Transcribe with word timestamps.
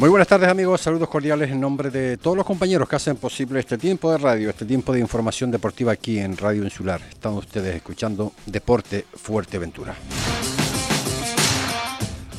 Muy 0.00 0.08
buenas 0.08 0.28
tardes 0.28 0.48
amigos, 0.48 0.80
saludos 0.80 1.10
cordiales 1.10 1.50
en 1.50 1.60
nombre 1.60 1.90
de 1.90 2.16
todos 2.16 2.34
los 2.34 2.46
compañeros 2.46 2.88
que 2.88 2.96
hacen 2.96 3.18
posible 3.18 3.60
este 3.60 3.76
tiempo 3.76 4.10
de 4.10 4.16
radio, 4.16 4.48
este 4.48 4.64
tiempo 4.64 4.94
de 4.94 5.00
información 5.00 5.50
deportiva 5.50 5.92
aquí 5.92 6.18
en 6.18 6.38
Radio 6.38 6.64
Insular. 6.64 7.02
Están 7.10 7.34
ustedes 7.34 7.76
escuchando 7.76 8.32
Deporte 8.46 9.04
Fuerteventura. 9.12 9.94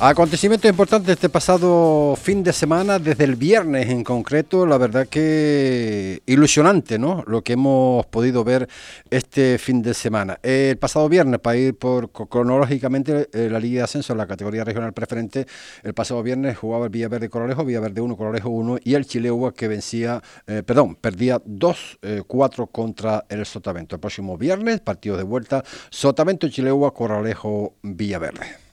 Acontecimientos 0.04 0.68
importantes 0.68 1.12
este 1.12 1.28
pasado 1.28 2.16
fin 2.20 2.42
de 2.42 2.52
semana, 2.52 2.98
desde 2.98 3.22
el 3.22 3.36
viernes 3.36 3.88
en 3.88 4.02
concreto, 4.02 4.66
la 4.66 4.76
verdad 4.76 5.06
que 5.06 6.24
ilusionante, 6.26 6.98
¿no? 6.98 7.22
Lo 7.28 7.42
que 7.42 7.52
hemos 7.52 8.04
podido 8.06 8.42
ver 8.42 8.68
este 9.10 9.58
fin 9.58 9.80
de 9.80 9.94
semana. 9.94 10.40
El 10.42 10.76
pasado 10.76 11.08
viernes, 11.08 11.38
para 11.38 11.56
ir 11.56 11.78
por 11.78 12.10
cronológicamente, 12.10 13.28
eh, 13.32 13.48
la 13.48 13.60
Liga 13.60 13.78
de 13.78 13.84
Ascenso 13.84 14.12
en 14.12 14.18
la 14.18 14.26
categoría 14.26 14.64
regional 14.64 14.92
preferente, 14.92 15.46
el 15.84 15.94
pasado 15.94 16.20
viernes 16.24 16.58
jugaba 16.58 16.86
el 16.86 16.90
Villaverde 16.90 17.28
Coralejo, 17.28 17.64
Villaverde 17.64 18.00
1, 18.00 18.16
Coralejo 18.16 18.48
1 18.48 18.78
y 18.82 18.94
el 18.94 19.06
Chileugua 19.06 19.54
que 19.54 19.68
vencía, 19.68 20.20
eh, 20.48 20.64
perdón, 20.66 20.96
perdía 20.96 21.38
2-4 21.44 22.64
eh, 22.64 22.66
contra 22.72 23.24
el 23.28 23.46
Sotavento. 23.46 23.94
El 23.94 24.00
próximo 24.00 24.36
viernes, 24.36 24.80
partido 24.80 25.16
de 25.16 25.22
vuelta, 25.22 25.62
Sotavento, 25.90 26.48
Chileugua, 26.48 26.92
Coralejo, 26.92 27.76
Villaverde. 27.82 28.71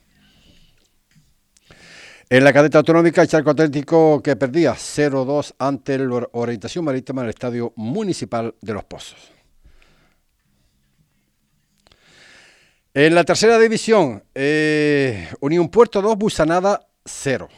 En 2.32 2.44
la 2.44 2.52
cadeta 2.52 2.78
autonómica, 2.78 3.22
el 3.22 3.26
Charco 3.26 3.50
Atlético 3.50 4.22
que 4.22 4.36
perdía 4.36 4.74
0-2 4.74 5.54
ante 5.58 5.98
la 5.98 6.28
Orientación 6.30 6.84
Marítima 6.84 7.22
en 7.22 7.24
el 7.24 7.30
Estadio 7.30 7.72
Municipal 7.74 8.54
de 8.60 8.72
Los 8.72 8.84
Pozos. 8.84 9.18
En 12.94 13.16
la 13.16 13.24
tercera 13.24 13.58
división, 13.58 14.22
eh, 14.32 15.28
Unión 15.40 15.70
Puerto 15.70 16.00
2, 16.00 16.16
Busanada 16.16 16.86
0. 17.04 17.48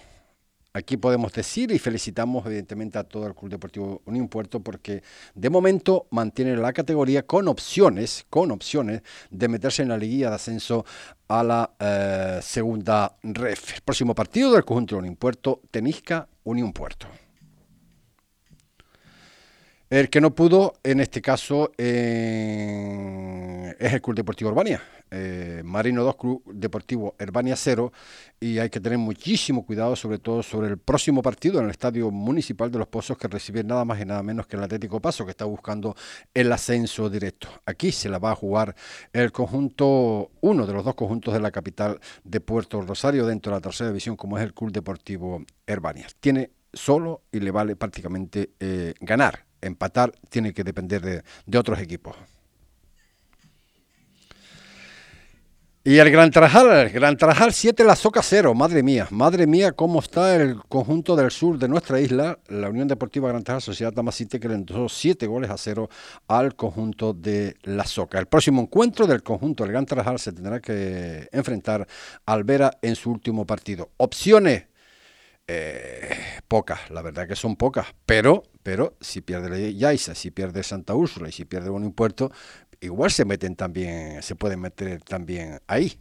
Aquí 0.75 0.97
podemos 0.97 1.35
decir 1.35 1.71
y 1.71 1.79
felicitamos 1.79 2.47
evidentemente 2.47 2.97
a 2.97 3.05
todo 3.05 3.27
el 3.27 3.35
Club 3.35 3.51
Deportivo 3.51 4.01
Unión 4.07 4.27
Puerto 4.29 4.61
porque 4.61 5.03
de 5.35 5.51
momento 5.51 6.07
mantiene 6.11 6.57
la 6.57 6.73
categoría 6.73 7.27
con 7.27 7.47
opciones, 7.49 8.25
con 8.31 8.51
opciones 8.51 9.03
de 9.31 9.49
meterse 9.49 9.83
en 9.83 9.91
la 9.91 9.99
liguilla 9.99 10.31
de 10.31 10.37
ascenso 10.37 10.87
a 11.29 11.43
la 11.43 11.71
eh, 11.79 12.39
segunda 12.41 13.15
ref. 13.23 13.75
El 13.75 13.83
próximo 13.83 14.15
partido 14.15 14.53
del 14.53 14.65
conjunto 14.65 14.95
de 14.95 15.01
Unión 15.01 15.17
Puerto, 15.17 15.61
Tenisca 15.71 16.27
Unión 16.45 16.73
Puerto. 16.73 17.07
El 19.91 20.09
que 20.09 20.23
no 20.23 20.35
pudo, 20.35 20.73
en 20.83 21.01
este 21.01 21.21
caso, 21.21 21.71
es 21.77 21.85
el 23.79 24.01
Club 24.01 24.17
Deportivo 24.17 24.49
Urbania. 24.49 24.81
Eh, 25.13 25.63
Marino 25.65 26.03
2, 26.03 26.17
Club 26.17 26.43
Deportivo 26.53 27.15
Herbania 27.19 27.55
0. 27.55 27.93
Y 28.41 28.59
hay 28.59 28.71
que 28.71 28.81
tener 28.81 28.99
muchísimo 28.99 29.65
cuidado, 29.65 29.95
sobre 29.95 30.19
todo 30.19 30.43
sobre 30.43 30.69
el 30.69 30.79
próximo 30.79 31.23
partido 31.23 31.59
en 31.59 31.67
el 31.67 31.71
Estadio 31.71 32.11
Municipal 32.11 32.71
de 32.71 32.79
Los 32.79 32.89
Pozos, 32.89 33.19
que 33.19 33.29
recibe 33.29 33.63
nada 33.63 33.85
más 33.85 34.01
y 34.01 34.05
nada 34.05 34.23
menos 34.23 34.47
que 34.47 34.57
el 34.57 34.63
Atlético 34.63 35.01
Paso, 35.01 35.25
que 35.25 35.31
está 35.31 35.45
buscando 35.45 35.95
el 36.33 36.51
ascenso 36.51 37.11
directo. 37.11 37.49
Aquí 37.67 37.93
se 37.93 38.09
la 38.09 38.19
va 38.19 38.33
a 38.33 38.35
jugar 38.35 38.75
el 39.13 39.31
conjunto, 39.31 40.31
uno 40.41 40.67
de 40.67 40.73
los 40.73 40.85
dos 40.85 40.95
conjuntos 40.95 41.35
de 41.35 41.41
la 41.41 41.51
capital 41.51 42.01
de 42.25 42.41
Puerto 42.41 42.81
Rosario, 42.81 43.27
dentro 43.27 43.53
de 43.53 43.59
la 43.59 43.61
tercera 43.61 43.91
división, 43.91 44.17
como 44.17 44.39
es 44.39 44.45
el 44.45 44.55
Club 44.55 44.73
Deportivo 44.73 45.45
Herbania. 45.67 46.07
Tiene 46.19 46.51
solo 46.73 47.23
y 47.31 47.41
le 47.41 47.51
vale 47.51 47.77
prácticamente 47.77 48.53
eh, 48.59 48.95
ganar 49.01 49.45
empatar 49.63 50.13
tiene 50.29 50.53
que 50.53 50.65
depender 50.65 51.01
de, 51.47 51.59
otros 51.59 51.79
equipos. 51.79 52.17
Y 55.85 55.99
el 55.99 56.13
Gran 56.13 56.31
Trajal, 56.31 56.71
el 56.71 56.91
Gran 56.91 57.17
Trajal 57.17 57.53
7, 57.53 57.83
la 57.83 57.97
Soca 57.97 58.23
0, 58.23 58.55
madre 58.55 58.85
mía, 58.85 59.09
madre 59.11 59.49
mía 59.49 59.73
cómo 59.73 59.99
está 59.99 60.37
el 60.37 60.63
conjunto 60.69 61.17
del 61.17 61.33
sur 61.33 61.59
de 61.59 61.67
nuestra 61.67 62.01
isla, 62.01 62.39
la 62.47 62.69
Unión 62.69 62.87
Deportiva 62.87 63.27
Gran 63.31 63.43
Trajal, 63.43 63.63
Sociedad 63.63 63.93
Tamasite, 63.93 64.39
que 64.39 64.47
le 64.47 64.55
entró 64.55 64.89
7 64.89 65.27
goles 65.27 65.51
a 65.51 65.59
0 65.59 65.89
al 66.29 66.55
conjunto 66.55 67.15
de 67.15 67.57
la 67.63 67.85
Soca. 67.85 68.21
El 68.21 68.27
próximo 68.27 68.63
encuentro 68.63 69.09
del 69.09 69.25
conjunto 69.25 69.65
del 69.65 69.73
Gran 69.73 69.87
Trajal 69.87 70.21
se 70.21 70.33
tendrá 70.33 70.61
que 70.61 71.29
enfrentar 71.33 71.89
al 72.27 72.45
Vera 72.45 72.71
en 72.81 72.95
su 72.95 73.11
último 73.11 73.45
partido. 73.45 73.91
Opciones, 73.97 74.67
eh, 75.49 76.17
pocas, 76.47 76.91
la 76.91 77.03
verdad 77.03 77.27
que 77.27 77.35
son 77.35 77.57
pocas, 77.57 77.89
pero, 78.07 78.45
pero 78.63 78.97
si 79.01 79.21
pierde 79.21 79.75
Yaiza, 79.75 80.15
si 80.15 80.31
pierde 80.31 80.63
Santa 80.63 80.95
Úrsula 80.95 81.29
y 81.29 81.33
si 81.33 81.45
pierde 81.45 81.71
Buen 81.71 81.91
Puerto, 81.91 82.31
igual 82.83 83.11
se 83.11 83.25
meten 83.25 83.57
también, 83.57 84.23
se 84.23 84.35
pueden 84.35 84.61
meter 84.61 85.03
también 85.03 85.61
ahí. 85.67 85.99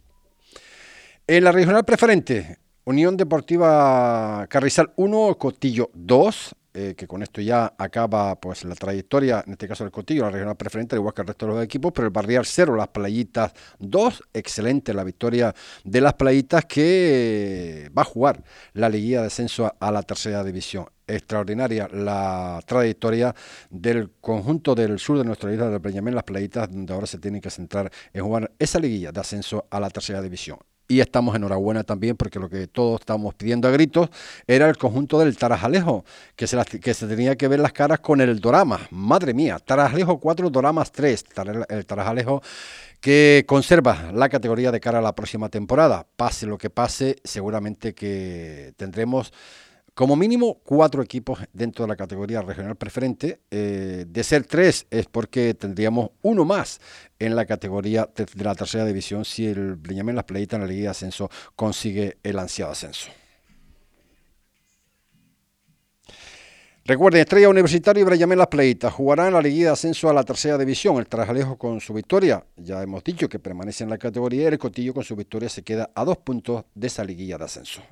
En 1.26 1.44
la 1.44 1.52
regional 1.52 1.84
preferente, 1.84 2.58
Unión 2.84 3.16
Deportiva 3.16 4.46
Carrizal 4.48 4.92
1, 4.96 5.38
Cotillo 5.38 5.90
2, 5.94 6.56
eh, 6.74 6.94
que 6.96 7.06
con 7.06 7.22
esto 7.22 7.42
ya 7.42 7.74
acaba 7.76 8.34
pues 8.40 8.64
la 8.64 8.74
trayectoria, 8.74 9.44
en 9.46 9.52
este 9.52 9.68
caso 9.68 9.84
del 9.84 9.92
Cotillo, 9.92 10.22
la 10.22 10.30
regional 10.30 10.56
preferente, 10.56 10.96
igual 10.96 11.12
que 11.12 11.20
el 11.20 11.28
resto 11.28 11.46
de 11.46 11.52
los 11.52 11.64
equipos, 11.64 11.92
pero 11.94 12.06
el 12.06 12.12
Barrial 12.12 12.46
0, 12.46 12.76
las 12.76 12.88
Playitas 12.88 13.52
2, 13.78 14.22
excelente 14.32 14.94
la 14.94 15.04
victoria 15.04 15.54
de 15.84 16.00
las 16.00 16.14
Playitas 16.14 16.64
que 16.64 17.90
va 17.96 18.02
a 18.02 18.06
jugar 18.06 18.42
la 18.72 18.88
liguilla 18.88 19.20
de 19.20 19.26
ascenso 19.26 19.70
a, 19.78 19.92
la 19.92 20.02
tercera 20.02 20.42
división 20.42 20.86
extraordinaria 21.12 21.88
la 21.92 22.60
trayectoria 22.66 23.34
del 23.70 24.10
conjunto 24.20 24.74
del 24.74 24.98
sur 24.98 25.18
de 25.18 25.24
nuestra 25.24 25.52
isla 25.52 25.68
de 25.68 25.80
Peñamén, 25.80 26.14
las 26.14 26.24
playitas, 26.24 26.70
donde 26.70 26.92
ahora 26.92 27.06
se 27.06 27.18
tienen 27.18 27.40
que 27.40 27.50
centrar 27.50 27.90
en 28.12 28.24
jugar 28.24 28.50
esa 28.58 28.78
liguilla 28.78 29.12
de 29.12 29.20
ascenso 29.20 29.66
a 29.70 29.80
la 29.80 29.90
tercera 29.90 30.20
división 30.22 30.58
y 30.92 31.00
estamos 31.00 31.34
enhorabuena 31.34 31.84
también 31.84 32.16
porque 32.16 32.38
lo 32.38 32.50
que 32.50 32.66
todos 32.66 33.00
estábamos 33.00 33.34
pidiendo 33.34 33.66
a 33.66 33.70
gritos 33.70 34.10
era 34.46 34.68
el 34.68 34.76
conjunto 34.76 35.18
del 35.18 35.36
Tarajalejo, 35.38 36.04
que 36.36 36.46
se, 36.46 37.06
tenía 37.06 37.34
que 37.36 37.48
ver 37.48 37.60
las 37.60 37.72
caras 37.72 38.00
con 38.00 38.20
el 38.20 38.40
Dorama. 38.40 38.78
Madre 38.90 39.32
mía, 39.32 39.58
Tarajalejo 39.58 40.20
4, 40.20 40.50
Doramas 40.50 40.92
3. 40.92 41.24
El 41.70 41.86
Tarajalejo 41.86 42.42
que 43.00 43.44
conserva 43.48 44.12
la 44.12 44.28
categoría 44.28 44.70
de 44.70 44.80
cara 44.80 44.98
a 44.98 45.02
la 45.02 45.14
próxima 45.14 45.48
temporada. 45.48 46.06
Pase 46.14 46.46
lo 46.46 46.58
que 46.58 46.68
pase, 46.68 47.16
seguramente 47.24 47.94
que 47.94 48.74
tendremos 48.76 49.32
como 49.94 50.16
mínimo 50.16 50.60
cuatro 50.64 51.02
equipos 51.02 51.38
dentro 51.52 51.84
de 51.84 51.88
la 51.88 51.96
categoría 51.96 52.40
regional 52.42 52.76
preferente. 52.76 53.40
Eh, 53.50 54.06
de 54.08 54.24
ser 54.24 54.44
tres 54.44 54.86
es 54.90 55.06
porque 55.06 55.54
tendríamos 55.54 56.10
uno 56.22 56.44
más 56.44 56.80
en 57.18 57.36
la 57.36 57.44
categoría 57.44 58.08
de, 58.14 58.26
la 58.42 58.54
tercera 58.54 58.84
división 58.84 59.24
si 59.24 59.46
el 59.46 59.76
Briñamén 59.76 60.16
Las 60.16 60.24
Playitas 60.24 60.58
en 60.58 60.62
la 60.62 60.72
Liga 60.72 60.84
de 60.84 60.88
Ascenso 60.88 61.30
consigue 61.54 62.18
el 62.22 62.38
ansiado 62.38 62.72
ascenso. 62.72 63.10
Recuerden, 66.84 67.20
Estrella 67.20 67.48
Universitaria 67.48 68.00
y 68.00 68.04
Briñamén 68.04 68.38
Las 68.38 68.48
Playitas 68.48 68.92
jugarán 68.92 69.34
la 69.34 69.40
Liga 69.40 69.66
de 69.66 69.72
Ascenso 69.72 70.08
a 70.08 70.12
la 70.12 70.24
tercera 70.24 70.58
división. 70.58 70.96
El 70.96 71.06
Trajalejo 71.06 71.56
con 71.56 71.80
su 71.80 71.94
victoria, 71.94 72.44
ya 72.56 72.82
hemos 72.82 73.04
dicho 73.04 73.28
que 73.28 73.38
permanece 73.38 73.84
en 73.84 73.90
la 73.90 73.98
categoría, 73.98 74.48
el 74.48 74.58
Cotillo 74.58 74.92
con 74.92 75.04
su 75.04 75.14
victoria 75.14 75.48
se 75.48 75.62
queda 75.62 75.90
a 75.94 76.04
dos 76.04 76.16
puntos 76.16 76.64
de 76.74 76.88
esa 76.88 77.04
liguilla 77.04 77.38
de 77.38 77.44
ascenso. 77.44 77.82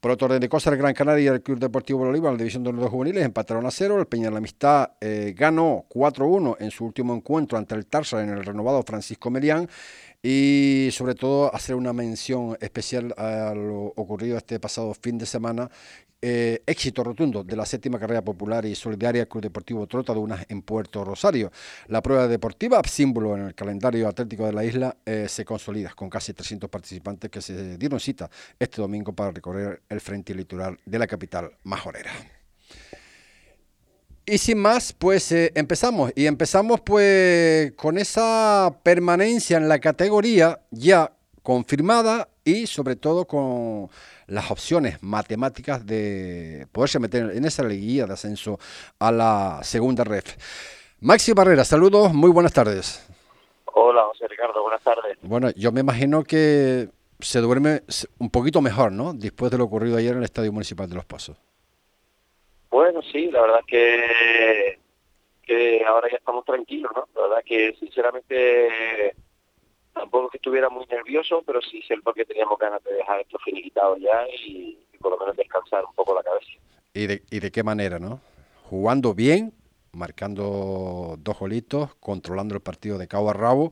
Por 0.00 0.10
otro 0.10 0.26
orden 0.26 0.40
de 0.40 0.48
cosas, 0.48 0.72
el 0.72 0.78
Gran 0.78 0.94
Canaria 0.94 1.24
y 1.24 1.34
el 1.34 1.42
Club 1.42 1.58
Deportivo 1.58 2.00
Bolívar, 2.00 2.32
la 2.32 2.38
división 2.38 2.62
de 2.62 2.72
los 2.72 2.90
juveniles, 2.90 3.24
empataron 3.24 3.66
a 3.66 3.70
cero. 3.70 3.98
El 3.98 4.06
Peña 4.06 4.26
de 4.26 4.32
la 4.32 4.38
Amistad 4.38 4.90
eh, 5.00 5.34
ganó 5.36 5.86
4-1 5.88 6.56
en 6.60 6.70
su 6.70 6.84
último 6.84 7.14
encuentro 7.14 7.58
ante 7.58 7.74
el 7.74 7.86
Tarsa 7.86 8.22
en 8.22 8.30
el 8.30 8.44
renovado 8.44 8.82
Francisco 8.82 9.30
Merián. 9.30 9.68
Y 10.28 10.88
sobre 10.90 11.14
todo 11.14 11.54
hacer 11.54 11.76
una 11.76 11.92
mención 11.92 12.58
especial 12.60 13.14
a 13.16 13.54
lo 13.54 13.92
ocurrido 13.94 14.36
este 14.36 14.58
pasado 14.58 14.92
fin 14.92 15.18
de 15.18 15.24
semana 15.24 15.70
eh, 16.20 16.64
éxito 16.66 17.04
rotundo 17.04 17.44
de 17.44 17.54
la 17.54 17.64
séptima 17.64 17.96
carrera 17.96 18.22
popular 18.22 18.66
y 18.66 18.74
solidaria 18.74 19.26
Club 19.26 19.44
Deportivo 19.44 19.86
Trotadunas 19.86 20.44
en 20.48 20.62
Puerto 20.62 21.04
Rosario. 21.04 21.52
La 21.86 22.02
prueba 22.02 22.26
deportiva, 22.26 22.82
símbolo 22.84 23.36
en 23.36 23.42
el 23.42 23.54
calendario 23.54 24.08
atlético 24.08 24.46
de 24.46 24.52
la 24.52 24.64
isla, 24.64 24.96
eh, 25.06 25.26
se 25.28 25.44
consolida 25.44 25.92
con 25.94 26.10
casi 26.10 26.32
300 26.32 26.68
participantes 26.68 27.30
que 27.30 27.40
se 27.40 27.78
dieron 27.78 28.00
cita 28.00 28.28
este 28.58 28.82
domingo 28.82 29.12
para 29.12 29.30
recorrer 29.30 29.82
el 29.88 30.00
frente 30.00 30.34
litoral 30.34 30.76
de 30.84 30.98
la 30.98 31.06
capital 31.06 31.52
majorera. 31.62 32.10
Y 34.28 34.38
sin 34.38 34.58
más, 34.58 34.92
pues 34.92 35.30
eh, 35.30 35.52
empezamos. 35.54 36.12
Y 36.16 36.26
empezamos 36.26 36.80
pues 36.80 37.70
con 37.72 37.96
esa 37.96 38.76
permanencia 38.82 39.56
en 39.56 39.68
la 39.68 39.78
categoría 39.78 40.58
ya 40.72 41.12
confirmada 41.44 42.28
y 42.44 42.66
sobre 42.66 42.96
todo 42.96 43.26
con 43.26 43.88
las 44.26 44.50
opciones 44.50 45.00
matemáticas 45.00 45.86
de 45.86 46.66
poderse 46.72 46.98
meter 46.98 47.30
en 47.36 47.44
esa 47.44 47.62
liguilla 47.62 48.06
de 48.06 48.14
ascenso 48.14 48.58
a 48.98 49.12
la 49.12 49.60
segunda 49.62 50.02
red. 50.02 50.24
Maxi 50.98 51.32
Barrera, 51.32 51.64
saludos, 51.64 52.12
muy 52.12 52.30
buenas 52.30 52.52
tardes. 52.52 53.06
Hola, 53.74 54.06
José 54.08 54.26
Ricardo, 54.26 54.60
buenas 54.60 54.82
tardes. 54.82 55.18
Bueno, 55.22 55.50
yo 55.50 55.70
me 55.70 55.82
imagino 55.82 56.24
que 56.24 56.88
se 57.20 57.40
duerme 57.40 57.84
un 58.18 58.30
poquito 58.30 58.60
mejor, 58.60 58.90
¿no? 58.90 59.14
Después 59.14 59.52
de 59.52 59.58
lo 59.58 59.64
ocurrido 59.64 59.98
ayer 59.98 60.12
en 60.12 60.18
el 60.18 60.24
Estadio 60.24 60.52
Municipal 60.52 60.88
de 60.88 60.96
Los 60.96 61.04
Pasos. 61.04 61.36
La 63.36 63.42
verdad 63.42 63.60
que, 63.66 64.78
que 65.42 65.84
ahora 65.84 66.08
ya 66.10 66.16
estamos 66.16 66.42
tranquilos, 66.46 66.90
¿no? 66.96 67.06
La 67.14 67.28
verdad 67.28 67.44
que 67.44 67.76
sinceramente 67.78 69.14
tampoco 69.92 70.30
que 70.30 70.38
estuviera 70.38 70.70
muy 70.70 70.86
nervioso, 70.86 71.42
pero 71.44 71.60
sí 71.60 71.82
sé 71.82 71.96
porque 72.02 72.24
teníamos 72.24 72.58
ganas 72.58 72.82
de 72.82 72.94
dejar 72.94 73.20
esto 73.20 73.38
finiquitado 73.44 73.98
ya 73.98 74.26
y, 74.26 74.78
por 74.98 75.12
lo 75.12 75.18
menos 75.18 75.36
descansar 75.36 75.84
un 75.84 75.94
poco 75.94 76.14
la 76.14 76.22
cabeza. 76.22 76.46
¿Y 76.94 77.06
de, 77.06 77.22
y 77.30 77.40
de 77.40 77.50
qué 77.50 77.62
manera, 77.62 77.98
no? 77.98 78.22
Jugando 78.70 79.12
bien, 79.12 79.52
marcando 79.92 81.16
dos 81.18 81.38
golitos, 81.38 81.94
controlando 81.96 82.54
el 82.54 82.62
partido 82.62 82.96
de 82.96 83.06
cabo 83.06 83.28
a 83.28 83.34
rabo 83.34 83.70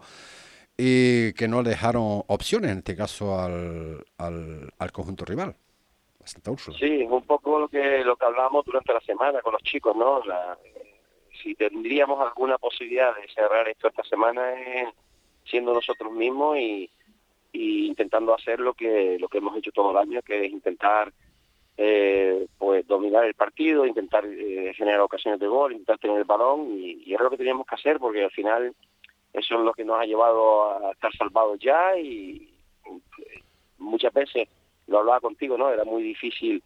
y 0.77 1.33
que 1.33 1.49
no 1.49 1.63
le 1.63 1.71
dejaron 1.71 2.23
opciones, 2.27 2.71
en 2.71 2.79
este 2.79 2.97
caso, 2.97 3.41
al, 3.41 4.05
al, 4.19 4.93
conjunto 4.93 5.25
rival. 5.25 5.57
Sí, 6.79 7.03
un 7.03 7.23
poco 7.23 7.59
lo 7.59 7.69
que 7.69 8.05
lo 8.05 8.17
que 8.17 8.25
hablábamos 8.25 8.65
durante 8.65 8.93
la 8.93 9.01
semana 9.01 9.41
con 9.43 9.53
los 9.53 9.63
chicos, 9.63 9.95
¿no? 9.97 10.23
si 11.43 11.55
tendríamos 11.55 12.21
alguna 12.21 12.57
posibilidad 12.59 13.15
de 13.17 13.29
cerrar 13.29 13.69
esto 13.69 13.89
esta 13.89 14.05
semana 14.05 14.53
es 14.53 14.89
siendo 15.45 15.75
nosotros 15.75 16.13
mismos 16.13 16.59
y, 16.59 16.91
intentando 17.53 18.35
hacer 18.35 18.59
lo 18.59 18.75
que 18.75 19.17
lo 19.21 19.29
que 19.29 19.39
hemos 19.39 19.57
hecho 19.57 19.71
todo 19.71 19.93
el 19.93 19.99
año, 19.99 20.23
que 20.23 20.47
es 20.47 20.53
intentar 20.53 21.13
eh, 21.77 22.47
pues 22.59 22.87
dominar 22.87 23.25
el 23.25 23.35
partido, 23.35 23.87
intentar 23.87 24.25
eh, 24.27 24.73
generar 24.75 25.01
ocasiones 25.01 25.39
de 25.39 25.47
gol, 25.47 25.73
intentar 25.73 25.99
tener 25.99 26.19
el 26.19 26.25
balón 26.25 26.73
y, 26.73 27.03
y 27.05 27.15
es 27.15 27.21
lo 27.21 27.31
que 27.31 27.37
teníamos 27.37 27.67
que 27.67 27.77
hacer 27.77 27.99
porque 27.99 28.25
al 28.25 28.31
final 28.33 28.75
eso 29.33 29.55
es 29.55 29.61
lo 29.61 29.73
que 29.73 29.85
nos 29.85 30.01
ha 30.01 30.05
llevado 30.05 30.87
a 30.89 30.93
estar 30.93 31.13
salvados 31.17 31.59
ya 31.61 31.97
y 31.97 32.53
muchas 33.79 34.13
veces 34.13 34.49
lo 34.87 34.99
hablaba 34.99 35.21
contigo, 35.21 35.57
¿no? 35.57 35.71
Era 35.71 35.85
muy 35.85 36.03
difícil 36.03 36.63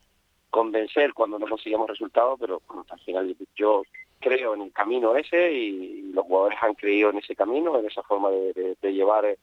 convencer 0.51 1.13
cuando 1.13 1.39
no 1.39 1.47
conseguíamos 1.47 1.89
resultados, 1.89 2.39
pero 2.41 2.63
al 2.89 3.01
final 3.01 3.37
yo 3.55 3.83
creo 4.21 4.55
en 4.55 4.63
el 4.63 4.73
camino 4.73 5.17
ese 5.17 5.53
y 5.53 6.13
los 6.13 6.25
jugadores 6.25 6.59
han 6.61 6.75
creído 6.75 7.11
en 7.11 7.19
ese 7.19 7.37
camino, 7.37 7.79
en 7.79 7.87
esa 7.87 8.03
forma 8.03 8.31
de, 8.31 8.77
llevar 8.83 9.37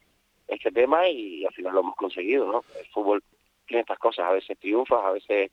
este 0.48 0.72
tema 0.72 1.08
y 1.08 1.46
al 1.46 1.54
final 1.54 1.74
lo 1.74 1.80
hemos 1.82 1.96
conseguido, 1.96 2.46
¿no? 2.52 2.64
El 2.80 2.86
fútbol 2.88 3.24
tiene 3.68 3.82
estas 3.82 4.00
cosas, 4.00 4.26
a 4.26 4.32
veces 4.32 4.58
triunfas, 4.60 5.00
a 5.04 5.12
veces 5.12 5.52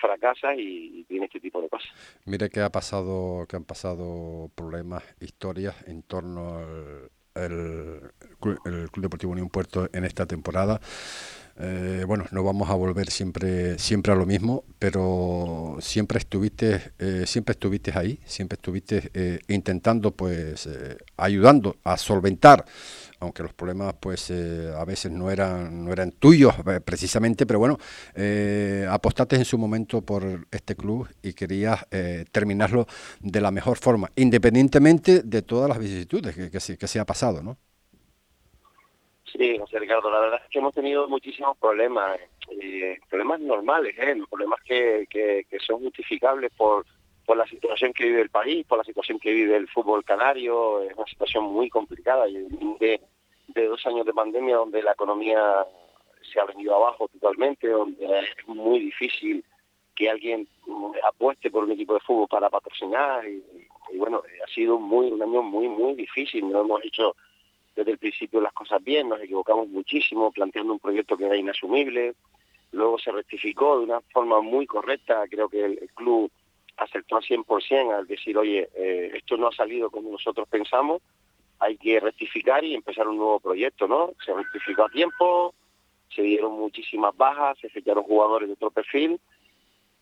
fracasas 0.00 0.56
y, 0.58 1.04
tiene 1.08 1.26
este 1.26 1.40
tipo 1.40 1.60
de 1.60 1.68
cosas. 1.68 1.90
Mire 2.24 2.50
que 2.50 2.60
ha 2.60 2.70
pasado, 2.70 3.46
que 3.48 3.56
han 3.56 3.64
pasado 3.64 4.50
problemas, 4.54 5.02
historias 5.20 5.76
en 5.88 6.02
torno 6.02 6.58
al 7.34 8.12
el, 8.64 8.90
Club 8.90 9.02
Deportivo 9.02 9.32
Unión 9.32 9.48
Puerto 9.48 9.88
en 9.92 10.04
esta 10.04 10.26
temporada. 10.26 10.80
Eh, 11.58 12.04
bueno, 12.06 12.24
no 12.30 12.42
vamos 12.42 12.70
a 12.70 12.74
volver 12.74 13.10
siempre, 13.10 13.78
siempre 13.78 14.12
a 14.12 14.16
lo 14.16 14.24
mismo, 14.26 14.64
pero 14.78 15.76
siempre 15.80 16.18
estuviste, 16.18 16.92
eh, 16.98 17.24
siempre 17.26 17.52
estuviste 17.52 17.92
ahí, 17.94 18.18
siempre 18.24 18.56
estuviste 18.56 19.10
eh, 19.12 19.38
intentando, 19.48 20.12
pues, 20.12 20.68
ayudando 21.16 21.76
a 21.84 21.96
solventar, 21.96 22.64
aunque 23.20 23.42
los 23.42 23.52
problemas, 23.52 23.94
pues, 24.00 24.30
a 24.30 24.84
veces 24.84 25.12
no 25.12 25.30
eran, 25.30 25.84
no 25.84 25.92
eran 25.92 26.12
tuyos 26.12 26.54
precisamente, 26.84 27.46
pero 27.46 27.58
bueno, 27.58 27.78
apostaste 28.88 29.36
en 29.36 29.44
su 29.44 29.58
momento 29.58 30.02
por 30.02 30.46
este 30.50 30.74
club 30.74 31.08
y 31.22 31.32
querías 31.34 31.86
terminarlo 32.32 32.86
de 33.20 33.40
la 33.40 33.50
mejor 33.50 33.78
forma, 33.78 34.10
independientemente 34.16 35.22
de 35.22 35.42
todas 35.42 35.68
las 35.68 35.78
vicisitudes 35.78 36.34
que, 36.34 36.50
que, 36.50 36.76
que 36.76 36.88
se 36.88 36.98
ha 36.98 37.04
pasado, 37.06 37.42
¿no? 37.42 37.58
Sí, 39.32 39.58
José 39.58 39.78
Ricardo, 39.78 40.10
la 40.10 40.20
verdad 40.20 40.40
es 40.44 40.50
que 40.50 40.58
hemos 40.58 40.74
tenido 40.74 41.08
muchísimos 41.08 41.56
problemas, 41.56 42.20
eh, 42.50 42.98
problemas 43.08 43.40
normales, 43.40 43.94
¿eh? 43.98 44.14
problemas 44.28 44.60
que, 44.62 45.06
que, 45.08 45.58
son 45.66 45.80
justificables 45.80 46.52
por, 46.54 46.84
por 47.24 47.38
la 47.38 47.46
situación 47.46 47.94
que 47.94 48.04
vive 48.04 48.20
el 48.20 48.28
país, 48.28 48.66
por 48.66 48.76
la 48.78 48.84
situación 48.84 49.18
que 49.18 49.32
vive 49.32 49.56
el 49.56 49.68
fútbol 49.68 50.04
canario, 50.04 50.82
es 50.82 50.94
una 50.94 51.06
situación 51.06 51.44
muy 51.44 51.70
complicada 51.70 52.28
y 52.28 52.46
de, 52.78 53.00
de 53.48 53.66
dos 53.66 53.86
años 53.86 54.04
de 54.04 54.12
pandemia 54.12 54.56
donde 54.56 54.82
la 54.82 54.92
economía 54.92 55.64
se 56.30 56.38
ha 56.38 56.44
venido 56.44 56.74
abajo 56.74 57.08
totalmente, 57.08 57.68
donde 57.68 58.04
es 58.04 58.46
muy 58.46 58.80
difícil 58.80 59.42
que 59.94 60.10
alguien 60.10 60.46
apueste 61.08 61.50
por 61.50 61.64
un 61.64 61.72
equipo 61.72 61.94
de 61.94 62.00
fútbol 62.00 62.28
para 62.28 62.50
patrocinar 62.50 63.26
y, 63.26 63.42
y 63.92 63.96
bueno, 63.96 64.22
ha 64.44 64.50
sido 64.52 64.78
muy 64.78 65.06
un 65.06 65.22
año 65.22 65.42
muy, 65.42 65.68
muy 65.68 65.94
difícil, 65.94 66.50
no 66.50 66.60
hemos 66.60 66.84
hecho 66.84 67.16
desde 67.74 67.92
el 67.92 67.98
principio 67.98 68.40
las 68.40 68.52
cosas 68.52 68.82
bien, 68.82 69.08
nos 69.08 69.20
equivocamos 69.20 69.68
muchísimo 69.68 70.30
planteando 70.30 70.74
un 70.74 70.78
proyecto 70.78 71.16
que 71.16 71.26
era 71.26 71.36
inasumible, 71.36 72.14
luego 72.72 72.98
se 72.98 73.12
rectificó 73.12 73.78
de 73.78 73.84
una 73.84 74.00
forma 74.12 74.40
muy 74.40 74.66
correcta, 74.66 75.24
creo 75.30 75.48
que 75.48 75.64
el, 75.64 75.90
club 75.94 76.30
aceptó 76.76 77.16
al 77.16 77.22
100% 77.22 77.94
al 77.94 78.06
decir, 78.06 78.36
oye, 78.36 78.68
eh, 78.74 79.12
esto 79.14 79.36
no 79.36 79.48
ha 79.48 79.52
salido 79.52 79.90
como 79.90 80.10
nosotros 80.10 80.48
pensamos, 80.48 81.02
hay 81.58 81.76
que 81.76 82.00
rectificar 82.00 82.64
y 82.64 82.74
empezar 82.74 83.06
un 83.06 83.18
nuevo 83.18 83.38
proyecto, 83.38 83.86
¿no? 83.86 84.12
Se 84.24 84.34
rectificó 84.34 84.84
a 84.84 84.88
tiempo, 84.88 85.54
se 86.14 86.22
dieron 86.22 86.52
muchísimas 86.52 87.16
bajas, 87.16 87.58
se 87.60 87.68
ficharon 87.68 88.04
jugadores 88.04 88.48
de 88.48 88.54
otro 88.54 88.70
perfil, 88.70 89.20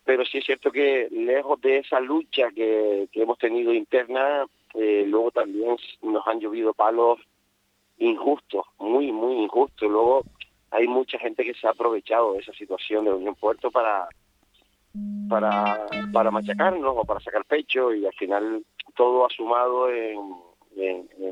pero 0.05 0.25
sí 0.25 0.39
es 0.39 0.47
cierto 0.47 0.73
que 0.73 1.09
lejos 1.11 1.61
de 1.61 1.79
esa 1.79 2.01
lucha 2.01 2.51
que, 2.51 3.09
hemos 3.13 3.39
tenido 3.39 3.75
interna, 3.75 4.47
eh, 4.75 5.05
luego 5.07 5.31
también 5.31 5.77
nos 6.03 6.27
han 6.27 6.41
llovido 6.41 6.73
palos 6.73 7.21
injusto, 8.01 8.65
muy, 8.79 9.13
muy 9.13 9.37
injusto. 9.37 9.89
Luego 9.89 10.25
hay 10.71 10.89
mucha 10.89 11.19
gente 11.19 11.45
que 11.45 11.55
se 11.55 11.67
ha 11.67 11.71
aprovechado 11.71 12.33
de 12.33 12.41
esa 12.41 12.53
situación 12.53 13.05
de 13.05 13.13
Unión 13.13 13.35
Puerto 13.37 13.71
para 13.71 14.09
para, 15.29 15.87
para 16.13 16.31
machacarnos 16.33 16.95
o 16.97 17.05
para 17.05 17.21
sacar 17.21 17.45
pecho 17.45 17.95
y 17.95 18.05
al 18.05 18.13
final 18.15 18.65
todo 18.97 19.25
ha 19.25 19.31
sumado 19.31 19.89
en, 19.89 20.19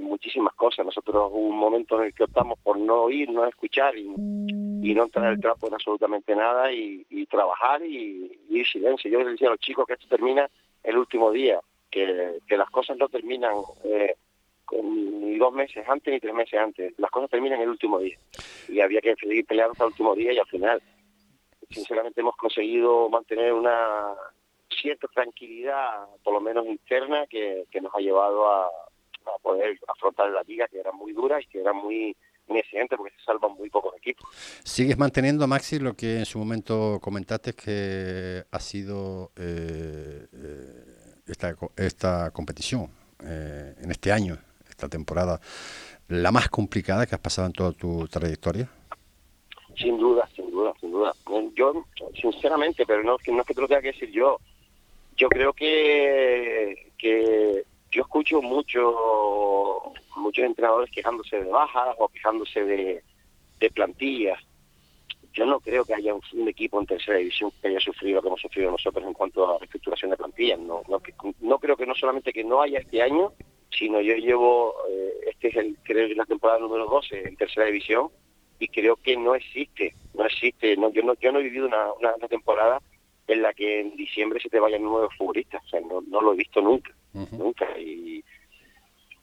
muchísimas 0.02 0.54
cosas. 0.54 0.84
Nosotros 0.84 1.30
hubo 1.30 1.48
un 1.48 1.58
momento 1.58 1.98
en 1.98 2.06
el 2.06 2.14
que 2.14 2.24
optamos 2.24 2.58
por 2.60 2.78
no 2.78 3.02
oír, 3.02 3.30
no 3.30 3.44
escuchar 3.44 3.96
y, 3.96 4.08
no 4.08 5.04
entrar 5.04 5.32
el 5.32 5.40
trapo 5.40 5.68
en 5.68 5.74
absolutamente 5.74 6.34
nada 6.34 6.72
y, 6.72 7.26
trabajar 7.30 7.82
y, 7.84 8.38
y, 8.48 8.64
silencio. 8.64 9.10
Yo 9.10 9.18
les 9.18 9.32
decía 9.32 9.48
a 9.48 9.52
los 9.52 9.60
chicos 9.60 9.86
que 9.86 9.94
esto 9.94 10.06
termina 10.08 10.48
el 10.82 10.96
último 10.96 11.30
día, 11.30 11.60
que, 11.90 12.38
que 12.46 12.56
las 12.56 12.70
cosas 12.70 12.96
no 12.96 13.08
terminan 13.08 13.54
eh, 13.84 14.16
ni 14.72 15.38
dos 15.38 15.52
meses 15.52 15.84
antes 15.88 16.12
ni 16.12 16.20
tres 16.20 16.34
meses 16.34 16.58
antes. 16.58 16.94
Las 16.98 17.10
cosas 17.10 17.30
terminan 17.30 17.60
el 17.60 17.68
último 17.68 17.98
día. 17.98 18.18
Y 18.68 18.80
había 18.80 19.00
que 19.00 19.14
seguir 19.16 19.46
peleando 19.46 19.72
hasta 19.72 19.84
el 19.84 19.90
último 19.90 20.14
día 20.14 20.32
y 20.32 20.38
al 20.38 20.46
final, 20.46 20.82
sinceramente, 21.70 22.20
hemos 22.20 22.36
conseguido 22.36 23.08
mantener 23.08 23.52
una 23.52 24.14
cierta 24.80 25.08
tranquilidad, 25.08 26.06
por 26.22 26.34
lo 26.34 26.40
menos 26.40 26.66
interna, 26.66 27.26
que, 27.26 27.66
nos 27.80 27.94
ha 27.94 27.98
llevado 27.98 28.50
a, 28.50 28.70
poder 29.42 29.78
afrontar 29.86 30.30
la 30.30 30.42
liga, 30.42 30.66
que 30.68 30.80
era 30.80 30.90
muy 30.90 31.12
dura 31.12 31.40
y 31.40 31.46
que 31.46 31.60
era 31.60 31.72
muy, 31.74 32.16
muy 32.46 32.60
exigente 32.60 32.96
porque 32.96 33.14
se 33.18 33.24
salvan 33.24 33.52
muy 33.52 33.68
pocos 33.68 33.94
equipos. 33.96 34.26
¿Sigues 34.64 34.96
manteniendo, 34.96 35.46
Maxi, 35.46 35.78
lo 35.78 35.94
que 35.94 36.18
en 36.18 36.24
su 36.24 36.38
momento 36.38 36.98
comentaste 37.00 37.52
que 37.52 38.42
ha 38.50 38.60
sido 38.60 39.32
eh, 39.36 40.26
eh, 40.32 41.14
esta, 41.26 41.54
esta 41.76 42.30
competición 42.30 42.90
eh, 43.22 43.74
en 43.82 43.90
este 43.90 44.12
año, 44.12 44.38
esta 44.78 44.88
temporada, 44.88 45.40
la 46.06 46.30
más 46.30 46.48
complicada 46.48 47.04
que 47.04 47.16
has 47.16 47.20
pasado 47.20 47.48
en 47.48 47.52
toda 47.52 47.72
tu 47.72 48.06
trayectoria? 48.06 48.68
Sin 49.76 49.98
duda, 49.98 50.28
sin 50.36 50.50
duda, 50.52 50.72
sin 50.80 50.92
duda. 50.92 51.12
Yo, 51.56 51.84
sinceramente, 52.14 52.86
pero 52.86 53.02
no, 53.02 53.16
no 53.26 53.40
es 53.40 53.46
que 53.46 53.54
te 53.54 53.60
lo 53.60 53.66
tenga 53.66 53.82
que 53.82 53.92
decir 53.92 54.10
yo, 54.12 54.38
yo 55.16 55.28
creo 55.28 55.52
que, 55.52 56.92
que 56.96 57.64
yo 57.90 58.02
escucho 58.02 58.40
mucho 58.40 59.92
muchos 60.16 60.44
entrenadores 60.44 60.90
quejándose 60.90 61.42
de 61.42 61.50
bajas 61.50 61.96
o 61.98 62.08
quejándose 62.08 62.64
de, 62.64 63.02
de 63.58 63.70
plantillas. 63.70 64.38
Yo 65.32 65.44
no 65.44 65.60
creo 65.60 65.84
que 65.84 65.94
haya 65.94 66.14
un, 66.14 66.48
equipo 66.48 66.80
en 66.80 66.86
tercera 66.86 67.18
división 67.18 67.50
que 67.60 67.68
haya 67.68 67.80
sufrido 67.80 68.16
lo 68.16 68.22
que 68.22 68.28
hemos 68.28 68.40
sufrido 68.40 68.70
nosotros 68.70 69.04
en 69.04 69.12
cuanto 69.12 69.48
a 69.48 69.58
reestructuración 69.58 70.10
de 70.12 70.16
plantillas. 70.16 70.58
No, 70.60 70.82
no, 70.88 71.00
no 71.40 71.58
creo 71.58 71.76
que 71.76 71.86
no 71.86 71.94
solamente 71.94 72.32
que 72.32 72.44
no 72.44 72.62
haya 72.62 72.78
este 72.78 73.02
año, 73.02 73.32
sino 73.70 74.00
yo 74.00 74.14
llevo, 74.14 74.74
eh, 74.90 75.12
este 75.30 75.48
es 75.48 75.56
el, 75.56 75.76
creo 75.82 76.08
que 76.08 76.14
la 76.14 76.26
temporada 76.26 76.60
número 76.60 76.86
12 76.86 77.28
en 77.28 77.36
tercera 77.36 77.66
división 77.66 78.08
y 78.58 78.68
creo 78.68 78.96
que 78.96 79.16
no 79.16 79.34
existe, 79.34 79.94
no 80.14 80.24
existe, 80.24 80.76
no, 80.76 80.90
yo 80.92 81.02
no 81.02 81.14
yo 81.14 81.30
no 81.32 81.38
he 81.38 81.44
vivido 81.44 81.66
una, 81.66 81.92
una, 81.92 82.28
temporada 82.28 82.80
en 83.26 83.42
la 83.42 83.52
que 83.52 83.80
en 83.80 83.96
diciembre 83.96 84.40
se 84.40 84.48
te 84.48 84.58
vayan 84.58 84.82
nuevos 84.82 85.14
futbolistas, 85.16 85.62
o 85.64 85.68
sea, 85.68 85.80
no, 85.80 86.00
no 86.00 86.20
lo 86.20 86.32
he 86.32 86.36
visto 86.36 86.60
nunca, 86.60 86.92
nunca, 87.32 87.78
y, 87.78 88.24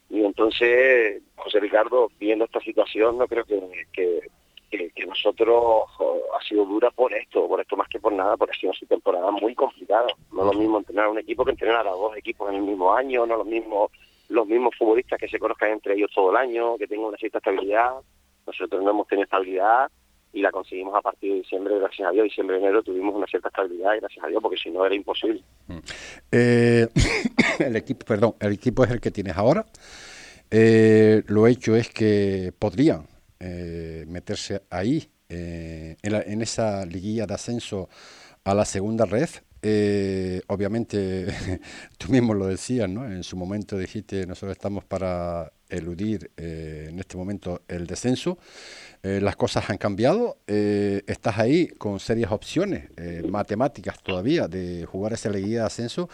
y 0.09 0.23
entonces, 0.23 1.21
José 1.35 1.59
Ricardo, 1.59 2.09
viendo 2.19 2.45
esta 2.45 2.59
situación, 2.61 3.17
no 3.17 3.27
creo 3.27 3.43
que, 3.43 3.59
que, 3.91 4.89
que, 4.91 5.05
nosotros 5.05 5.83
ha 5.99 6.43
sido 6.47 6.65
dura 6.65 6.91
por 6.91 7.13
esto, 7.13 7.47
por 7.47 7.59
esto 7.59 7.75
más 7.75 7.87
que 7.89 7.99
por 7.99 8.13
nada, 8.13 8.37
porque 8.37 8.55
ha 8.55 8.59
sido 8.59 8.71
una 8.71 8.87
temporada 8.87 9.31
muy 9.31 9.55
complicada. 9.55 10.07
No 10.31 10.41
es 10.41 10.53
lo 10.53 10.59
mismo 10.59 10.77
entrenar 10.77 11.05
a 11.05 11.09
un 11.09 11.19
equipo 11.19 11.43
que 11.43 11.51
entrenar 11.51 11.87
a 11.87 11.91
dos 11.91 12.15
equipos 12.17 12.49
en 12.49 12.55
el 12.55 12.61
mismo 12.61 12.93
año, 12.93 13.25
no 13.25 13.33
es 13.33 13.37
lo 13.39 13.45
mismo 13.45 13.89
los 14.35 14.47
mismos 14.47 14.75
futbolistas 14.77 15.19
que 15.19 15.27
se 15.27 15.39
conozcan 15.39 15.71
entre 15.71 15.95
ellos 15.95 16.11
todo 16.13 16.29
el 16.31 16.37
año, 16.37 16.77
que 16.77 16.87
tengan 16.87 17.07
una 17.07 17.17
cierta 17.17 17.39
estabilidad. 17.39 17.93
Nosotros 18.45 18.83
no 18.83 18.91
hemos 18.91 19.07
tenido 19.07 19.23
estabilidad 19.23 19.89
y 20.33 20.41
la 20.41 20.51
conseguimos 20.51 20.93
a 20.93 21.01
partir 21.01 21.31
de 21.31 21.37
diciembre, 21.37 21.79
gracias 21.79 22.09
a 22.09 22.11
Dios. 22.11 22.25
Diciembre, 22.25 22.57
enero 22.57 22.83
tuvimos 22.83 23.15
una 23.15 23.25
cierta 23.25 23.47
estabilidad, 23.47 23.91
gracias 23.99 24.23
a 24.23 24.27
Dios, 24.27 24.41
porque 24.41 24.57
si 24.57 24.69
no 24.69 24.85
era 24.85 24.93
imposible. 24.93 25.41
Mm. 25.67 25.77
Eh, 26.31 26.87
el 27.59 27.75
equipo, 27.77 28.05
perdón, 28.05 28.35
el 28.41 28.51
equipo 28.51 28.83
es 28.83 28.91
el 28.91 28.99
que 28.99 29.11
tienes 29.11 29.37
ahora. 29.37 29.65
Eh, 30.51 31.23
lo 31.27 31.47
hecho 31.47 31.75
es 31.75 31.89
que 31.89 32.51
podrían 32.59 33.07
eh, 33.39 34.03
meterse 34.07 34.61
ahí, 34.69 35.09
en, 35.27 35.97
en 36.03 36.41
esa 36.41 36.85
liguilla 36.85 37.25
de 37.25 37.33
ascenso 37.33 37.89
a 38.43 38.53
la 38.53 38.65
segunda 38.65 39.05
red. 39.05 39.29
Eh, 39.67 40.43
obviamente, 40.45 41.25
tú 41.97 42.11
mismo 42.11 42.35
lo 42.35 42.45
decías, 42.45 42.87
¿no? 42.87 43.03
En 43.03 43.23
su 43.23 43.35
momento 43.35 43.79
dijiste, 43.79 44.27
nosotros 44.27 44.51
estamos 44.55 44.85
para 44.85 45.51
eludir 45.69 46.29
eh, 46.37 46.89
en 46.91 46.99
este 46.99 47.17
momento 47.17 47.63
el 47.67 47.87
descenso. 47.87 48.37
Eh, 49.01 49.19
las 49.19 49.35
cosas 49.35 49.67
han 49.71 49.79
cambiado. 49.79 50.37
estás 50.45 51.39
ahí 51.39 51.67
con 51.79 51.99
serias 51.99 52.31
opciones 52.31 52.89
matemáticas 53.27 54.03
todavía 54.03 54.47
de 54.47 54.85
jugar 54.85 55.13
esa 55.13 55.31
liguilla 55.31 55.61
de 55.61 55.65
ascenso. 55.65 56.09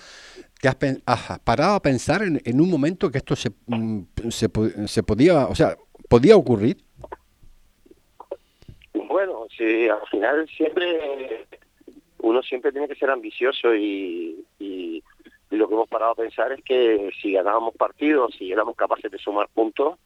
¿Te 0.61 0.69
has, 0.69 1.39
parado 1.43 1.75
a 1.75 1.81
pensar 1.81 2.23
en, 2.23 2.41
en, 2.45 2.61
un 2.61 2.69
momento 2.69 3.11
que 3.11 3.17
esto 3.17 3.35
se, 3.35 3.49
mm, 3.67 4.03
se, 4.29 4.47
se 4.87 5.03
podía, 5.03 5.47
o 5.47 5.55
sea, 5.55 5.75
podía 6.07 6.37
ocurrir? 6.37 6.77
Bueno, 8.93 9.45
sí, 9.57 9.89
al 9.89 10.07
final 10.09 10.47
siempre 10.55 11.47
uno 12.21 12.41
siempre 12.43 12.71
tiene 12.71 12.87
que 12.87 12.95
ser 12.95 13.09
ambicioso 13.09 13.75
y, 13.75 14.45
lo 15.49 15.67
que 15.67 15.73
hemos 15.75 15.89
parado 15.89 16.13
a 16.13 16.15
pensar 16.15 16.51
es 16.53 16.63
que 16.63 17.11
si 17.21 17.33
ganábamos 17.33 17.75
partidos, 17.75 18.33
si 18.35 18.51
éramos 18.51 18.75
capaces 18.75 19.11
de 19.11 19.19
sumar 19.19 19.47
puntos, 19.53 19.99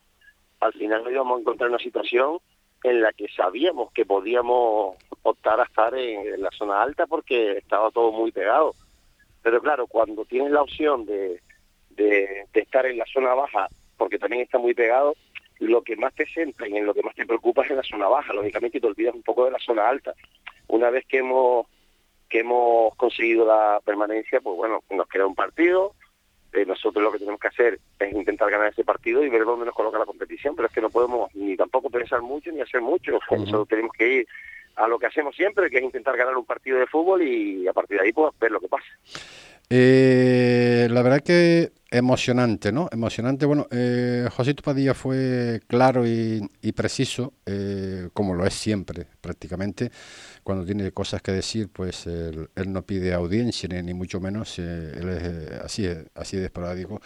al 0.59 0.73
final 0.73 1.03
nos 1.03 1.13
íbamos 1.13 1.37
a 1.37 1.41
encontrar 1.41 1.67
en 1.67 1.75
una 1.75 1.83
situación 1.83 2.39
en 2.83 3.01
la 3.01 3.13
que 3.13 3.27
sabíamos 3.29 3.91
que 3.93 4.05
podíamos 4.05 4.97
optar 5.21 5.61
a 5.61 5.63
estar 5.63 5.95
en, 5.95 6.41
la 6.41 6.49
zona 6.51 6.81
alta 6.81 7.07
porque 7.07 7.59
estaba 7.59 7.91
todo 7.91 8.11
muy 8.11 8.31
pegado. 8.31 8.73
Pero 9.43 9.61
claro, 9.61 9.87
cuando 9.87 10.25
tienes 10.25 10.51
la 10.51 10.63
opción 10.63 11.05
de, 11.05 11.39
de, 11.91 12.45
de 12.51 12.59
estar 12.59 12.85
en 12.85 12.97
la 12.97 13.05
zona 13.05 13.33
baja 13.33 13.69
porque 13.97 14.19
también 14.19 14.41
está 14.41 14.57
muy 14.57 14.73
pegado, 14.73 15.15
lo 15.59 15.83
que 15.83 15.95
más 15.95 16.13
te 16.15 16.25
centra 16.25 16.67
y 16.67 16.75
en 16.75 16.85
lo 16.85 16.93
que 16.93 17.03
más 17.03 17.15
te 17.15 17.25
preocupa 17.25 17.63
es 17.63 17.71
en 17.71 17.77
la 17.77 17.83
zona 17.83 18.07
baja, 18.07 18.33
lógicamente 18.33 18.81
te 18.81 18.87
olvidas 18.87 19.15
un 19.15 19.23
poco 19.23 19.45
de 19.45 19.51
la 19.51 19.59
zona 19.59 19.87
alta. 19.87 20.13
Una 20.67 20.89
vez 20.89 21.05
que 21.05 21.19
hemos 21.19 21.67
que 22.29 22.39
hemos 22.39 22.95
conseguido 22.95 23.45
la 23.45 23.79
permanencia, 23.83 24.41
pues 24.41 24.55
bueno, 24.55 24.83
nos 24.89 25.07
queda 25.07 25.25
un 25.25 25.35
partido, 25.35 25.93
eh, 26.53 26.65
nosotros 26.65 27.03
lo 27.03 27.11
que 27.11 27.19
tenemos 27.19 27.39
que 27.39 27.49
hacer 27.49 27.79
es 27.99 28.13
intentar 28.13 28.49
ganar 28.49 28.67
ese 28.67 28.83
partido 28.83 29.23
y 29.23 29.29
ver 29.29 29.43
dónde 29.43 29.65
nos 29.65 29.75
coloca 29.75 29.99
la 29.99 30.05
competición, 30.05 30.55
pero 30.55 30.67
es 30.67 30.73
que 30.73 30.81
no 30.81 30.89
podemos 30.89 31.33
ni 31.35 31.55
tampoco 31.57 31.89
pensar 31.89 32.21
mucho 32.21 32.51
ni 32.51 32.61
hacer 32.61 32.81
mucho, 32.81 33.11
nosotros 33.11 33.67
tenemos 33.67 33.91
que 33.91 34.19
ir 34.19 34.27
a 34.75 34.87
lo 34.87 34.99
que 34.99 35.05
hacemos 35.05 35.35
siempre, 35.35 35.69
que 35.69 35.77
es 35.77 35.83
intentar 35.83 36.17
ganar 36.17 36.35
un 36.35 36.45
partido 36.45 36.77
de 36.79 36.87
fútbol 36.87 37.21
y 37.21 37.67
a 37.67 37.73
partir 37.73 37.97
de 37.97 38.05
ahí 38.05 38.13
pues 38.13 38.33
ver 38.39 38.51
lo 38.51 38.59
que 38.59 38.67
pasa. 38.67 38.87
Eh, 39.69 40.87
la 40.89 41.01
verdad 41.01 41.21
que 41.21 41.71
emocionante, 41.97 42.71
¿no? 42.71 42.89
Emocionante. 42.91 43.45
Bueno, 43.45 43.67
eh, 43.71 44.27
Josito 44.35 44.61
Padilla 44.63 44.93
fue 44.93 45.61
claro 45.67 46.05
y, 46.05 46.49
preciso, 46.75 47.33
eh, 47.45 48.09
como 48.13 48.33
lo 48.33 48.45
es 48.45 48.53
siempre 48.53 49.07
prácticamente. 49.21 49.91
Cuando 50.43 50.65
tiene 50.65 50.91
cosas 50.91 51.21
que 51.21 51.31
decir, 51.31 51.69
pues 51.69 52.05
él, 52.05 52.49
no 52.67 52.81
pide 52.83 53.13
audiencia, 53.13 53.69
ni, 53.69 53.93
mucho 53.93 54.19
menos. 54.19 54.59
Eh, 54.59 54.91
él 54.95 55.09
es 55.09 55.61
así, 55.61 55.87
así 56.13 56.37
de 56.37 56.45
esporádico. 56.45 57.01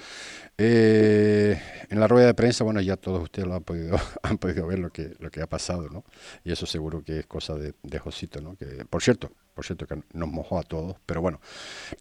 en 0.58 2.00
la 2.00 2.08
rueda 2.08 2.28
de 2.28 2.34
prensa, 2.34 2.64
bueno, 2.64 2.82
ya 2.82 2.98
todos 2.98 3.24
ustedes 3.24 3.48
lo 3.48 3.56
han 3.56 3.64
podido, 3.64 3.98
han 4.24 4.38
podido 4.38 4.68
ver 4.68 4.80
lo 4.80 4.90
que, 4.90 5.14
lo 5.20 5.30
que 5.30 5.42
ha 5.42 5.48
pasado, 5.48 5.88
¿no? 5.90 6.04
Y 6.44 6.52
eso 6.52 6.66
seguro 6.66 7.04
que 7.04 7.20
es 7.20 7.28
cosa 7.28 7.56
de, 7.56 7.74
de 7.84 8.00
Josito, 8.00 8.42
¿no? 8.42 8.56
Que, 8.56 8.86
por 8.90 9.02
cierto, 9.04 9.32
por 9.60 9.66
cierto 9.66 9.88
que 9.88 10.02
nos 10.14 10.30
mojó 10.30 10.58
a 10.58 10.64
todos, 10.64 10.96
pero 11.06 11.22
bueno, 11.22 11.42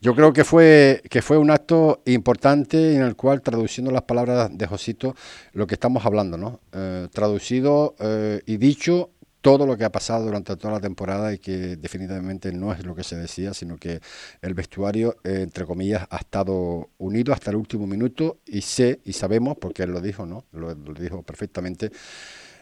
yo 0.00 0.14
creo 0.14 0.32
que 0.32 0.44
fue, 0.44 1.02
que 1.10 1.22
fue 1.22 1.38
un 1.38 1.50
acto 1.50 2.02
importante 2.06 2.77
en 2.78 3.02
el 3.02 3.16
cual, 3.16 3.42
traduciendo 3.42 3.90
las 3.90 4.02
palabras 4.02 4.50
de 4.52 4.66
Josito, 4.66 5.14
lo 5.52 5.66
que 5.66 5.74
estamos 5.74 6.04
hablando, 6.06 6.36
¿no? 6.36 6.60
Eh, 6.72 7.08
traducido 7.12 7.94
eh, 7.98 8.40
y 8.46 8.56
dicho 8.56 9.10
todo 9.40 9.66
lo 9.66 9.76
que 9.76 9.84
ha 9.84 9.92
pasado 9.92 10.24
durante 10.24 10.56
toda 10.56 10.74
la 10.74 10.80
temporada 10.80 11.32
y 11.32 11.38
que 11.38 11.76
definitivamente 11.76 12.52
no 12.52 12.72
es 12.72 12.84
lo 12.84 12.94
que 12.94 13.04
se 13.04 13.16
decía, 13.16 13.54
sino 13.54 13.76
que 13.76 14.00
el 14.42 14.54
vestuario, 14.54 15.16
eh, 15.22 15.40
entre 15.42 15.64
comillas, 15.64 16.06
ha 16.10 16.16
estado 16.16 16.90
unido 16.98 17.32
hasta 17.32 17.50
el 17.50 17.56
último 17.56 17.86
minuto 17.86 18.38
y 18.46 18.62
sé 18.62 19.00
y 19.04 19.12
sabemos, 19.12 19.56
porque 19.58 19.84
él 19.84 19.90
lo 19.90 20.00
dijo, 20.00 20.26
¿no? 20.26 20.44
lo 20.52 20.74
dijo 20.74 21.22
perfectamente, 21.22 21.92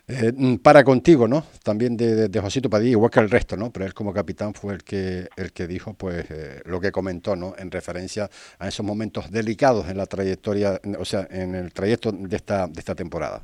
eh, 0.08 0.58
para 0.62 0.84
contigo, 0.84 1.26
¿no? 1.26 1.42
También 1.64 1.96
de, 1.96 2.40
Josito 2.40 2.70
Padilla, 2.70 2.92
igual 2.92 3.10
que 3.10 3.18
el 3.18 3.28
resto, 3.28 3.56
¿no? 3.56 3.72
Pero 3.72 3.86
él 3.86 3.94
como 3.94 4.12
capitán 4.12 4.54
fue 4.54 4.74
el 4.74 4.84
que 4.84 5.28
el 5.36 5.52
que 5.52 5.66
dijo, 5.66 5.94
pues, 5.94 6.30
eh, 6.30 6.62
lo 6.64 6.80
que 6.80 6.92
comentó, 6.92 7.34
¿no? 7.34 7.54
En 7.58 7.72
referencia 7.72 8.30
a 8.58 8.68
esos 8.68 8.86
momentos 8.86 9.32
delicados 9.32 9.88
en 9.88 9.96
la 9.96 10.06
trayectoria, 10.06 10.80
o 10.98 11.04
sea, 11.04 11.26
en 11.28 11.56
el 11.56 11.72
trayecto 11.72 12.12
de 12.12 12.36
esta 12.36 12.68
de 12.68 12.78
esta 12.78 12.94
temporada. 12.94 13.42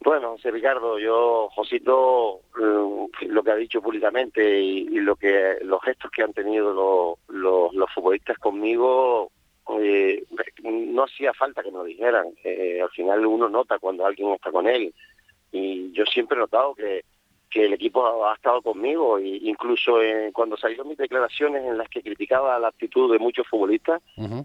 Bueno, 0.00 0.30
José 0.30 0.52
Ricardo, 0.52 0.98
yo, 1.00 1.48
Josito, 1.54 2.40
eh, 2.58 3.26
lo 3.28 3.42
que 3.42 3.50
ha 3.50 3.56
dicho 3.56 3.82
públicamente 3.82 4.60
y, 4.60 4.84
lo 5.00 5.16
que 5.16 5.56
los 5.62 5.82
gestos 5.82 6.10
que 6.12 6.22
han 6.22 6.32
tenido 6.32 7.18
los, 7.28 7.74
los 7.74 7.92
futbolistas 7.92 8.38
conmigo 8.38 9.32
eh, 9.80 10.24
no 10.62 11.04
hacía 11.04 11.32
falta 11.34 11.62
que 11.62 11.72
nos 11.72 11.86
dijeran. 11.86 12.26
Eh, 12.44 12.80
al 12.82 12.90
final 12.90 13.26
uno 13.26 13.48
nota 13.48 13.78
cuando 13.78 14.06
alguien 14.06 14.30
está 14.30 14.50
con 14.50 14.68
él. 14.68 14.94
Y 15.52 15.92
yo 15.92 16.04
siempre 16.06 16.36
he 16.36 16.40
notado 16.40 16.74
que, 16.74 17.04
que 17.50 17.66
el 17.66 17.72
equipo 17.72 18.26
ha, 18.26 18.34
estado 18.34 18.62
conmigo. 18.62 19.18
E 19.18 19.40
incluso 19.42 20.02
eh, 20.02 20.30
cuando 20.32 20.56
salieron 20.56 20.88
mis 20.88 20.98
declaraciones 20.98 21.64
en 21.64 21.78
las 21.78 21.88
que 21.88 22.02
criticaba 22.02 22.58
la 22.58 22.68
actitud 22.68 23.12
de 23.12 23.18
muchos 23.18 23.46
futbolistas, 23.46 24.02
mm, 24.16 24.40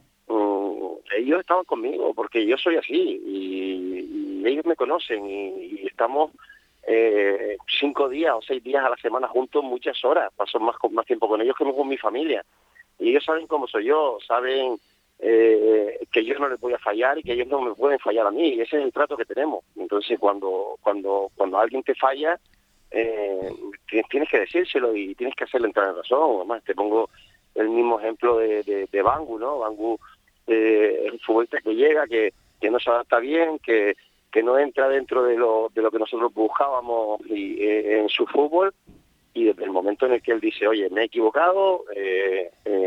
ellos 1.18 1.42
estaban 1.42 1.66
conmigo 1.66 2.14
porque 2.14 2.46
yo 2.46 2.58
soy 2.58 2.78
así 2.78 3.22
y, 3.26 4.48
ellos 4.48 4.66
me 4.66 4.76
conocen 4.76 5.30
y, 5.30 5.86
estamos 5.86 6.32
eh, 6.88 7.58
cinco 7.80 8.10
días 8.10 8.34
o 8.36 8.42
seis 8.42 8.64
días 8.64 8.84
a 8.84 8.90
la 8.90 8.98
semana 8.98 9.28
juntos 9.28 9.64
muchas 9.64 10.04
horas. 10.04 10.32
Paso 10.36 10.60
más, 10.60 10.76
más 10.90 11.06
tiempo 11.06 11.28
con 11.28 11.42
ellos 11.42 11.56
que 11.56 11.64
con 11.64 11.88
mi 11.88 11.98
familia. 11.98 12.44
Y 12.98 13.10
ellos 13.10 13.24
saben 13.24 13.48
cómo 13.48 13.68
soy 13.68 13.86
yo, 13.86 14.18
saben 14.26 14.78
eh, 15.22 16.00
que 16.12 16.26
yo 16.26 16.38
no 16.40 16.50
les 16.50 16.60
voy 16.60 16.74
a 16.74 16.80
fallar 16.80 17.18
y 17.18 17.24
que 17.24 17.34
ellos 17.34 17.48
no 17.48 17.62
me 17.62 17.74
pueden 17.74 18.00
fallar 18.00 18.28
a 18.28 18.32
mí. 18.32 18.50
Y 18.50 18.62
ese 18.62 18.78
es 18.78 18.84
el 18.84 18.92
trato 18.92 19.16
que 19.16 19.26
tenemos. 19.26 19.64
Entonces, 19.76 20.20
cuando 20.20 20.78
cuando 20.82 21.30
cuando 21.36 21.60
alguien 21.60 21.84
te 21.84 21.96
falla, 21.96 22.40
eh, 22.92 23.50
tienes 24.10 24.30
que 24.30 24.40
decírselo 24.40 24.96
y 24.96 25.16
tienes 25.16 25.36
que 25.36 25.46
hacerle 25.46 25.68
entrar 25.68 25.90
en 25.90 25.98
razón. 25.98 26.38
Además, 26.38 26.64
te 26.64 26.76
pongo 26.76 27.10
el 27.56 27.70
mismo 27.70 28.00
ejemplo 28.00 28.38
de, 28.38 28.88
de, 28.92 29.02
Bangu, 29.02 29.38
¿no? 29.38 29.60
Bangu 29.60 30.00
eh, 30.48 31.04
es 31.06 31.14
un 31.14 31.20
futbolista 31.20 31.60
que 31.62 31.76
llega, 31.76 32.08
que, 32.08 32.34
que 32.60 32.70
no 32.72 32.80
se 32.80 32.90
adapta 32.90 33.20
bien, 33.20 33.60
que, 33.60 33.96
que 34.32 34.44
no 34.44 34.58
entra 34.58 34.88
dentro 34.88 35.24
de 35.24 35.36
lo, 35.36 35.70
de 35.74 35.82
lo 35.82 35.92
que 35.92 36.00
nosotros 36.00 36.34
buscábamos 36.34 37.22
y, 37.30 37.62
eh, 37.62 38.00
en 38.00 38.10
su 38.10 38.26
fútbol. 38.26 38.74
Y 39.34 39.46
desde 39.46 39.64
el 39.64 39.72
momento 39.72 40.06
en 40.06 40.14
el 40.14 40.22
que 40.22 40.32
él 40.34 40.42
dice, 40.42 40.68
oye, 40.68 40.90
me 40.90 41.02
he 41.02 41.06
equivocado, 41.06 41.86
eh, 41.96 42.52
eh, 42.66 42.81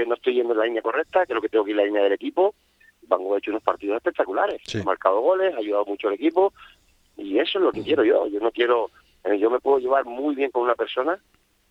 que 0.00 0.08
no 0.08 0.14
estoy 0.14 0.34
yendo 0.34 0.52
en 0.52 0.58
la 0.58 0.64
línea 0.64 0.82
correcta, 0.82 1.26
creo 1.26 1.40
que 1.40 1.48
tengo 1.48 1.64
que 1.64 1.72
ir 1.72 1.76
en 1.76 1.82
la 1.82 1.86
línea 1.86 2.02
del 2.02 2.12
equipo. 2.12 2.54
Van 3.02 3.20
ha 3.20 3.38
hecho 3.38 3.50
unos 3.50 3.62
partidos 3.62 3.96
espectaculares, 3.96 4.62
ha 4.74 4.84
marcado 4.84 5.20
goles, 5.20 5.54
ha 5.54 5.58
ayudado 5.58 5.84
mucho 5.86 6.08
al 6.08 6.14
equipo 6.14 6.52
y 7.16 7.38
eso 7.38 7.58
es 7.58 7.64
lo 7.64 7.72
que 7.72 7.82
quiero 7.82 8.04
yo. 8.04 8.26
Yo 8.28 8.40
no 8.40 8.50
quiero, 8.50 8.90
eh, 9.24 9.38
yo 9.38 9.50
me 9.50 9.60
puedo 9.60 9.78
llevar 9.78 10.04
muy 10.04 10.34
bien 10.34 10.50
con 10.50 10.62
una 10.62 10.74
persona, 10.74 11.18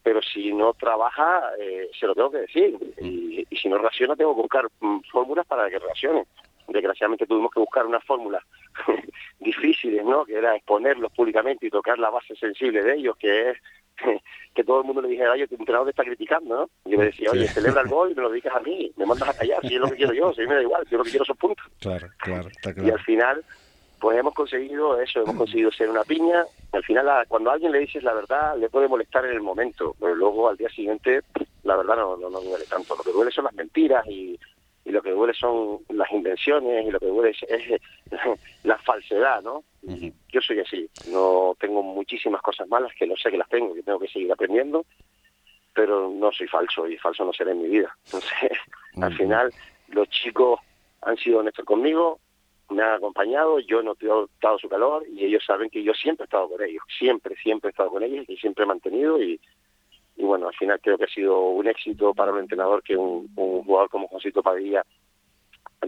pero 0.03 0.21
si 0.21 0.53
no 0.53 0.73
trabaja, 0.73 1.51
eh, 1.59 1.89
se 1.97 2.07
lo 2.07 2.15
tengo 2.15 2.31
que 2.31 2.39
decir. 2.39 2.77
Y, 3.01 3.45
si 3.55 3.67
no 3.67 3.77
reacciona, 3.77 4.15
tengo 4.15 4.35
que 4.35 4.41
buscar 4.41 4.67
mm, 4.79 4.99
fórmulas 5.11 5.45
para 5.45 5.69
que 5.69 5.79
reaccione. 5.79 6.25
Desgraciadamente 6.67 7.25
tuvimos 7.25 7.51
que 7.51 7.59
buscar 7.59 7.85
unas 7.85 8.03
fórmulas 8.03 8.43
difíciles, 9.39 10.05
¿no? 10.05 10.23
Que 10.25 10.35
era 10.35 10.55
exponerlos 10.55 11.11
públicamente 11.11 11.65
y 11.65 11.69
tocar 11.69 11.97
la 11.99 12.09
base 12.09 12.35
sensible 12.35 12.83
de 12.83 12.95
ellos, 12.95 13.17
que 13.17 13.51
es 13.51 13.57
que 14.55 14.63
todo 14.63 14.81
el 14.81 14.85
mundo 14.85 15.01
le 15.01 15.09
dijera, 15.09 15.31
oye, 15.31 15.47
tu 15.47 15.55
entrenador 15.55 15.87
te 15.87 15.91
está 15.91 16.03
criticando, 16.03 16.55
¿no? 16.55 16.69
Y 16.85 16.91
yo 16.91 16.99
le 16.99 17.05
decía, 17.05 17.29
oye, 17.31 17.47
celebra 17.47 17.81
el 17.81 17.87
gol 17.87 18.11
y 18.11 18.15
me 18.15 18.21
lo 18.21 18.31
dices 18.31 18.51
a 18.53 18.59
mí, 18.59 18.91
me 18.97 19.05
mandas 19.05 19.29
a 19.29 19.37
callar, 19.37 19.61
si 19.61 19.75
es 19.75 19.81
lo 19.81 19.89
que 19.89 19.95
quiero 19.95 20.13
yo, 20.13 20.33
si 20.33 20.41
me 20.41 20.55
da 20.55 20.61
igual, 20.61 20.83
si 20.87 20.95
es 20.95 20.97
lo 20.97 21.03
que 21.03 21.11
quiero 21.11 21.25
son 21.25 21.37
puntos. 21.37 21.65
Claro, 21.79 22.07
claro, 22.17 22.49
está 22.49 22.73
claro. 22.73 22.87
Y 22.87 22.91
al 22.91 22.99
final, 23.01 23.43
pues 23.99 24.17
hemos 24.17 24.33
conseguido 24.33 24.99
eso, 24.99 25.21
hemos 25.21 25.35
conseguido 25.35 25.71
ser 25.71 25.89
una 25.89 26.03
piña. 26.03 26.45
Al 26.71 26.83
final, 26.83 27.07
cuando 27.27 27.49
a 27.49 27.53
alguien 27.53 27.71
le 27.71 27.79
dices 27.79 28.03
la 28.03 28.13
verdad, 28.13 28.57
le 28.57 28.69
puede 28.69 28.87
molestar 28.87 29.25
en 29.25 29.31
el 29.31 29.41
momento, 29.41 29.95
pero 29.99 30.15
luego 30.15 30.49
al 30.49 30.57
día 30.57 30.69
siguiente, 30.69 31.21
la 31.63 31.75
verdad 31.75 31.97
no, 31.97 32.17
no, 32.17 32.29
no 32.29 32.41
duele 32.41 32.65
tanto. 32.65 32.95
Lo 32.95 33.03
que 33.03 33.11
duele 33.11 33.31
son 33.31 33.45
las 33.45 33.53
mentiras 33.53 34.05
y 34.07 34.39
y 34.89 34.91
lo 34.91 35.03
que 35.03 35.11
duele 35.11 35.35
son 35.35 35.81
las 35.89 36.11
invenciones 36.11 36.87
y 36.87 36.89
lo 36.89 36.99
que 36.99 37.05
duele 37.05 37.29
es, 37.29 37.81
la 38.63 38.75
falsedad, 38.79 39.43
¿no? 39.43 39.63
Yo 39.83 40.41
soy 40.41 40.59
así, 40.61 40.89
no 41.11 41.55
tengo 41.59 41.83
muchísimas 41.83 42.41
cosas 42.41 42.67
malas 42.67 42.91
que 42.97 43.05
no 43.05 43.15
sé 43.15 43.29
que 43.29 43.37
las 43.37 43.47
tengo, 43.49 43.75
que 43.75 43.83
tengo 43.83 43.99
que 43.99 44.07
seguir 44.07 44.31
aprendiendo, 44.31 44.85
pero 45.75 46.09
no 46.09 46.31
soy 46.31 46.47
falso 46.47 46.87
y 46.87 46.97
falso 46.97 47.23
no 47.23 47.31
seré 47.33 47.51
en 47.51 47.61
mi 47.61 47.69
vida. 47.69 47.95
Entonces, 48.05 48.51
al 49.01 49.15
final, 49.15 49.53
los 49.89 50.09
chicos 50.09 50.59
han 51.03 51.17
sido 51.17 51.39
honestos 51.39 51.65
conmigo, 51.65 52.19
me 52.71 52.81
han 52.81 52.93
acompañado, 52.93 53.59
yo 53.59 53.83
no 53.83 53.95
he 54.01 54.07
dado 54.41 54.57
su 54.57 54.69
calor 54.69 55.05
y 55.07 55.23
ellos 55.23 55.43
saben 55.45 55.69
que 55.69 55.83
yo 55.83 55.93
siempre 55.93 56.23
he 56.23 56.25
estado 56.25 56.49
con 56.49 56.63
ellos, 56.63 56.81
siempre, 56.97 57.35
siempre 57.35 57.69
he 57.69 57.71
estado 57.71 57.91
con 57.91 58.01
ellos 58.01 58.25
y 58.27 58.37
siempre 58.37 58.63
he 58.63 58.67
mantenido 58.67 59.21
y, 59.21 59.39
y 60.19 60.25
bueno, 60.25 60.49
al 60.49 60.53
final 60.53 60.79
creo 60.81 60.97
que 60.97 61.05
ha 61.05 61.07
sido 61.07 61.39
un 61.39 61.65
éxito 61.65 62.13
para 62.13 62.33
un 62.33 62.39
entrenador 62.39 62.83
que 62.83 62.95
un, 62.95 63.33
jugador 63.33 63.89
como 63.89 64.09
Josito 64.09 64.43
Padilla 64.43 64.85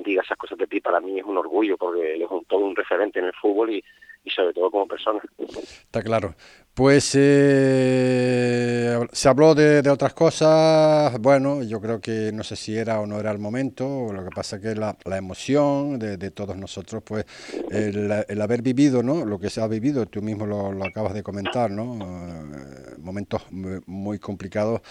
diga 0.05 0.23
esas 0.23 0.37
cosas 0.37 0.57
de 0.57 0.67
ti, 0.67 0.79
para 0.79 1.01
mí 1.01 1.19
es 1.19 1.25
un 1.25 1.37
orgullo 1.37 1.77
porque 1.77 2.13
él 2.13 2.21
es 2.21 2.31
un, 2.31 2.45
todo 2.45 2.61
un 2.61 2.73
referente 2.73 3.19
en 3.19 3.25
el 3.25 3.33
fútbol 3.33 3.71
y, 3.71 3.83
y 4.23 4.29
sobre 4.29 4.53
todo 4.53 4.71
como 4.71 4.87
persona. 4.87 5.21
Está 5.37 6.01
claro. 6.01 6.33
Pues 6.73 7.11
eh, 7.15 8.97
se 9.11 9.27
habló 9.27 9.53
de, 9.53 9.89
otras 9.89 10.13
cosas, 10.13 11.19
bueno, 11.19 11.63
yo 11.63 11.81
creo 11.81 11.99
que 11.99 12.31
no 12.33 12.45
sé 12.45 12.55
si 12.55 12.77
era 12.77 13.01
o 13.01 13.05
no 13.05 13.19
era 13.19 13.29
el 13.31 13.39
momento, 13.39 14.13
lo 14.13 14.23
que 14.23 14.29
pasa 14.33 14.61
que 14.61 14.73
la, 14.73 14.97
la 15.03 15.17
emoción 15.17 15.99
de, 15.99 16.31
todos 16.31 16.55
nosotros, 16.55 17.03
pues 17.05 17.25
el, 17.71 18.41
haber 18.41 18.61
vivido, 18.61 19.03
¿no? 19.03 19.25
Lo 19.25 19.37
que 19.37 19.49
se 19.49 19.59
ha 19.59 19.67
vivido, 19.67 20.05
tú 20.05 20.21
mismo 20.21 20.45
lo, 20.45 20.85
acabas 20.85 21.13
de 21.13 21.23
comentar, 21.23 21.71
¿no? 21.71 21.99
Eh, 21.99 22.95
momentos 22.99 23.41
muy 23.51 24.17
complicados 24.17 24.81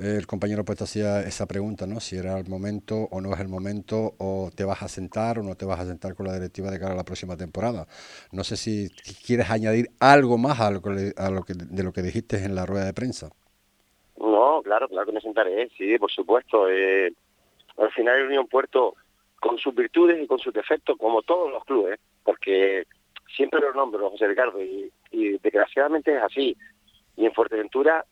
el 0.00 0.26
compañero 0.26 0.64
pues 0.64 0.80
hacía 0.80 1.20
esa 1.22 1.46
pregunta, 1.46 1.86
¿no? 1.86 2.00
Si 2.00 2.16
era 2.16 2.38
el 2.38 2.48
momento 2.48 3.08
o 3.10 3.20
no 3.20 3.34
es 3.34 3.40
el 3.40 3.48
momento, 3.48 4.14
o 4.18 4.50
te 4.54 4.64
vas 4.64 4.82
a 4.82 4.88
sentar 4.88 5.38
o 5.38 5.42
no 5.42 5.56
te 5.56 5.66
vas 5.66 5.80
a 5.80 5.86
sentar 5.86 6.14
con 6.14 6.26
la 6.26 6.34
directiva 6.34 6.70
de 6.70 6.78
cara 6.78 6.92
a 6.92 6.96
la 6.96 7.04
próxima 7.04 7.36
temporada. 7.36 7.86
No 8.32 8.42
sé 8.44 8.56
si 8.56 8.90
quieres 9.26 9.50
añadir 9.50 9.90
algo 10.00 10.38
más 10.38 10.60
a 10.60 10.70
lo 10.70 10.80
que, 10.80 11.12
a 11.26 11.30
lo 11.30 11.42
que 11.42 11.54
de 11.54 11.82
lo 11.82 11.92
que 11.92 12.02
dijiste 12.02 12.42
en 12.44 12.54
la 12.54 12.66
rueda 12.66 12.86
de 12.86 12.94
prensa. 12.94 13.30
No, 14.18 14.60
claro, 14.62 14.88
claro 14.88 15.06
que 15.06 15.12
me 15.12 15.20
sentaré, 15.20 15.68
sí, 15.76 15.98
por 15.98 16.10
supuesto. 16.10 16.68
Eh, 16.68 17.12
al 17.78 17.90
final 17.92 18.18
el 18.18 18.26
Unión 18.26 18.46
Puerto, 18.46 18.94
con 19.40 19.58
sus 19.58 19.74
virtudes 19.74 20.22
y 20.22 20.26
con 20.26 20.38
sus 20.38 20.52
defectos, 20.52 20.98
como 20.98 21.22
todos 21.22 21.50
los 21.50 21.64
clubes, 21.64 21.98
porque 22.22 22.86
siempre 23.34 23.60
lo 23.60 23.72
nombro, 23.72 24.10
José 24.10 24.28
Ricardo, 24.28 24.60
y, 24.62 24.90
desgraciadamente 25.38 26.14
es 26.16 26.22
así. 26.22 26.56
Y 27.16 27.26
en 27.26 27.32
Fuerteventura 27.32 28.04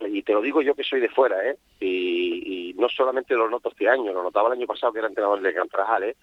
y 0.00 0.22
te 0.22 0.34
lo 0.34 0.42
digo 0.42 0.60
yo 0.60 0.74
que 0.74 0.84
soy 0.84 1.00
de 1.00 1.08
fuera, 1.08 1.42
¿eh? 1.48 1.56
Y, 1.80 2.74
no 2.76 2.88
solamente 2.90 3.34
lo 3.34 3.48
noto 3.48 3.70
este 3.70 3.88
año, 3.88 4.12
lo 4.12 4.22
notaba 4.22 4.48
el 4.48 4.58
año 4.58 4.66
pasado 4.66 4.92
que 4.92 4.98
era 4.98 5.08
entrenador 5.08 5.40
de 5.40 5.54
Cantrajal, 5.54 6.04
¿eh? 6.04 6.16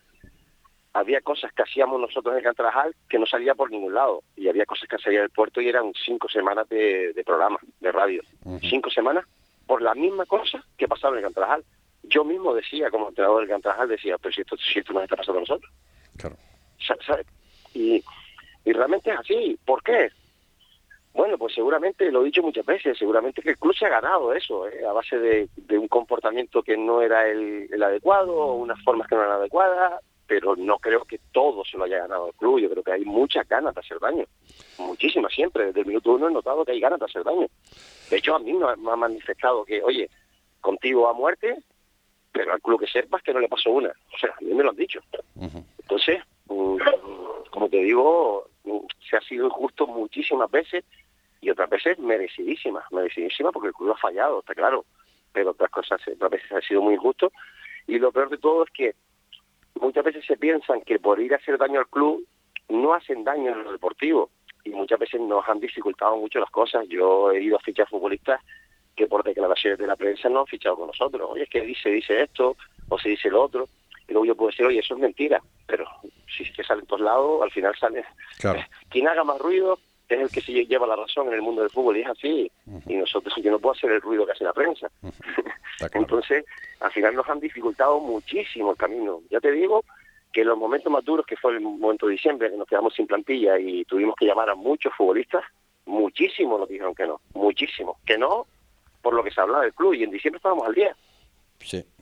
Había 0.94 1.22
cosas 1.22 1.52
que 1.54 1.64
hacíamos 1.64 2.00
nosotros 2.00 2.36
en 2.38 2.44
Cantrajal 2.44 2.96
que 3.10 3.18
no 3.18 3.26
salía 3.26 3.56
por 3.56 3.72
ningún 3.72 3.94
lado, 3.96 4.22
y 4.36 4.48
había 4.48 4.66
cosas 4.66 4.88
que 4.88 4.98
salía 5.00 5.22
del 5.22 5.32
puerto 5.32 5.60
y 5.60 5.68
eran 5.68 5.92
cinco 6.06 6.30
semanas 6.30 6.70
de, 6.70 7.22
programa, 7.26 7.58
de 7.80 7.92
radio. 7.92 8.22
Cinco 8.62 8.90
semanas 8.90 9.26
por 9.66 9.82
la 9.82 9.96
misma 9.96 10.26
cosa 10.26 10.64
que 10.78 10.88
pasaba 10.88 11.18
en 11.18 11.24
Cantrajal. 11.24 11.64
Yo 12.04 12.24
mismo 12.24 12.54
decía, 12.54 12.92
como 12.92 13.10
entrenador 13.10 13.40
del 13.40 13.50
Cantrajal, 13.50 13.88
decía, 13.88 14.18
pero 14.18 14.34
si 14.34 14.42
esto, 14.42 14.56
si 14.58 14.80
esto 14.80 14.94
nos 14.94 15.04
está 15.04 15.16
pasando 15.16 15.40
a 15.40 15.42
nosotros. 15.42 15.72
Claro. 16.18 16.36
Y, 17.74 18.04
y 18.66 18.74
realmente 18.74 19.12
es 19.12 19.20
así. 19.20 19.58
¿Por 19.66 19.82
qué? 19.82 20.10
Bueno, 21.14 21.38
pues 21.38 21.54
seguramente, 21.54 22.12
lo 22.12 22.22
he 22.22 22.26
dicho 22.26 22.42
muchas 22.42 22.66
veces, 22.66 22.98
seguramente 22.98 23.42
que 23.42 23.52
el 23.52 23.58
club 23.58 23.76
se 23.76 23.86
ha 23.86 23.90
ganado 23.90 24.34
eso, 24.34 24.68
¿eh? 24.68 24.84
a 24.88 24.92
base 24.94 25.20
de, 25.20 25.78
un 25.78 25.88
comportamiento 25.88 26.64
que 26.64 26.76
no 26.76 27.02
era 27.02 27.28
el, 27.30 27.82
adecuado, 27.84 28.54
unas 28.54 28.82
formas 28.84 29.08
que 29.08 29.16
no 29.16 29.22
eran 29.22 29.36
adecuadas, 29.36 30.02
pero 30.28 30.56
no 30.56 30.80
creo 30.80 31.04
que 31.06 31.20
todo 31.32 31.64
se 31.66 31.78
lo 31.78 31.84
haya 31.84 32.00
ganado 32.00 32.28
el 32.28 32.34
club. 32.34 32.60
Yo 32.60 32.70
creo 32.70 32.84
que 32.84 32.92
hay 32.92 33.06
muchas 33.06 33.48
ganas 33.48 33.74
de 33.74 33.82
hacer 33.82 34.00
daño, 34.00 34.26
muchísimas 34.78 35.34
siempre. 35.34 35.66
Desde 35.66 35.82
el 35.82 35.88
minuto 35.88 36.14
uno 36.14 36.30
he 36.30 36.32
notado 36.32 36.66
que 36.66 36.72
hay 36.72 36.80
ganas 36.80 37.00
de 37.00 37.06
hacer 37.06 37.24
daño. 37.24 37.48
De 38.10 38.18
hecho, 38.18 38.36
a 38.36 38.40
mí 38.40 38.54
me 38.54 38.92
ha 38.92 38.96
manifestado 38.96 39.66
que, 39.66 39.82
oye, 39.82 40.10
contigo 40.62 41.08
a 41.08 41.14
muerte, 41.14 41.58
pero 42.32 42.54
al 42.54 42.62
club 42.62 42.80
que 42.80 42.88
sepas 42.88 43.22
que 43.22 43.34
no 43.34 43.40
le 43.40 43.48
pasó 43.48 43.70
una. 43.72 43.90
O 43.90 44.18
sea, 44.18 44.32
a 44.32 44.42
mí 44.42 44.54
me 44.54 44.64
lo 44.64 44.72
han 44.72 44.76
dicho. 44.76 45.00
Entonces, 45.80 46.22
mm, 46.48 46.78
como 47.52 47.70
te 47.70 47.78
digo, 47.78 48.48
mm, 48.64 48.80
se 49.10 49.18
ha 49.18 49.22
sido 49.22 49.46
injusto 49.46 49.86
muchísimas 49.88 50.50
veces 50.50 50.84
y 51.42 51.50
otras 51.50 51.70
veces 51.70 52.00
merecidísimas, 52.00 52.86
merecidísimas 52.92 53.52
porque 53.54 53.68
el 53.68 53.74
club 53.74 53.92
ha 53.92 53.98
fallado, 53.98 54.40
está 54.40 54.56
claro, 54.56 54.86
pero 55.32 55.52
otras 55.52 55.70
cosas, 55.70 56.02
otras 56.08 56.32
veces 56.32 56.52
ha 56.52 56.62
sido 56.62 56.82
muy 56.82 56.96
injusto. 56.96 57.32
Y 57.86 58.00
lo 58.00 58.12
peor 58.12 58.30
de 58.30 58.38
todo 58.38 58.64
es 58.64 58.72
que 58.72 58.96
muchas 59.80 60.04
veces 60.04 60.26
se 60.26 60.38
piensan 60.38 60.82
que 60.82 61.00
por 61.00 61.20
ir 61.20 61.34
a 61.34 61.38
hacer 61.38 61.58
daño 61.58 61.80
al 61.80 61.88
club 61.88 62.26
no 62.70 62.94
hacen 62.94 63.24
daño 63.24 63.52
en 63.52 63.64
lo 63.64 63.72
deportivo 63.72 64.30
y 64.64 64.70
muchas 64.72 65.00
veces 65.00 65.20
nos 65.22 65.48
han 65.48 65.60
dificultado 65.60 66.18
mucho 66.18 66.40
las 66.40 66.50
cosas. 66.50 66.88
Yo 66.88 67.32
he 67.32 67.42
ido 67.42 67.58
a 67.58 67.62
fichar 67.62 67.88
futbolistas 67.88 68.42
que 68.96 69.08
por 69.08 69.24
declaraciones 69.24 69.80
de 69.80 69.88
la 69.88 69.96
prensa 69.96 70.30
no 70.30 70.42
han 70.42 70.48
fichado 70.48 70.78
con 70.78 70.88
nosotros. 70.88 71.30
Oye, 71.32 71.44
es 71.44 71.50
que 71.50 71.62
dice, 71.62 71.90
dice 71.90 72.24
esto 72.24 72.56
o 72.90 72.98
se 72.98 73.10
dice 73.10 73.30
lo 73.30 73.44
otro. 73.44 73.68
Y 74.08 74.12
luego 74.12 74.26
yo 74.26 74.36
puedo 74.36 74.52
decir, 74.52 74.66
oye, 74.66 74.80
eso 74.80 74.94
es 74.94 75.00
mentira. 75.00 75.42
Pero 75.66 75.86
si 76.36 76.44
es 76.44 76.52
que 76.52 76.64
sale 76.64 76.82
en 76.82 76.88
todos 76.88 77.02
lados, 77.02 77.42
al 77.42 77.52
final 77.52 77.76
sale... 77.78 78.06
Claro. 78.40 78.60
Quien 78.90 79.08
haga 79.08 79.24
más 79.24 79.40
ruido 79.40 79.80
es 80.10 80.20
el 80.20 80.30
que 80.30 80.42
se 80.42 80.66
lleva 80.66 80.88
la 80.88 80.96
razón 80.96 81.28
en 81.28 81.34
el 81.34 81.42
mundo 81.42 81.62
del 81.62 81.70
fútbol 81.70 81.98
y 81.98 82.02
es 82.02 82.08
así. 82.08 82.52
Y 82.88 82.96
nosotros, 82.96 83.34
yo 83.38 83.52
no 83.52 83.60
puedo 83.60 83.74
hacer 83.74 83.92
el 83.92 84.02
ruido 84.02 84.26
que 84.26 84.34
hace 84.34 84.44
la 84.44 84.54
prensa. 84.54 84.90
Entonces, 85.94 86.46
al 86.80 86.92
final 86.92 87.16
nos 87.16 87.28
han 87.30 87.40
dificultado 87.40 88.00
muchísimo 88.00 88.72
el 88.72 88.78
camino. 88.78 89.22
Ya 89.30 89.40
te 89.40 89.52
digo 89.52 89.84
que 90.32 90.44
los 90.44 90.58
momentos 90.58 90.92
más 90.92 91.06
duros, 91.06 91.26
que 91.26 91.38
fue 91.38 91.54
el 91.54 91.62
momento 91.62 92.08
de 92.08 92.14
diciembre, 92.14 92.50
que 92.50 92.58
nos 92.58 92.68
quedamos 92.68 92.94
sin 92.94 93.08
plantilla 93.08 93.60
y 93.60 93.86
tuvimos 93.86 94.16
que 94.16 94.26
llamar 94.26 94.50
a 94.50 94.56
muchos 94.56 94.94
futbolistas, 94.96 95.44
muchísimos 95.86 96.60
nos 96.60 96.70
dijeron 96.70 96.96
que 96.96 97.06
no, 97.06 97.22
muchísimo. 97.34 97.98
Que 98.06 98.18
no 98.18 98.48
por 99.04 99.14
lo 99.14 99.24
que 99.24 99.32
se 99.32 99.42
hablaba 99.42 99.64
del 99.64 99.74
club 99.74 99.94
y 99.94 100.04
en 100.04 100.12
diciembre 100.12 100.38
estábamos 100.38 100.66
al 100.66 100.74
día. 100.74 100.96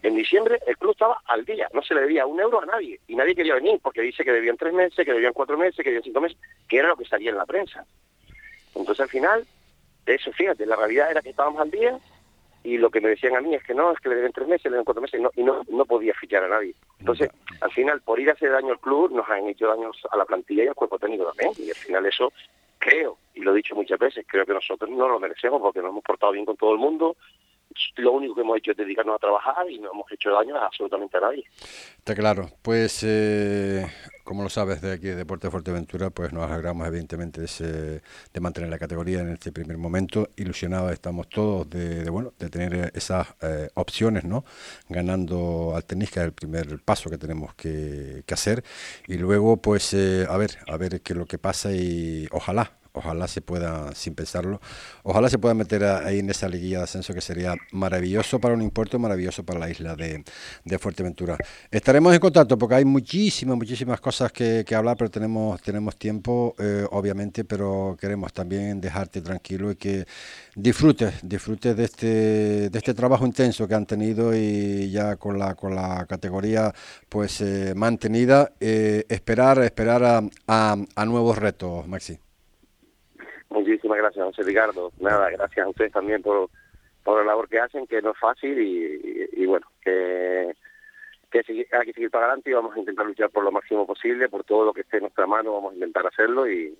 En 0.01 0.15
diciembre 0.15 0.59
el 0.65 0.77
club 0.77 0.91
estaba 0.91 1.21
al 1.25 1.45
día, 1.45 1.67
no 1.73 1.81
se 1.81 1.93
le 1.93 2.01
debía 2.01 2.25
un 2.25 2.39
euro 2.39 2.61
a 2.61 2.65
nadie 2.65 2.99
y 3.07 3.15
nadie 3.15 3.35
quería 3.35 3.55
venir 3.55 3.79
porque 3.81 4.01
dice 4.01 4.23
que 4.23 4.31
debían 4.31 4.57
tres 4.57 4.73
meses, 4.73 5.05
que 5.05 5.13
debían 5.13 5.33
cuatro 5.33 5.57
meses, 5.57 5.77
que 5.77 5.89
debían 5.89 6.03
cinco 6.03 6.21
meses, 6.21 6.37
que 6.67 6.77
era 6.77 6.89
lo 6.89 6.97
que 6.97 7.05
salía 7.05 7.31
en 7.31 7.37
la 7.37 7.45
prensa. 7.45 7.85
Entonces 8.75 9.01
al 9.01 9.09
final, 9.09 9.45
eso 10.05 10.31
fíjate, 10.31 10.65
la 10.65 10.75
realidad 10.75 11.11
era 11.11 11.21
que 11.21 11.29
estábamos 11.29 11.61
al 11.61 11.71
día 11.71 11.99
y 12.63 12.77
lo 12.77 12.89
que 12.89 13.01
me 13.01 13.09
decían 13.09 13.35
a 13.35 13.41
mí 13.41 13.55
es 13.55 13.63
que 13.63 13.73
no, 13.73 13.91
es 13.91 13.99
que 13.99 14.09
le 14.09 14.15
deben 14.15 14.33
tres 14.33 14.47
meses, 14.47 14.65
le 14.65 14.71
deben 14.71 14.85
cuatro 14.85 15.01
meses 15.01 15.19
y 15.19 15.23
no, 15.23 15.31
y 15.35 15.43
no, 15.43 15.63
no 15.69 15.85
podía 15.85 16.13
fichar 16.13 16.43
a 16.43 16.47
nadie. 16.47 16.75
Entonces, 16.99 17.29
al 17.59 17.71
final, 17.71 18.01
por 18.01 18.19
ir 18.19 18.29
a 18.29 18.33
hacer 18.33 18.51
daño 18.51 18.73
al 18.73 18.79
club, 18.79 19.11
nos 19.11 19.27
han 19.29 19.47
hecho 19.47 19.67
daños 19.67 19.97
a 20.11 20.17
la 20.17 20.25
plantilla 20.25 20.65
y 20.65 20.67
al 20.67 20.75
cuerpo 20.75 20.99
técnico 20.99 21.25
también. 21.25 21.53
Y 21.57 21.69
al 21.69 21.75
final 21.75 22.05
eso, 22.05 22.31
creo, 22.77 23.17
y 23.33 23.41
lo 23.41 23.51
he 23.51 23.55
dicho 23.55 23.75
muchas 23.75 23.97
veces, 23.97 24.25
creo 24.27 24.45
que 24.45 24.53
nosotros 24.53 24.89
no 24.91 25.07
lo 25.07 25.19
merecemos 25.19 25.59
porque 25.59 25.79
nos 25.79 25.89
hemos 25.89 26.03
portado 26.03 26.33
bien 26.33 26.45
con 26.45 26.55
todo 26.55 26.73
el 26.73 26.77
mundo, 26.77 27.15
lo 27.97 28.11
único 28.13 28.35
que 28.35 28.41
hemos 28.41 28.57
hecho 28.57 28.71
es 28.71 28.77
dedicarnos 28.77 29.15
a 29.15 29.19
trabajar 29.19 29.69
y 29.69 29.79
no 29.79 29.91
hemos 29.91 30.11
hecho 30.11 30.31
daño 30.31 30.55
a 30.57 30.65
absolutamente 30.65 31.17
a 31.17 31.21
nadie. 31.21 31.45
Está 31.97 32.15
claro. 32.15 32.49
Pues, 32.61 33.03
eh, 33.03 33.85
como 34.23 34.43
lo 34.43 34.49
sabes 34.49 34.81
de 34.81 34.93
aquí, 34.93 35.07
de 35.07 35.15
Deporte 35.15 35.47
de 35.47 35.51
Fuerteventura, 35.51 36.09
pues 36.09 36.31
nos 36.33 36.49
alegramos 36.49 36.87
evidentemente 36.87 37.41
de, 37.41 38.01
de, 38.33 38.39
mantener 38.39 38.69
la 38.69 38.79
categoría 38.79 39.19
en 39.19 39.29
este 39.29 39.51
primer 39.51 39.77
momento. 39.77 40.29
Ilusionados 40.35 40.91
estamos 40.91 41.29
todos 41.29 41.69
de, 41.69 42.09
bueno, 42.09 42.33
de 42.39 42.49
tener 42.49 42.91
esas 42.95 43.27
eh, 43.41 43.69
opciones, 43.75 44.23
¿no? 44.23 44.45
Ganando 44.89 45.73
al 45.75 45.85
tenis, 45.85 46.11
que 46.11 46.19
es 46.19 46.25
el 46.25 46.33
primer 46.33 46.79
paso 46.83 47.09
que 47.09 47.17
tenemos 47.17 47.53
que, 47.55 48.23
hacer. 48.31 48.63
Y 49.07 49.17
luego, 49.17 49.57
pues, 49.57 49.93
eh, 49.93 50.25
a 50.29 50.37
ver, 50.37 50.51
a 50.67 50.77
ver 50.77 51.01
qué 51.01 51.13
es 51.13 51.19
lo 51.19 51.25
que 51.25 51.37
pasa 51.37 51.73
y 51.73 52.27
ojalá, 52.31 52.71
ojalá 52.93 53.27
se 53.27 53.41
pueda, 53.41 53.93
sin 53.95 54.15
pensarlo, 54.15 54.61
ojalá 55.03 55.29
se 55.29 55.37
pueda 55.37 55.53
meter 55.53 55.83
ahí 55.83 56.19
en 56.19 56.29
esa 56.29 56.47
liguilla 56.49 56.79
de 56.79 56.83
ascenso 56.83 57.13
que 57.13 57.21
sería 57.21 57.55
maravilloso 57.71 58.39
para 58.39 58.53
un 58.53 58.61
importe, 58.61 58.97
maravilloso 58.97 59.43
para 59.43 59.59
la 59.59 59.69
isla 59.69 59.95
de, 59.95 60.23
Fuerteventura. 60.79 61.37
Estaremos 61.69 62.13
en 62.13 62.19
contacto 62.19 62.57
porque 62.57 62.75
hay 62.75 62.85
muchísimas, 62.85 63.55
muchísimas 63.55 63.99
cosas 64.01 64.31
que, 64.31 64.65
hablar, 64.75 64.97
pero 64.97 65.11
tenemos, 65.11 65.61
tenemos 65.61 65.95
tiempo, 65.95 66.55
eh, 66.57 66.87
obviamente, 66.91 67.43
pero 67.43 67.95
queremos 67.99 68.33
también 68.33 68.81
dejarte 68.81 69.21
tranquilo 69.21 69.71
y 69.71 69.75
que 69.75 70.05
disfrutes, 70.55 71.15
disfrutes 71.21 71.75
de 71.77 71.83
este, 71.83 72.69
de 72.69 72.77
este 72.77 72.93
trabajo 72.93 73.25
intenso 73.25 73.67
que 73.67 73.75
han 73.75 73.85
tenido 73.85 74.35
y 74.35 74.89
ya 74.89 75.17
con 75.17 75.37
la, 75.37 75.55
con 75.55 75.75
la 75.75 76.05
categoría 76.07 76.73
pues 77.09 77.41
eh, 77.41 77.73
mantenida, 77.75 78.53
eh, 78.59 79.05
esperar, 79.09 79.59
esperar 79.59 80.03
a, 80.03 80.21
a 80.47 81.05
nuevos 81.05 81.37
retos, 81.37 81.87
Maxi. 81.87 82.30
Muchísimas 83.51 83.97
gracias, 83.97 84.25
José 84.25 84.43
Ricardo. 84.43 84.91
Nada, 84.99 85.29
gracias 85.29 85.65
a 85.65 85.69
ustedes 85.69 85.91
también 85.91 86.21
por, 86.21 86.49
por 87.03 87.19
la 87.19 87.25
labor 87.25 87.47
que 87.47 87.59
hacen, 87.59 87.85
que 87.85 88.01
no 88.01 88.11
es 88.11 88.17
fácil 88.17 88.57
y 88.59 89.45
bueno, 89.45 89.67
que 89.83 90.55
que 91.31 91.39
hay 91.39 91.85
que 91.85 91.93
seguir 91.93 92.11
para 92.11 92.25
adelante 92.25 92.49
y 92.49 92.53
vamos 92.53 92.75
a 92.75 92.79
intentar 92.79 93.05
luchar 93.05 93.29
por 93.29 93.43
lo 93.43 93.51
máximo 93.51 93.87
posible, 93.87 94.29
por 94.29 94.43
todo 94.43 94.65
lo 94.65 94.73
que 94.73 94.81
esté 94.81 94.97
en 94.97 95.03
nuestra 95.03 95.25
mano, 95.25 95.53
vamos 95.53 95.71
a 95.71 95.75
intentar 95.75 96.05
hacerlo 96.05 96.49
y, 96.49 96.77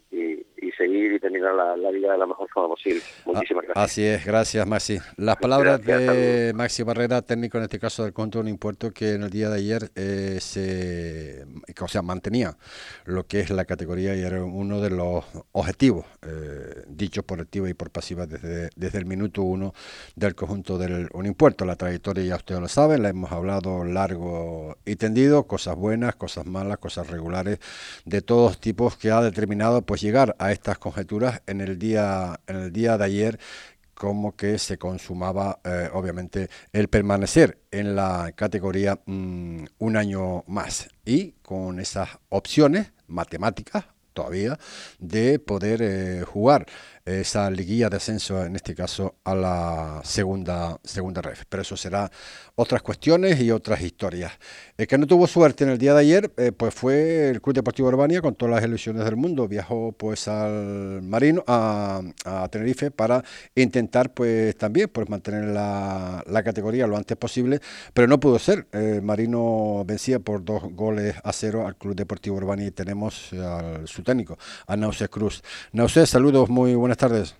seguir 0.77 1.11
y 1.13 1.19
terminar 1.19 1.53
la, 1.53 1.91
vida 1.91 2.13
de 2.13 2.17
la 2.17 2.25
mejor 2.25 2.49
forma 2.49 2.69
posible. 2.69 3.01
Muchísimas 3.25 3.65
gracias. 3.65 3.85
Así 3.85 4.03
es, 4.03 4.25
gracias 4.25 4.65
Maxi. 4.65 4.97
Las 5.17 5.35
palabras 5.37 5.83
de 5.83 6.53
Maxi 6.55 6.81
Barrera, 6.81 7.21
técnico 7.21 7.57
en 7.57 7.65
este 7.65 7.77
caso 7.77 8.03
del 8.03 8.13
control 8.13 8.45
de 8.45 8.53
un 8.53 8.91
que 8.93 9.13
en 9.13 9.23
el 9.23 9.29
día 9.29 9.49
de 9.49 9.57
ayer 9.57 9.91
eh, 9.95 10.37
se 10.39 11.45
o 11.79 11.87
sea, 11.87 12.01
mantenía 12.01 12.57
lo 13.05 13.27
que 13.27 13.41
es 13.41 13.49
la 13.51 13.65
categoría 13.65 14.15
y 14.15 14.21
era 14.21 14.43
uno 14.43 14.81
de 14.81 14.89
los 14.89 15.25
objetivos 15.51 16.05
eh, 16.23 16.83
dichos 16.87 17.23
por 17.23 17.41
activa 17.41 17.69
y 17.69 17.73
por 17.73 17.91
pasiva 17.91 18.25
desde, 18.25 18.69
desde 18.75 18.97
el 18.97 19.05
minuto 19.05 19.43
uno 19.43 19.73
del 20.15 20.33
conjunto 20.35 20.77
del 20.77 21.09
un 21.13 21.25
impuesto. 21.25 21.65
La 21.65 21.75
trayectoria 21.75 22.23
ya 22.23 22.35
ustedes 22.37 22.61
lo 22.61 22.67
saben, 22.67 23.03
la 23.03 23.09
hemos 23.09 23.31
hablado 23.31 23.83
largo 23.83 24.40
y 24.85 24.95
tendido, 24.95 25.47
cosas 25.47 25.75
buenas, 25.75 26.15
cosas 26.15 26.45
malas, 26.45 26.77
cosas 26.77 27.07
regulares, 27.09 27.59
de 28.05 28.21
todos 28.21 28.59
tipos 28.59 28.97
que 28.97 29.11
ha 29.11 29.21
determinado 29.21 29.81
pues 29.83 30.01
llegar 30.01 30.35
a 30.39 30.51
estas 30.51 30.77
conjeturas 30.77 31.41
en 31.47 31.61
el 31.61 31.77
día, 31.79 32.39
en 32.47 32.55
el 32.57 32.71
día 32.71 32.97
de 32.97 33.05
ayer 33.05 33.39
como 34.01 34.35
que 34.35 34.57
se 34.57 34.79
consumaba 34.79 35.59
eh, 35.63 35.87
obviamente 35.93 36.49
el 36.73 36.87
permanecer 36.87 37.59
en 37.69 37.95
la 37.95 38.31
categoría 38.35 38.99
mm, 39.05 39.65
un 39.77 39.95
año 39.95 40.43
más. 40.47 40.89
Y 41.05 41.33
con 41.43 41.79
esas 41.79 42.09
opciones 42.29 42.93
matemáticas 43.05 43.85
todavía 44.13 44.57
de 44.97 45.37
poder 45.37 45.81
eh, 45.83 46.23
jugar 46.25 46.65
esa 47.05 47.49
liguilla 47.49 47.89
de 47.89 47.97
ascenso, 47.97 48.43
en 48.43 48.55
este 48.55 48.75
caso 48.75 49.15
a 49.23 49.35
la 49.35 50.01
segunda, 50.03 50.79
segunda 50.83 51.21
red. 51.21 51.37
Pero 51.49 51.61
eso 51.61 51.75
será 51.77 52.11
otras 52.55 52.81
cuestiones 52.81 53.39
y 53.41 53.51
otras 53.51 53.81
historias. 53.81 54.33
El 54.77 54.87
que 54.87 54.97
no 54.97 55.07
tuvo 55.07 55.27
suerte 55.27 55.63
en 55.63 55.71
el 55.71 55.77
día 55.77 55.93
de 55.93 55.99
ayer, 55.99 56.31
eh, 56.37 56.51
pues 56.51 56.73
fue 56.73 57.29
el 57.29 57.41
Club 57.41 57.55
Deportivo 57.55 57.87
Urbania 57.87 58.21
con 58.21 58.35
todas 58.35 58.55
las 58.55 58.63
ilusiones 58.63 59.03
del 59.05 59.15
mundo. 59.15 59.47
Viajó 59.47 59.91
pues 59.93 60.27
al 60.27 61.01
Marino, 61.01 61.43
a, 61.47 62.01
Tenerife, 62.51 62.91
para 62.91 63.23
intentar 63.55 64.13
pues 64.13 64.55
también 64.57 64.89
pues 64.89 65.09
mantener 65.09 65.45
la, 65.45 66.23
la, 66.27 66.43
categoría 66.43 66.87
lo 66.87 66.97
antes 66.97 67.17
posible, 67.17 67.59
pero 67.93 68.07
no 68.07 68.19
pudo 68.19 68.39
ser. 68.39 68.67
El 68.71 69.01
Marino 69.01 69.83
vencía 69.85 70.19
por 70.19 70.43
dos 70.43 70.63
goles 70.73 71.15
a 71.23 71.33
cero 71.33 71.67
al 71.67 71.75
Club 71.75 71.95
Deportivo 71.95 72.37
Urbania 72.37 72.67
y 72.67 72.71
tenemos 72.71 73.33
al 73.33 73.87
su 73.87 74.03
técnico, 74.03 74.37
a 74.67 74.75
Nausés 74.75 75.09
Cruz. 75.09 75.43
Nausés, 75.71 76.09
saludos, 76.09 76.49
muy 76.49 76.75
buenas 76.75 76.90
tardes. 76.97 77.35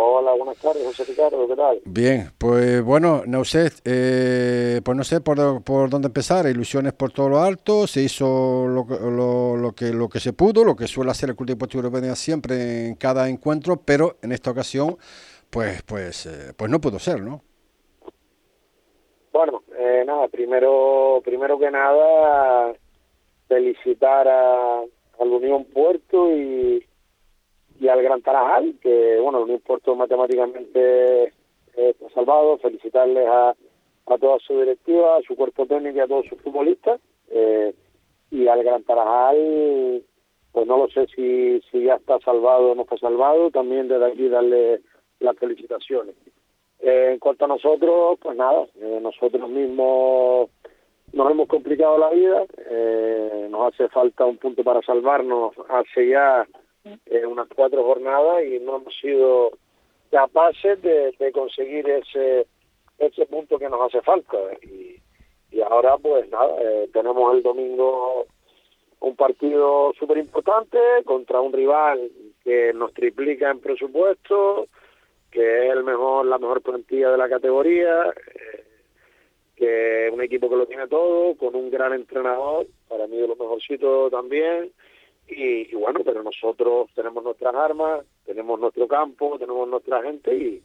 Hola, 0.00 0.32
buenas 0.34 0.58
tardes, 0.58 0.84
José 0.84 1.04
Ricardo, 1.04 1.48
¿qué 1.48 1.56
tal? 1.56 1.80
Bien, 1.84 2.30
pues 2.38 2.84
bueno, 2.84 3.22
no 3.26 3.44
sé, 3.44 3.68
eh, 3.84 4.80
pues 4.84 4.96
no 4.96 5.02
sé 5.02 5.20
por, 5.20 5.64
por, 5.64 5.90
dónde 5.90 6.06
empezar, 6.06 6.46
ilusiones 6.46 6.92
por 6.92 7.10
todo 7.10 7.28
lo 7.28 7.40
alto, 7.40 7.88
se 7.88 8.02
hizo 8.02 8.66
lo, 8.68 8.84
lo, 9.10 9.56
lo, 9.56 9.72
que 9.72 9.92
lo 9.92 10.08
que 10.08 10.20
se 10.20 10.32
pudo, 10.32 10.64
lo 10.64 10.76
que 10.76 10.86
suele 10.86 11.10
hacer 11.10 11.30
el 11.30 11.36
Club 11.36 11.48
Deportivo 11.48 11.82
Europeo 11.82 12.14
siempre 12.14 12.86
en 12.86 12.94
cada 12.94 13.28
encuentro, 13.28 13.82
pero 13.84 14.18
en 14.22 14.30
esta 14.30 14.52
ocasión, 14.52 14.96
pues 15.50 15.82
pues 15.82 16.26
eh, 16.26 16.52
pues 16.56 16.70
no 16.70 16.80
pudo 16.80 17.00
ser, 17.00 17.20
¿no? 17.20 17.42
Bueno, 19.32 19.64
eh, 19.76 20.04
nada, 20.06 20.28
primero 20.28 21.20
primero 21.24 21.58
que 21.58 21.72
nada 21.72 22.72
felicitar 23.48 24.28
a, 24.28 24.80
al 25.18 25.28
Unión 25.28 25.64
Puerto 25.64 26.30
y 26.30 26.87
y 27.80 27.88
al 27.88 28.02
Gran 28.02 28.22
Tarajal, 28.22 28.74
que 28.80 29.18
bueno, 29.20 29.46
no 29.46 29.52
importa 29.52 29.94
matemáticamente 29.94 31.32
eh, 31.76 31.94
salvado, 32.12 32.58
felicitarles 32.58 33.26
a, 33.28 33.50
a 34.06 34.18
toda 34.18 34.38
su 34.40 34.58
directiva, 34.58 35.16
a 35.16 35.22
su 35.22 35.36
cuerpo 35.36 35.66
técnico 35.66 35.98
y 35.98 36.00
a 36.00 36.08
todos 36.08 36.26
sus 36.26 36.40
futbolistas, 36.40 37.00
eh, 37.30 37.72
y 38.30 38.48
al 38.48 38.64
Gran 38.64 38.82
Tarajal, 38.82 40.02
pues 40.52 40.66
no 40.66 40.76
lo 40.76 40.88
sé 40.88 41.06
si, 41.14 41.60
si 41.70 41.84
ya 41.84 41.94
está 41.94 42.18
salvado 42.20 42.72
o 42.72 42.74
no 42.74 42.82
está 42.82 42.96
salvado, 42.98 43.50
también 43.50 43.86
desde 43.86 44.06
aquí 44.06 44.28
darle 44.28 44.80
las 45.20 45.36
felicitaciones. 45.36 46.16
Eh, 46.80 47.10
en 47.12 47.18
cuanto 47.18 47.44
a 47.44 47.48
nosotros, 47.48 48.18
pues 48.20 48.36
nada, 48.36 48.66
nosotros 49.00 49.48
mismos 49.48 50.50
nos 51.12 51.30
hemos 51.30 51.48
complicado 51.48 51.96
la 51.96 52.10
vida, 52.10 52.44
nos 53.48 53.72
hace 53.72 53.88
falta 53.88 54.24
un 54.24 54.36
punto 54.36 54.62
para 54.62 54.82
salvarnos 54.82 55.54
hace 55.68 56.08
ya 56.08 56.46
eh, 57.06 57.26
unas 57.26 57.48
cuatro 57.54 57.82
jornadas 57.84 58.44
y 58.44 58.58
no 58.60 58.76
hemos 58.76 58.94
sido 58.98 59.50
capaces 60.10 60.80
de, 60.82 61.32
conseguir 61.32 61.88
ese 61.88 62.46
ese 62.98 63.26
punto 63.26 63.58
que 63.58 63.68
nos 63.68 63.80
hace 63.80 64.02
falta. 64.02 64.36
Y, 64.62 65.00
ahora 65.60 65.96
pues 65.98 66.28
nada 66.30 66.54
eh, 66.62 66.88
tenemos 66.92 67.34
el 67.34 67.42
domingo 67.42 68.26
un 69.00 69.16
partido 69.16 69.92
súper 69.98 70.18
importante 70.18 70.78
contra 71.04 71.40
un 71.40 71.52
rival 71.52 72.10
que 72.44 72.72
nos 72.72 72.94
triplica 72.94 73.50
en 73.50 73.58
presupuesto 73.58 74.68
que 75.32 75.66
es 75.66 75.72
el 75.72 75.82
mejor 75.82 76.26
la 76.26 76.38
mejor 76.38 76.62
plantilla 76.62 77.10
de 77.10 77.18
la 77.18 77.28
categoría 77.28 78.04
eh, 78.04 78.64
que 79.56 80.10
un 80.12 80.22
equipo 80.22 80.48
que 80.48 80.56
lo 80.56 80.66
tiene 80.66 80.86
todo 80.86 81.34
con 81.36 81.56
un 81.56 81.70
gran 81.70 81.92
entrenador 81.92 82.66
para 82.88 83.08
mí 83.08 83.16
de 83.16 83.26
los 83.26 83.38
mejorcitos 83.38 84.12
también 84.12 84.70
y, 85.28 85.74
bueno, 85.74 86.00
pero 86.04 86.22
nosotros 86.22 86.88
tenemos 86.94 87.22
nuestras 87.22 87.54
armas, 87.54 88.04
tenemos 88.24 88.58
nuestro 88.58 88.88
campo, 88.88 89.38
tenemos 89.38 89.68
nuestra 89.68 90.02
gente 90.02 90.34
y, 90.34 90.62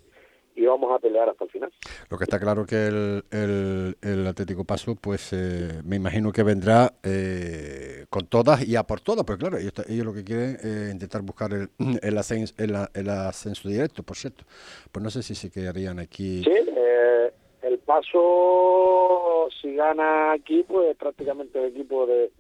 y 0.56 0.66
vamos 0.66 0.92
a 0.96 1.00
pelear 1.00 1.30
hasta 1.30 1.44
el 1.46 1.50
final. 1.50 1.72
Lo 2.10 2.18
que 2.18 2.24
está 2.24 2.40
claro 2.40 2.66
que 2.66 2.88
el, 2.88 3.96
el, 4.02 4.28
Atlético 4.28 4.64
Paso, 4.64 4.96
pues 4.96 5.34
eh, 5.34 5.82
me 5.84 5.98
imagino 5.98 6.32
que 6.32 6.44
vendrá 6.44 6.94
eh, 7.04 8.06
con 8.10 8.28
todas 8.28 8.68
y 8.68 8.76
a 8.76 8.84
por 8.84 9.02
todas, 9.02 9.26
pues 9.26 9.38
claro, 9.38 9.58
ellos, 9.58 9.74
ellos 9.88 10.06
lo 10.06 10.14
que 10.14 10.24
quieren 10.24 10.58
es 10.62 10.92
intentar 10.92 11.22
buscar 11.22 11.52
el, 11.54 11.70
el, 12.02 12.18
ascenso, 12.18 12.54
el, 12.58 13.10
ascenso 13.10 13.68
directo, 13.68 14.04
por 14.04 14.16
cierto. 14.16 14.44
Pues 14.92 15.04
no 15.04 15.10
sé 15.10 15.24
si 15.24 15.36
se 15.36 15.52
quedarían 15.52 16.00
aquí. 16.00 16.44
Sí, 16.44 16.52
eh, 16.52 17.32
el 17.64 17.80
Paso, 17.80 19.50
si 19.62 19.76
gana 19.76 20.34
aquí, 20.34 20.64
pues 20.68 20.96
prácticamente 20.96 21.60
el 21.60 21.72
equipo 21.72 22.06
de 22.06 22.32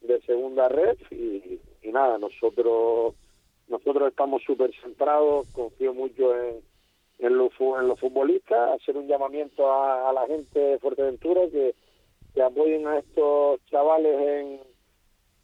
de 0.00 0.20
segunda 0.22 0.68
red 0.68 0.96
y, 1.10 1.60
nada, 1.90 2.18
nosotros 2.18 3.14
nosotros 3.68 4.08
estamos 4.08 4.42
súper 4.42 4.72
centrados, 4.82 5.48
confío 5.52 5.94
mucho 5.94 6.36
en, 6.36 6.60
en, 7.18 7.36
los, 7.36 7.52
en 7.60 7.86
los 7.86 8.00
futbolistas, 8.00 8.80
hacer 8.80 8.96
un 8.96 9.06
llamamiento 9.06 9.72
a, 9.72 10.12
la 10.12 10.26
gente 10.26 10.58
de 10.58 10.78
Fuerteventura 10.78 11.42
que, 11.50 11.74
que 12.34 12.42
apoyen 12.42 12.86
a 12.88 12.98
estos 12.98 13.64
chavales 13.66 14.20
en 14.20 14.60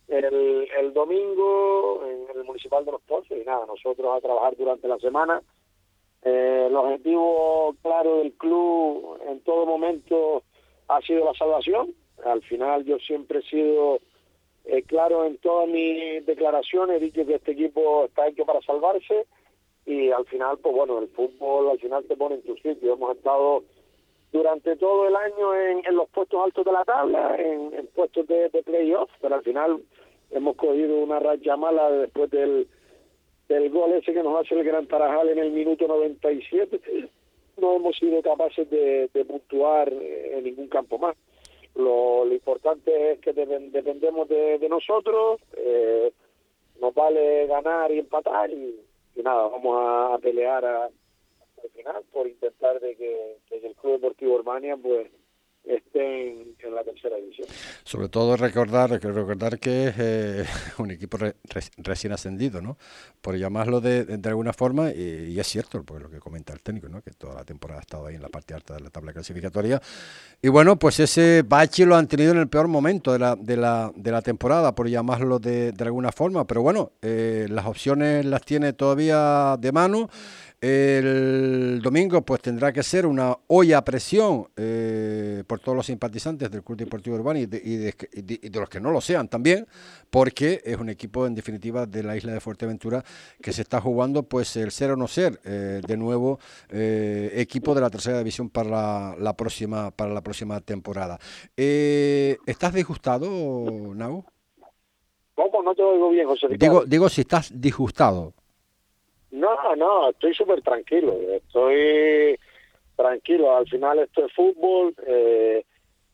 el, 0.08 0.92
domingo 0.92 2.02
en 2.04 2.36
el 2.36 2.44
Municipal 2.44 2.84
de 2.84 2.92
Los 2.92 3.02
Pozos 3.02 3.36
y 3.36 3.44
nada, 3.44 3.66
nosotros 3.66 4.16
a 4.16 4.20
trabajar 4.20 4.56
durante 4.56 4.88
la 4.88 4.98
semana. 4.98 5.42
Eh, 6.22 6.66
el 6.68 6.76
objetivo 6.76 7.74
claro 7.82 8.18
del 8.18 8.32
club 8.32 9.20
en 9.28 9.40
todo 9.40 9.66
momento 9.66 10.42
ha 10.88 11.00
sido 11.02 11.24
la 11.24 11.34
salvación. 11.34 11.94
Al 12.24 12.42
final 12.42 12.84
yo 12.84 12.98
siempre 12.98 13.40
he 13.40 13.42
sido 13.42 14.00
eh, 14.66 14.82
claro, 14.82 15.24
en 15.24 15.38
todas 15.38 15.68
mis 15.68 16.26
declaraciones 16.26 16.96
he 16.96 17.04
dicho 17.04 17.24
que 17.24 17.34
este 17.34 17.52
equipo 17.52 18.06
está 18.06 18.26
hecho 18.26 18.44
para 18.44 18.60
salvarse 18.62 19.26
y 19.84 20.10
al 20.10 20.26
final, 20.26 20.58
pues 20.58 20.74
bueno, 20.74 20.98
el 20.98 21.08
fútbol 21.08 21.70
al 21.70 21.78
final 21.78 22.04
te 22.04 22.16
pone 22.16 22.34
en 22.36 22.42
tu 22.42 22.56
sitio. 22.56 22.94
Hemos 22.94 23.16
estado 23.16 23.62
durante 24.32 24.74
todo 24.76 25.06
el 25.06 25.14
año 25.14 25.54
en, 25.54 25.94
los 25.94 26.08
puestos 26.08 26.42
altos 26.44 26.64
de 26.64 26.72
la 26.72 26.84
tabla, 26.84 27.36
en, 27.38 27.86
puestos 27.94 28.26
de, 28.26 28.48
de 28.48 28.62
playoff, 28.64 29.08
pero 29.20 29.36
al 29.36 29.42
final 29.42 29.80
hemos 30.32 30.56
cogido 30.56 30.96
una 30.98 31.20
racha 31.20 31.56
mala 31.56 31.88
después 31.92 32.28
del, 32.30 32.66
del 33.48 33.70
gol 33.70 33.92
ese 33.92 34.12
que 34.12 34.22
nos 34.24 34.40
hace 34.40 34.56
el 34.56 34.64
Gran 34.64 34.88
Tarajal 34.88 35.28
en 35.28 35.38
el 35.38 35.52
minuto 35.52 35.86
97. 35.86 36.80
No 37.58 37.76
hemos 37.76 37.96
sido 37.96 38.20
capaces 38.20 38.68
de, 38.68 39.08
de 39.14 39.24
puntuar 39.24 39.92
en 39.92 40.42
ningún 40.42 40.66
campo 40.66 40.98
más. 40.98 41.16
Lo, 41.76 42.24
lo 42.24 42.32
importante 42.32 43.12
es 43.12 43.20
que 43.20 43.32
dependemos 43.32 44.28
de, 44.28 44.66
nosotros, 44.68 45.40
eh, 45.56 46.12
nos 46.80 46.94
vale 46.94 47.46
ganar 47.46 47.92
y 47.92 47.98
empatar 47.98 48.50
y, 48.50 48.80
nada, 49.16 49.48
vamos 49.48 49.76
a, 49.78 50.18
pelear 50.18 50.64
al 50.64 50.90
final 51.74 52.02
por 52.12 52.26
intentar 52.26 52.80
de 52.80 52.96
que, 52.96 53.36
el 53.50 53.74
Club 53.76 53.94
Deportivo 53.94 54.34
Urbania 54.36 54.76
pues 54.76 55.10
estén 55.66 56.54
en 56.60 56.74
la 56.74 56.84
tercera 56.84 57.16
división. 57.16 57.48
Sobre 57.84 58.08
todo 58.08 58.36
recordar 58.36 58.90
recordar 58.90 59.58
que 59.58 59.88
es 59.88 59.94
eh, 59.98 60.44
un 60.78 60.90
equipo 60.90 61.18
recién 61.78 62.12
ascendido, 62.12 62.62
¿no? 62.62 62.76
Por 63.20 63.36
llamarlo 63.36 63.80
de, 63.80 64.04
de 64.04 64.28
alguna 64.28 64.52
forma, 64.52 64.90
y, 64.90 65.38
es 65.38 65.46
cierto, 65.46 65.82
pues 65.82 66.02
lo 66.02 66.10
que 66.10 66.18
comenta 66.18 66.52
el 66.52 66.60
técnico, 66.60 66.88
¿no? 66.88 67.02
Que 67.02 67.10
toda 67.10 67.34
la 67.34 67.44
temporada 67.44 67.80
ha 67.80 67.82
estado 67.82 68.06
ahí 68.06 68.14
en 68.14 68.22
la 68.22 68.28
parte 68.28 68.54
alta 68.54 68.74
de 68.74 68.80
la 68.80 68.90
tabla 68.90 69.12
clasificatoria. 69.12 69.80
Y 70.40 70.48
bueno, 70.48 70.78
pues 70.78 71.00
ese 71.00 71.42
bache 71.42 71.84
lo 71.84 71.96
han 71.96 72.06
tenido 72.06 72.32
en 72.32 72.38
el 72.38 72.48
peor 72.48 72.68
momento 72.68 73.12
de 73.12 73.18
la, 73.18 73.36
de 73.36 73.56
la, 73.56 73.92
de 73.94 74.10
la 74.10 74.22
temporada, 74.22 74.74
por 74.74 74.88
llamarlo 74.88 75.38
de, 75.38 75.72
de 75.72 75.84
alguna 75.84 76.12
forma. 76.12 76.46
Pero 76.46 76.62
bueno, 76.62 76.92
eh, 77.02 77.46
las 77.50 77.66
opciones 77.66 78.24
las 78.24 78.42
tiene 78.42 78.72
todavía 78.72 79.56
de 79.58 79.72
mano. 79.72 80.08
El 80.58 81.80
domingo 81.82 82.22
pues 82.22 82.40
tendrá 82.40 82.72
que 82.72 82.82
ser 82.82 83.04
una 83.04 83.36
olla 83.48 83.78
a 83.78 83.84
presión 83.84 84.48
eh, 84.56 85.44
por 85.46 85.60
todos 85.60 85.76
los 85.76 85.84
simpatizantes 85.84 86.50
del 86.50 86.62
Club 86.62 86.78
Deportivo 86.78 87.16
Urbano 87.16 87.38
y 87.38 87.46
de, 87.46 87.94
los 88.54 88.68
que 88.70 88.80
no 88.80 88.90
lo 88.90 89.02
sean 89.02 89.28
también, 89.28 89.66
porque 90.08 90.62
es 90.64 90.78
un 90.78 90.88
equipo 90.88 91.26
en 91.26 91.34
definitiva 91.34 91.84
de 91.84 92.02
la 92.02 92.16
isla 92.16 92.32
de 92.32 92.40
Fuerteventura 92.40 93.04
que 93.42 93.52
se 93.52 93.62
está 93.62 93.82
jugando 93.82 94.22
pues 94.22 94.56
el 94.56 94.70
ser 94.70 94.92
o 94.92 94.96
no 94.96 95.08
ser 95.08 95.38
eh, 95.44 95.82
de 95.86 95.96
nuevo 95.98 96.38
eh, 96.70 97.32
equipo 97.34 97.74
de 97.74 97.82
la 97.82 97.90
tercera 97.90 98.16
división 98.16 98.48
para 98.48 99.14
la, 99.18 99.36
próxima 99.36 99.90
para 99.90 100.14
la 100.14 100.22
próxima 100.22 100.60
temporada. 100.62 101.18
¿Estás 101.54 102.72
disgustado, 102.72 103.28
Nau? 103.94 104.24
¿Cómo? 105.34 105.62
No 105.62 105.74
te 105.74 105.82
oigo 105.82 106.08
bien, 106.08 106.26
José 106.26 106.46
Digo, 106.58 106.86
digo 106.86 107.10
si 107.10 107.20
estás 107.20 107.52
disgustado. 107.54 108.32
No, 109.36 109.76
no, 109.76 110.08
estoy 110.08 110.34
súper 110.34 110.62
tranquilo, 110.62 111.14
estoy 111.30 112.38
tranquilo, 112.96 113.54
al 113.54 113.68
final 113.68 113.98
esto 113.98 114.24
es 114.24 114.32
fútbol, 114.32 114.94
eh, 115.06 115.62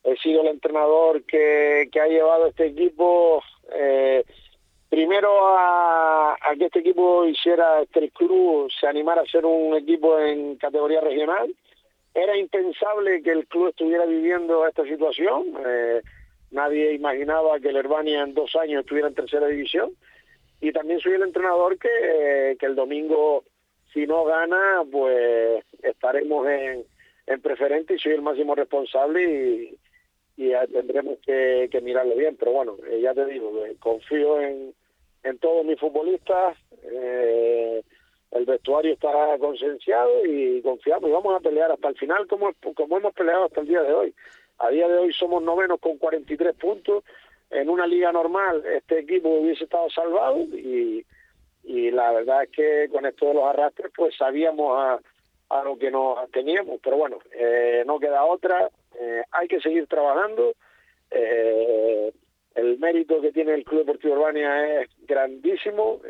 he 0.03 0.17
sido 0.17 0.41
el 0.41 0.47
entrenador 0.47 1.23
que, 1.23 1.87
que 1.89 2.01
ha 2.01 2.07
llevado 2.07 2.47
este 2.47 2.65
equipo 2.65 3.41
eh, 3.73 4.25
primero 4.89 5.47
a, 5.47 6.33
a, 6.33 6.55
que 6.57 6.65
este 6.65 6.79
equipo 6.79 7.25
hiciera, 7.25 7.79
el 7.93 8.11
club 8.11 8.69
se 8.77 8.87
animara 8.87 9.21
a 9.21 9.25
ser 9.25 9.45
un 9.45 9.73
equipo 9.77 10.19
en 10.19 10.57
categoría 10.57 10.99
regional. 10.99 11.55
Era 12.13 12.35
impensable 12.37 13.23
que 13.23 13.31
el 13.31 13.47
club 13.47 13.69
estuviera 13.69 14.05
viviendo 14.05 14.67
esta 14.67 14.83
situación. 14.83 15.45
Eh, 15.65 16.01
nadie 16.51 16.93
imaginaba 16.93 17.57
que 17.61 17.69
el 17.69 17.77
Herbania 17.77 18.21
en 18.21 18.33
dos 18.33 18.53
años 18.57 18.81
estuviera 18.81 19.07
en 19.07 19.15
tercera 19.15 19.47
división 19.47 19.93
y 20.63 20.71
también 20.71 20.99
soy 21.01 21.13
el 21.13 21.23
entrenador 21.23 21.77
que, 21.77 22.55
que 22.57 22.65
el 22.65 22.73
domingo 22.73 23.43
si 23.93 24.07
no 24.07 24.23
gana, 24.23 24.81
pues 24.89 25.63
estaremos 25.83 26.47
en, 26.47 26.85
en 27.27 27.41
preferente 27.41 27.95
y 27.95 27.99
soy 27.99 28.13
el 28.13 28.21
máximo 28.21 28.55
responsable 28.55 29.23
y, 29.23 29.77
y 30.37 30.51
tendremos 30.71 31.19
que, 31.19 31.67
que 31.69 31.81
mirarlo 31.81 32.15
bien. 32.15 32.37
Pero 32.37 32.53
bueno, 32.53 32.77
eh, 32.89 33.01
ya 33.01 33.13
te 33.13 33.25
digo, 33.25 33.51
confío 33.79 34.39
en, 34.39 34.73
en 35.23 35.37
todos 35.37 35.65
mis 35.65 35.77
futbolistas. 35.77 36.57
Eh, 36.81 37.83
el 38.31 38.45
vestuario 38.45 38.93
está 38.93 39.11
concienciado 39.39 40.25
y 40.25 40.61
confiamos 40.61 41.09
y 41.09 41.13
vamos 41.13 41.35
a 41.35 41.41
pelear 41.41 41.71
hasta 41.71 41.89
el 41.89 41.95
final 41.95 42.25
como, 42.27 42.53
como 42.73 42.97
hemos 42.97 43.13
peleado 43.13 43.45
hasta 43.45 43.59
el 43.59 43.67
día 43.67 43.81
de 43.81 43.93
hoy. 43.93 44.15
A 44.59 44.69
día 44.69 44.87
de 44.87 44.97
hoy 44.97 45.11
somos 45.11 45.43
novenos 45.43 45.79
con 45.81 45.97
43 45.97 46.55
puntos. 46.55 47.03
En 47.53 47.69
una 47.69 47.87
liga 47.87 48.11
normal 48.11 48.63
este 48.65 48.99
equipo 48.99 49.29
hubiese 49.29 49.63
estado 49.63 49.89
salvado 49.89 50.39
y, 50.39 51.05
y 51.63 51.91
la 51.91 52.11
verdad 52.11 52.43
es 52.43 52.49
que 52.49 52.89
con 52.91 53.05
esto 53.05 53.27
de 53.27 53.33
los 53.35 53.43
arrastres 53.45 53.91
pues 53.95 54.15
sabíamos 54.17 54.77
a, 54.77 54.99
a 55.53 55.63
lo 55.63 55.77
que 55.77 55.91
nos 55.91 56.29
teníamos, 56.31 56.79
pero 56.83 56.97
bueno, 56.97 57.19
eh, 57.31 57.83
no 57.85 57.99
queda 57.99 58.25
otra, 58.25 58.69
eh, 58.99 59.23
hay 59.31 59.47
que 59.47 59.61
seguir 59.61 59.87
trabajando. 59.87 60.53
Eh, 61.11 62.11
el 62.55 62.79
mérito 62.79 63.21
que 63.21 63.31
tiene 63.31 63.53
el 63.53 63.63
Club 63.63 63.79
Deportivo 63.79 64.15
Urbania 64.15 64.81
es 64.81 64.89
grandísimo, 65.07 66.01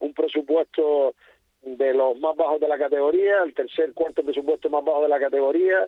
un 0.00 0.12
presupuesto 0.12 1.14
de 1.62 1.94
los 1.94 2.18
más 2.18 2.36
bajos 2.36 2.60
de 2.60 2.68
la 2.68 2.76
categoría, 2.76 3.42
el 3.42 3.54
tercer, 3.54 3.92
cuarto 3.94 4.22
presupuesto 4.22 4.68
más 4.68 4.84
bajo 4.84 5.02
de 5.02 5.08
la 5.08 5.18
categoría, 5.18 5.86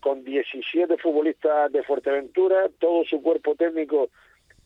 con 0.00 0.24
17 0.24 0.96
futbolistas 0.98 1.70
de 1.70 1.82
Fuerteventura, 1.82 2.68
todo 2.78 3.04
su 3.04 3.22
cuerpo 3.22 3.54
técnico 3.54 4.08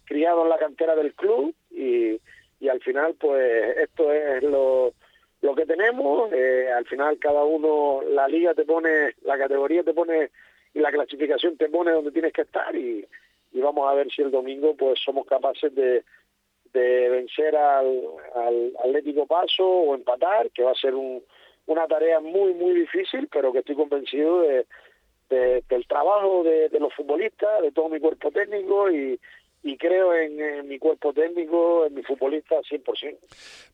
criado 0.04 0.42
en 0.42 0.48
la 0.48 0.58
cantera 0.58 0.96
del 0.96 1.14
club 1.14 1.54
y, 1.70 2.20
al 2.68 2.80
final 2.80 3.14
pues 3.14 3.76
esto 3.78 4.12
es 4.12 4.42
lo 4.42 4.92
lo 5.40 5.54
que 5.54 5.66
tenemos, 5.66 6.32
eh, 6.32 6.68
al 6.76 6.84
final 6.86 7.16
cada 7.20 7.44
uno, 7.44 8.00
la 8.02 8.26
liga 8.26 8.54
te 8.54 8.64
pone, 8.64 9.14
la 9.22 9.38
categoría 9.38 9.84
te 9.84 9.94
pone 9.94 10.30
y 10.74 10.80
la 10.80 10.90
clasificación 10.90 11.56
te 11.56 11.68
pone 11.68 11.92
donde 11.92 12.10
tienes 12.10 12.32
que 12.32 12.42
estar 12.42 12.74
y, 12.74 13.06
vamos 13.52 13.88
a 13.88 13.94
ver 13.94 14.10
si 14.10 14.22
el 14.22 14.30
domingo 14.30 14.74
pues 14.76 14.98
somos 15.04 15.26
capaces 15.26 15.74
de, 15.74 16.04
de 16.72 17.08
vencer 17.08 17.56
al 17.56 18.72
Atlético 18.84 19.26
Paso 19.26 19.64
o 19.64 19.94
empatar, 19.94 20.50
que 20.50 20.62
va 20.62 20.72
a 20.72 20.74
ser 20.74 20.94
un, 20.94 21.22
una 21.68 21.86
tarea 21.86 22.20
muy, 22.20 22.54
muy 22.54 22.74
difícil, 22.74 23.28
pero 23.32 23.52
que 23.52 23.60
estoy 23.60 23.76
convencido 23.76 24.40
de, 24.40 24.66
de 25.30 25.62
del 25.68 25.86
trabajo 25.86 26.42
de, 26.42 26.68
de, 26.68 26.80
los 26.80 26.92
futbolistas, 26.94 27.62
de 27.62 27.72
todo 27.72 27.88
mi 27.88 28.00
cuerpo 28.00 28.30
técnico 28.30 28.90
y, 28.90 29.20
y 29.68 29.76
creo 29.76 30.14
en, 30.14 30.66
mi 30.68 30.78
cuerpo 30.78 31.12
técnico, 31.12 31.86
en 31.86 31.94
mi 31.94 32.02
futbolista 32.02 32.56
100%. 32.56 33.16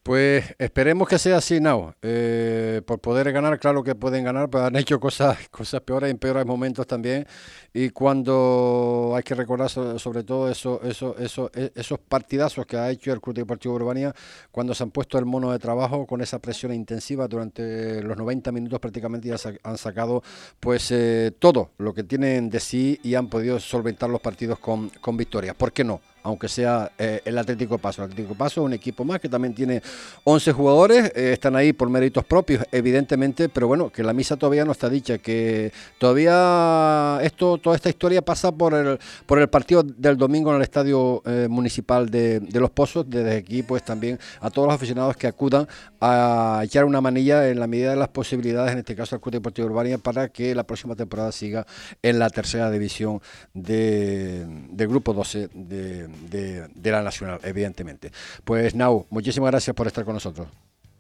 Pues 0.03 0.55
esperemos 0.59 1.09
que 1.09 1.19
sea 1.19 1.37
así, 1.37 1.61
Nao. 1.61 1.95
Eh, 2.03 2.83
por 2.87 3.01
poder 3.01 3.33
ganar, 3.33 3.59
claro 3.59 3.83
que 3.83 3.95
pueden 3.95 4.25
ganar, 4.25 4.51
pero 4.51 4.65
han 4.65 4.77
hecho 4.77 4.99
cosas, 4.99 5.49
cosas 5.51 5.81
peores 5.83 6.11
en 6.11 6.19
peores 6.19 6.47
momentos 6.47 6.87
también. 6.87 7.27
Y 7.73 7.91
cuando 7.91 9.13
hay 9.17 9.23
que 9.23 9.35
recordar 9.35 9.69
sobre, 9.69 10.23
todo 10.23 10.51
eso, 10.51 10.81
eso, 10.83 11.17
eso, 11.19 11.51
e, 11.55 11.71
esos 11.75 11.99
partidazos 11.99 12.67
que 12.67 12.77
ha 12.77 12.91
hecho 12.91 13.13
el 13.13 13.21
Club 13.21 13.37
Deportivo 13.37 13.75
Urbania, 13.75 14.13
cuando 14.51 14.75
se 14.75 14.83
han 14.83 14.91
puesto 14.91 15.19
el 15.19 15.27
mono 15.27 15.53
de 15.53 15.59
trabajo 15.59 16.07
con 16.07 16.21
esa 16.21 16.41
presión 16.41 16.73
intensiva 16.73 17.29
durante 17.29 18.03
los 18.03 18.17
90 18.17 18.53
minutos 18.53 18.81
prácticamente 18.81 19.29
ya 19.29 19.37
han 19.63 19.79
sacado 19.79 20.23
pues 20.61 20.91
eh, 20.91 21.33
todo 21.39 21.71
lo 21.79 21.93
que 21.95 22.05
tienen 22.05 22.51
de 22.51 22.61
sí 22.61 22.99
y 23.03 23.15
han 23.15 23.29
podido 23.29 23.59
solventar 23.59 24.11
los 24.11 24.21
partidos 24.21 24.59
con, 24.59 24.89
con 25.01 25.17
victorias 25.17 25.57
qué 25.75 25.84
no? 25.85 26.01
Aunque 26.25 26.49
sea 26.49 26.91
eh, 26.99 27.21
el 27.25 27.39
Atlético 27.39 27.79
Paso. 27.79 28.03
El 28.03 28.11
Atlético 28.11 28.35
Paso 28.35 28.63
es 28.63 28.65
un 28.65 28.73
equipo 28.73 29.05
más 29.05 29.21
que 29.21 29.29
también 29.29 29.55
tiene 29.55 29.83
11 30.25 30.53
jugadores, 30.53 31.13
eh, 31.15 31.33
están 31.35 31.55
ahí 31.55 31.75
por 31.75 31.91
méritos 31.91 32.25
propios, 32.25 32.65
evidentemente, 32.73 33.51
pero 33.51 33.69
bueno, 33.69 33.91
que 33.91 34.03
la 34.03 34.15
misa 34.15 34.37
todavía 34.37 34.65
no 34.65 34.73
está 34.73 34.89
dicha, 34.89 35.19
que 35.19 35.71
todavía 35.99 37.19
esto, 37.23 37.59
toda 37.59 37.77
esta 37.77 37.91
historia 37.91 38.23
pasa 38.23 38.51
por 38.51 38.73
el, 38.73 38.99
por 39.27 39.39
el 39.39 39.49
partido 39.49 39.83
del 39.83 40.17
domingo 40.17 40.51
en 40.51 40.57
el 40.57 40.63
Estadio 40.63 41.23
eh, 41.27 41.47
Municipal 41.49 42.09
de, 42.09 42.41
Los 42.55 42.71
Pozos, 42.71 43.05
desde 43.09 43.37
aquí 43.37 43.63
pues 43.63 43.85
también 43.85 44.19
a 44.41 44.49
todos 44.49 44.67
los 44.67 44.75
aficionados 44.75 45.19
que 45.19 45.27
acudan 45.27 45.69
a 46.01 46.63
echar 46.65 46.87
una 46.87 47.03
manilla 47.03 47.51
en 47.51 47.61
la 47.61 47.67
medida 47.67 47.91
de 47.91 47.97
las 47.97 48.09
posibilidades, 48.09 48.73
en 48.73 48.79
este 48.79 48.97
caso 48.97 49.15
al 49.15 49.21
Club 49.21 49.35
Deportivo 49.35 49.69
Urbania, 49.69 49.99
para 49.99 50.31
que 50.31 50.55
la 50.55 50.65
próxima 50.65 50.97
temporada 50.97 51.33
siga 51.33 51.67
en 52.03 52.19
la 52.19 52.31
tercera 52.31 52.71
división 52.71 53.21
de, 53.53 54.47
de 54.71 54.87
Grupo 54.87 55.13
12 55.13 55.49
de 55.53 56.14
de, 56.31 56.91
la 56.91 57.03
Nacional, 57.03 57.41
evidentemente. 57.45 58.11
Pues 58.45 58.75
Nau, 58.75 59.07
muchísimas 59.11 59.51
gracias 59.51 59.75
por 59.75 59.87
estar 59.87 60.05
con 60.05 60.15
nosotros. 60.15 60.49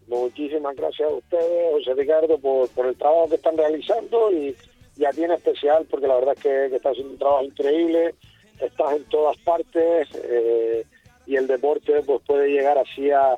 Muchísimas 0.06 0.76
gracias 0.76 1.08
a 1.08 1.14
ustedes, 1.14 1.72
José 1.72 1.94
Ricardo, 1.94 2.38
por, 2.38 2.86
el 2.86 2.96
trabajo 2.96 3.28
que 3.28 3.36
están 3.36 3.56
realizando 3.56 4.30
y, 4.32 4.54
y 4.96 5.04
a 5.04 5.10
ti 5.10 5.24
en 5.24 5.32
especial, 5.32 5.86
porque 5.90 6.06
la 6.06 6.16
verdad 6.16 6.34
es 6.36 6.42
que, 6.42 6.66
que 6.70 6.76
estás 6.76 6.92
haciendo 6.92 7.12
un 7.12 7.18
trabajo 7.18 7.44
increíble, 7.44 8.14
estás 8.60 8.92
en 8.94 9.04
todas 9.04 9.36
partes 9.38 10.08
eh, 10.24 10.84
y 11.26 11.36
el 11.36 11.46
deporte 11.46 12.02
pues 12.04 12.20
puede 12.26 12.48
llegar 12.48 12.78
así 12.78 13.10
a, 13.10 13.36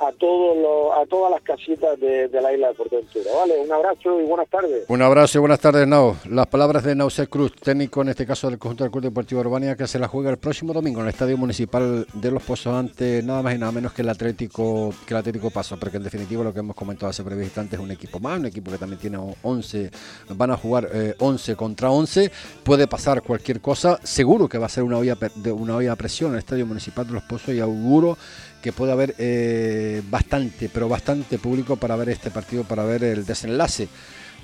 a 0.00 0.12
todos 0.12 0.56
a 0.96 1.06
todas 1.06 1.30
las 1.30 1.42
casitas 1.42 1.98
de, 2.00 2.28
la 2.32 2.52
isla 2.52 2.68
de 2.68 2.74
Fuerteventura. 2.74 3.24
Vale, 3.36 3.58
un 3.58 3.72
abrazo 3.72 4.20
y 4.20 4.24
buenas 4.24 4.48
tardes. 4.48 4.84
Un 4.88 5.02
abrazo 5.02 5.38
y 5.38 5.40
buenas 5.40 5.60
tardes, 5.60 5.86
Nao. 5.86 6.16
Las 6.28 6.46
palabras 6.46 6.84
de 6.84 6.94
Nauce 6.94 7.26
Cruz, 7.26 7.52
técnico 7.54 8.02
en 8.02 8.08
este 8.08 8.26
caso 8.26 8.48
del 8.48 8.58
conjunto 8.58 8.84
del 8.84 8.90
Club 8.90 9.04
Deportivo 9.04 9.40
Urbania, 9.40 9.76
que 9.76 9.86
se 9.86 9.98
la 9.98 10.08
juega 10.08 10.30
el 10.30 10.38
próximo 10.38 10.72
domingo 10.72 11.00
en 11.00 11.06
el 11.06 11.10
Estadio 11.10 11.36
Municipal 11.36 12.06
de 12.12 12.30
Los 12.30 12.42
Pozos 12.42 12.74
ante 12.74 13.22
nada 13.22 13.42
más 13.42 13.54
y 13.54 13.58
nada 13.58 13.72
menos 13.72 13.92
que 13.92 14.02
el 14.02 14.08
Atlético 14.08 14.92
que 15.06 15.14
el 15.14 15.18
Atlético 15.18 15.50
Paso, 15.50 15.78
porque 15.78 15.96
en 15.96 16.04
definitiva 16.04 16.44
lo 16.44 16.52
que 16.52 16.60
hemos 16.60 16.76
comentado 16.76 17.10
hace 17.10 17.22
breve 17.22 17.44
instante 17.44 17.76
es 17.76 17.82
un 17.82 17.90
equipo 17.90 18.20
más, 18.20 18.38
un 18.38 18.46
equipo 18.46 18.70
que 18.70 18.78
también 18.78 19.00
tiene 19.00 19.18
11, 19.42 19.90
van 20.30 20.50
a 20.50 20.56
jugar 20.56 20.88
11 21.18 21.52
eh, 21.52 21.56
contra 21.56 21.90
11, 21.90 22.30
puede 22.62 22.86
pasar 22.86 23.22
cualquier 23.22 23.60
cosa, 23.60 23.98
seguro 24.02 24.48
que 24.48 24.58
va 24.58 24.66
a 24.66 24.68
ser 24.68 24.84
una 24.84 24.98
olla 24.98 25.16
de 25.34 25.52
una 25.52 25.76
olla 25.76 25.92
a 25.92 25.96
presión 25.96 26.30
en 26.30 26.34
el 26.34 26.38
Estadio 26.40 26.66
Municipal 26.66 27.06
de 27.06 27.12
Los 27.14 27.22
Pozos 27.24 27.54
y 27.54 27.60
auguro 27.60 28.16
que 28.62 28.72
puede 28.72 28.92
haber 28.92 29.14
eh, 29.18 30.02
bastante, 30.10 30.68
pero 30.68 30.88
bastante 30.88 31.38
público 31.38 31.76
para 31.76 31.96
ver 31.96 32.10
este 32.10 32.30
partido, 32.30 32.64
para 32.64 32.84
ver 32.84 33.04
el 33.04 33.24
desenlace 33.24 33.88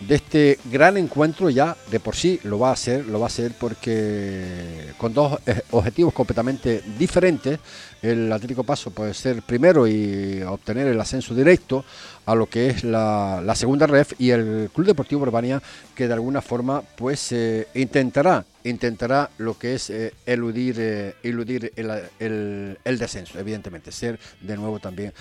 de 0.00 0.14
este 0.14 0.58
gran 0.70 0.96
encuentro. 0.96 1.50
Ya 1.50 1.76
de 1.90 2.00
por 2.00 2.16
sí 2.16 2.40
lo 2.44 2.58
va 2.58 2.70
a 2.70 2.72
hacer, 2.72 3.06
lo 3.06 3.18
va 3.18 3.26
a 3.26 3.28
hacer 3.28 3.52
porque 3.58 4.92
con 4.98 5.14
dos 5.14 5.38
eh, 5.46 5.62
objetivos 5.70 6.12
completamente 6.12 6.82
diferentes, 6.98 7.58
el 8.02 8.30
Atlético 8.32 8.64
Paso 8.64 8.90
puede 8.90 9.14
ser 9.14 9.42
primero 9.42 9.86
y 9.86 10.42
obtener 10.42 10.86
el 10.88 11.00
ascenso 11.00 11.34
directo 11.34 11.84
a 12.26 12.34
lo 12.34 12.46
que 12.46 12.68
es 12.68 12.84
la, 12.84 13.42
segunda 13.54 13.86
ref 13.86 14.12
y 14.18 14.30
el 14.30 14.70
Club 14.74 14.86
Deportivo 14.86 15.22
Urbania 15.22 15.62
que 15.94 16.08
de 16.08 16.14
alguna 16.14 16.42
forma 16.42 16.82
pues 16.96 17.32
eh, 17.32 17.68
intentará 17.74 18.44
intentará 18.64 19.30
lo 19.38 19.58
que 19.58 19.74
es 19.74 19.90
eh, 19.90 20.12
eludir 20.26 20.76
eh, 20.78 21.14
eludir 21.22 21.72
el, 21.76 22.98
descenso 22.98 23.38
evidentemente 23.38 23.92
ser 23.92 24.18
de 24.40 24.56
nuevo 24.56 24.80
también 24.80 25.12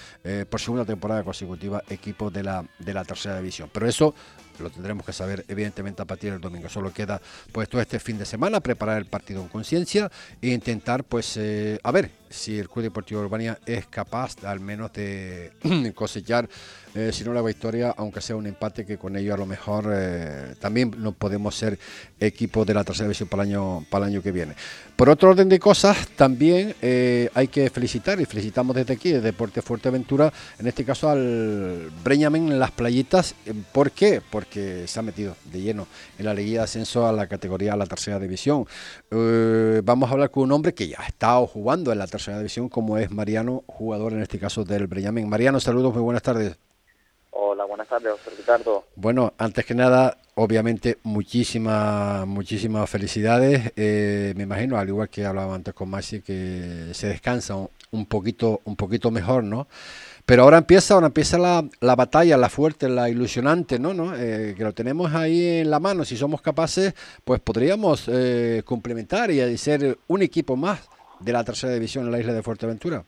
por 0.49 0.59
segunda 0.59 0.85
temporada 0.85 1.23
consecutiva 1.23 1.83
equipo 1.89 2.29
de 2.31 2.43
la 2.43 2.65
de 2.79 2.93
la 2.93 3.03
tercera 3.03 3.37
división 3.37 3.69
pero 3.71 3.87
eso 3.87 4.15
lo 4.59 4.69
tendremos 4.69 5.05
que 5.05 5.13
saber 5.13 5.45
evidentemente 5.47 6.01
a 6.01 6.05
partir 6.05 6.31
del 6.31 6.41
domingo. 6.41 6.69
Solo 6.69 6.93
queda 6.93 7.21
pues 7.51 7.69
todo 7.69 7.81
este 7.81 7.99
fin 7.99 8.17
de 8.17 8.25
semana 8.25 8.59
preparar 8.59 8.97
el 8.97 9.05
partido 9.05 9.41
en 9.41 9.47
conciencia 9.47 10.11
e 10.41 10.49
intentar 10.49 11.03
pues 11.03 11.37
eh, 11.37 11.79
a 11.83 11.91
ver 11.91 12.11
si 12.29 12.59
el 12.59 12.69
Club 12.69 12.83
Deportivo 12.83 13.21
Urbania 13.21 13.59
es 13.65 13.87
capaz 13.87 14.43
al 14.43 14.59
menos 14.59 14.93
de 14.93 15.51
cosechar 15.95 16.49
eh, 16.95 17.11
si 17.11 17.23
no 17.23 17.33
la 17.33 17.41
victoria, 17.41 17.93
aunque 17.97 18.21
sea 18.21 18.35
un 18.35 18.45
empate, 18.45 18.85
que 18.85 18.99
con 18.99 19.15
ello 19.15 19.33
a 19.33 19.37
lo 19.37 19.47
mejor 19.47 19.89
eh, 19.91 20.53
también 20.59 20.93
no 20.99 21.11
podemos 21.11 21.55
ser 21.55 21.79
equipo 22.19 22.65
de 22.65 22.75
la 22.75 22.83
tercera 22.83 23.05
división 23.07 23.27
para 23.29 23.43
el 23.43 23.49
año, 23.49 23.83
para 23.89 24.05
el 24.05 24.11
año 24.11 24.21
que 24.21 24.31
viene. 24.31 24.53
Por 24.95 25.09
otro 25.09 25.31
orden 25.31 25.49
de 25.49 25.57
cosas, 25.57 26.07
también 26.09 26.75
eh, 26.83 27.29
hay 27.33 27.47
que 27.47 27.71
felicitar, 27.71 28.21
y 28.21 28.25
felicitamos 28.25 28.75
desde 28.75 28.93
aquí, 28.93 29.09
desde 29.09 29.25
Deporte 29.25 29.63
Fuerteventura, 29.63 30.31
en 30.59 30.67
este 30.67 30.85
caso 30.85 31.09
al 31.09 31.91
Breñamen 32.03 32.51
en 32.51 32.59
las 32.59 32.69
playitas. 32.69 33.33
¿Por 33.71 33.89
qué? 33.89 34.21
Porque 34.29 34.87
se 34.87 34.99
ha 34.99 35.01
metido 35.01 35.35
de 35.51 35.61
lleno 35.61 35.87
en 36.19 36.25
la 36.25 36.33
liguilla 36.35 36.59
de 36.59 36.65
ascenso 36.65 37.07
a 37.07 37.11
la 37.11 37.25
categoría, 37.25 37.73
a 37.73 37.77
la 37.77 37.87
tercera 37.87 38.19
división. 38.19 38.67
vamos 39.83 40.09
a 40.09 40.13
hablar 40.13 40.29
con 40.29 40.43
un 40.43 40.51
hombre 40.51 40.75
que 40.75 40.87
ya 40.87 41.01
ha 41.01 41.07
estado 41.07 41.47
jugando 41.47 41.91
en 41.91 41.97
la 41.97 42.05
tercera 42.05 42.37
división, 42.37 42.69
como 42.69 42.99
es 42.99 43.09
Mariano, 43.09 43.63
jugador 43.65 44.13
en 44.13 44.21
este 44.21 44.37
caso 44.37 44.63
del 44.63 44.85
Breñamen. 44.85 45.27
Mariano, 45.27 45.59
saludos, 45.59 45.91
muy 45.93 46.03
buenas 46.03 46.21
tardes. 46.21 46.55
Hola, 47.63 47.69
buenas 47.69 47.87
tardes, 47.87 48.37
Ricardo. 48.37 48.83
Bueno, 48.97 49.31
antes 49.37 49.65
que 49.65 49.73
nada, 49.73 50.17
obviamente, 50.35 50.97
muchísimas, 51.03 52.27
muchísimas 52.27 52.89
felicidades. 52.89 53.71
Eh, 53.77 54.33
me 54.35 54.43
imagino, 54.43 54.77
al 54.77 54.89
igual 54.89 55.07
que 55.07 55.25
hablaba 55.25 55.55
antes 55.55 55.73
con 55.73 55.89
Maxi, 55.89 56.21
que 56.21 56.89
se 56.91 57.07
descansa 57.07 57.55
un 57.91 58.05
poquito, 58.05 58.59
un 58.65 58.75
poquito 58.75 59.11
mejor, 59.11 59.45
¿no? 59.45 59.67
Pero 60.25 60.43
ahora 60.43 60.57
empieza, 60.57 60.95
ahora 60.95 61.07
empieza 61.07 61.37
la, 61.37 61.63
la 61.79 61.95
batalla, 61.95 62.35
la 62.35 62.49
fuerte, 62.49 62.89
la 62.89 63.07
ilusionante, 63.09 63.79
¿no? 63.79 63.93
¿no? 63.93 64.13
Eh, 64.13 64.55
que 64.57 64.63
lo 64.65 64.73
tenemos 64.73 65.13
ahí 65.13 65.59
en 65.59 65.71
la 65.71 65.79
mano. 65.79 66.03
Si 66.03 66.17
somos 66.17 66.41
capaces, 66.41 66.93
pues 67.23 67.39
podríamos 67.39 68.09
eh, 68.11 68.63
complementar 68.65 69.31
y 69.31 69.57
ser 69.57 69.99
un 70.07 70.21
equipo 70.21 70.57
más 70.57 70.89
de 71.21 71.31
la 71.31 71.45
tercera 71.45 71.71
división 71.71 72.03
en 72.07 72.11
la 72.11 72.19
isla 72.19 72.33
de 72.33 72.43
Fuerteventura. 72.43 73.05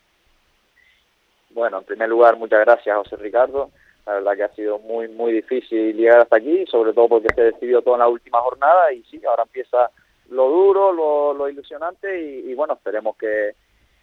Bueno, 1.50 1.80
en 1.80 1.84
primer 1.84 2.08
lugar, 2.08 2.38
muchas 2.38 2.60
gracias, 2.60 2.96
José 2.96 3.16
Ricardo 3.16 3.70
La 4.06 4.14
verdad 4.14 4.36
que 4.36 4.44
ha 4.44 4.54
sido 4.54 4.78
muy, 4.78 5.08
muy 5.08 5.32
difícil 5.32 5.96
llegar 5.96 6.20
hasta 6.20 6.36
aquí, 6.36 6.64
sobre 6.66 6.92
todo 6.92 7.08
porque 7.08 7.34
se 7.34 7.42
decidió 7.42 7.82
todo 7.82 7.94
en 7.94 8.00
la 8.00 8.08
última 8.08 8.40
jornada 8.40 8.92
y 8.92 9.02
sí, 9.04 9.20
ahora 9.24 9.42
empieza 9.42 9.90
lo 10.30 10.48
duro, 10.48 11.34
lo, 11.34 11.48
ilusionante 11.48 12.20
y, 12.20 12.54
bueno, 12.54 12.74
esperemos 12.74 13.16
que, 13.16 13.54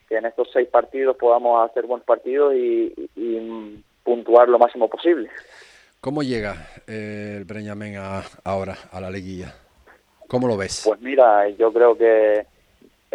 en 0.09 0.25
estos 0.27 0.49
seis 0.53 0.67
partidos 0.67 1.17
podamos 1.17 1.67
hacer 1.67 1.87
buenos 1.87 2.05
partidos 2.05 2.53
y, 2.53 2.93
puntuar 4.03 4.49
lo 4.49 4.59
máximo 4.59 4.89
posible. 4.89 5.29
¿Cómo 6.01 6.23
llega 6.23 6.67
eh, 6.85 7.35
el 7.37 7.45
Breñamen 7.45 7.95
ahora 8.43 8.77
a 8.91 8.99
la 8.99 9.09
liguilla? 9.09 9.55
¿Cómo 10.27 10.45
lo 10.45 10.57
ves? 10.57 10.83
Pues 10.85 10.99
mira, 10.99 11.47
yo 11.49 11.71
creo 11.71 11.97
que 11.97 12.45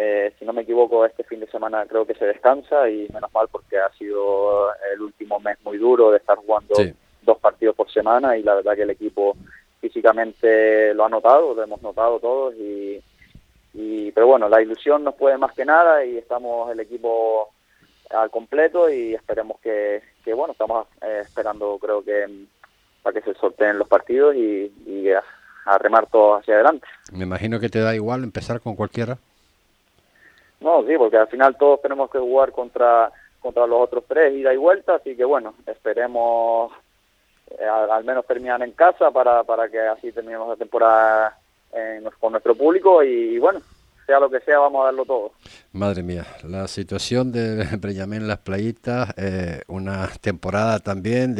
eh, 0.01 0.33
si 0.39 0.45
no 0.45 0.53
me 0.53 0.61
equivoco, 0.61 1.05
este 1.05 1.25
fin 1.25 1.41
de 1.41 1.47
semana 1.47 1.85
creo 1.85 2.05
que 2.05 2.13
se 2.13 2.23
descansa 2.23 2.89
y 2.89 3.09
menos 3.13 3.33
mal 3.33 3.49
porque 3.51 3.77
ha 3.77 3.91
sido 3.97 4.73
el 4.93 5.01
último 5.01 5.41
mes 5.41 5.57
muy 5.65 5.77
duro 5.77 6.11
de 6.11 6.19
estar 6.19 6.37
jugando 6.37 6.73
dos 7.21 7.37
partidos 7.39 7.75
por 7.75 7.91
semana 7.91 8.37
y 8.37 8.43
la 8.43 8.55
verdad 8.55 8.75
que 8.75 8.83
el 8.83 8.91
equipo 8.91 9.35
físicamente 9.81 10.93
lo 10.93 11.03
ha 11.03 11.09
notado, 11.09 11.53
lo 11.53 11.63
hemos 11.63 11.81
notado 11.81 12.17
todos 12.21 12.53
y, 12.55 13.03
pero 14.13 14.27
bueno, 14.27 14.47
la 14.47 14.61
ilusión 14.61 15.03
nos 15.03 15.15
puede 15.15 15.37
más 15.37 15.53
que 15.53 15.65
nada 15.65 16.05
y 16.05 16.17
estamos 16.17 16.71
el 16.71 16.79
equipo 16.79 17.49
al 18.09 18.31
completo 18.31 18.89
y 18.89 19.13
esperemos 19.15 19.59
que, 19.59 20.01
bueno, 20.33 20.53
estamos 20.53 20.87
eh, 21.01 21.23
esperando 21.23 21.77
creo 21.77 22.01
que 22.01 22.45
para 23.03 23.19
que 23.19 23.33
se 23.33 23.37
sorteen 23.37 23.77
los 23.77 23.87
partidos 23.89 24.33
y, 24.33 24.71
y 24.85 25.09
a 25.11 25.77
remar 25.77 26.07
todo 26.07 26.35
hacia 26.35 26.55
adelante. 26.55 26.87
Me 27.11 27.25
imagino 27.25 27.59
que 27.59 27.67
te 27.67 27.79
da 27.79 27.93
igual 27.93 28.23
empezar 28.23 28.61
con 28.61 28.77
cualquiera. 28.77 29.17
No, 30.61 30.85
sí, 30.85 30.93
porque 30.97 31.17
al 31.17 31.27
final 31.27 31.57
todos 31.57 31.81
tenemos 31.81 32.09
que 32.11 32.19
jugar 32.19 32.51
contra 32.51 33.11
contra 33.39 33.65
los 33.65 33.81
otros 33.81 34.03
tres, 34.07 34.33
ida 34.33 34.53
y 34.53 34.57
vuelta, 34.57 34.95
así 34.95 35.15
que 35.15 35.23
bueno, 35.23 35.55
esperemos 35.65 36.71
eh, 37.57 37.65
al, 37.65 38.03
menos 38.03 38.25
terminar 38.25 38.61
en 38.61 38.71
casa 38.71 39.11
para, 39.11 39.43
para 39.43 39.69
que 39.69 39.79
así 39.79 40.11
terminemos 40.11 40.49
la 40.49 40.55
temporada 40.55 41.37
con 42.19 42.31
nuestro 42.31 42.55
público 42.55 43.03
y, 43.03 43.37
bueno, 43.37 43.61
sea 44.05 44.19
lo 44.19 44.29
que 44.29 44.39
sea, 44.39 44.57
vamos 44.59 44.81
a 44.81 44.85
darlo 44.85 45.05
todo. 45.05 45.31
Madre 45.71 46.01
mía, 46.01 46.25
la 46.43 46.67
situación 46.67 47.31
de 47.31 47.63
Breñamén 47.77 48.27
Las 48.27 48.39
Playitas, 48.39 49.13
eh, 49.17 49.61
una 49.67 50.07
temporada 50.19 50.79
también 50.79 51.35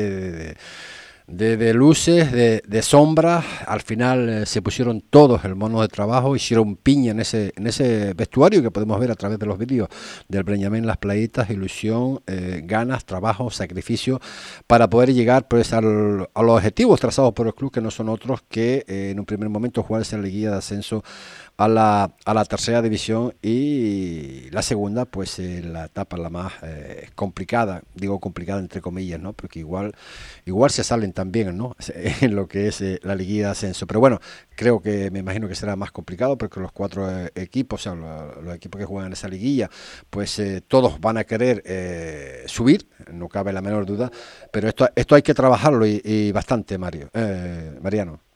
de 1.29 1.73
luces, 1.73 2.31
de, 2.31 2.81
sombras. 2.81 3.45
Al 3.67 3.81
final 3.81 4.29
eh, 4.29 4.45
se 4.45 4.61
pusieron 4.61 5.01
todos 5.01 5.45
el 5.45 5.55
mono 5.55 5.81
de 5.81 5.87
trabajo, 5.87 6.35
hicieron 6.35 6.75
piña 6.75 7.11
en 7.11 7.19
ese, 7.19 7.53
en 7.55 7.67
ese 7.67 8.13
vestuario 8.13 8.61
que 8.61 8.71
podemos 8.71 8.99
ver 8.99 9.11
a 9.11 9.15
través 9.15 9.37
de 9.37 9.45
los 9.45 9.57
vídeos 9.57 9.89
del 10.27 10.43
Breñamén 10.43 10.87
Las 10.87 10.97
Playitas, 10.97 11.49
ilusión, 11.49 12.21
eh, 12.25 12.61
ganas, 12.63 13.05
trabajo, 13.05 13.51
sacrificio, 13.51 14.19
para 14.65 14.89
poder 14.89 15.13
llegar 15.13 15.47
pues, 15.47 15.73
al, 15.73 16.29
a 16.33 16.41
los 16.41 16.57
objetivos 16.57 16.99
trazados 16.99 17.33
por 17.33 17.47
el 17.47 17.53
club, 17.53 17.71
que 17.71 17.81
no 17.81 17.91
son 17.91 18.09
otros 18.09 18.41
que 18.49 18.85
eh, 18.87 19.11
en 19.11 19.19
un 19.19 19.25
primer 19.25 19.49
momento 19.49 19.83
jugarse 19.83 20.15
en 20.15 20.23
la 20.23 20.27
guía 20.27 20.51
de 20.51 20.57
ascenso 20.57 21.03
a 21.59 21.67
la, 21.67 22.15
a 22.23 22.33
la 22.33 22.45
tercera 22.45 22.81
división 22.81 23.35
y 23.41 24.49
la 24.51 24.61
segunda 24.61 25.03
pues 25.03 25.39
eh, 25.39 25.61
la 25.61 25.85
etapa 25.85 26.15
la 26.15 26.29
más 26.29 26.53
eh, 26.63 27.09
complicada 27.15 27.81
digo 27.95 28.17
complicada 28.21 28.61
entre 28.61 28.79
comillas 28.79 29.19
no 29.19 29.33
porque 29.33 29.59
igual 29.59 29.93
igual 30.45 30.71
se 30.71 30.85
salen 30.85 31.11
también 31.11 31.57
no 31.57 31.75
en 32.21 32.33
lo 32.33 32.47
que 32.47 32.69
es 32.69 32.79
eh, 32.79 33.01
la 33.03 33.13
liguilla 33.13 33.47
de 33.47 33.51
ascenso. 33.51 33.85
Pero 33.87 33.99
bueno 33.99 34.21
creo 34.55 34.81
que 34.81 35.11
me 35.11 35.19
imagino 35.19 35.49
que 35.49 35.55
será 35.55 35.75
más 35.75 35.91
complicado 35.91 36.37
porque 36.37 36.61
los 36.61 36.71
cuatro 36.71 37.09
equipos 37.35 37.81
o 37.81 37.83
sea 37.83 37.93
los, 38.41 38.55
equipos 38.55 38.79
que 38.79 38.85
juegan 38.85 39.07
en 39.07 39.13
esa 39.13 39.27
liguilla 39.27 39.69
pues 40.09 40.41
todos 40.69 41.01
van 41.01 41.17
a 41.17 41.25
querer 41.25 42.45
subir 42.47 42.87
no 43.11 43.27
cabe 43.27 43.51
la 43.51 43.61
menor 43.61 43.85
duda 43.85 44.09
pero 44.51 44.69
esto 44.69 44.89
esto 44.95 45.13
hay 45.13 45.23
que 45.23 45.33
trabajarlo 45.33 45.85
y, 45.85 46.01
y 46.05 46.31
bastante 46.31 46.77
Mario 46.77 47.09
Mariano 47.81 48.28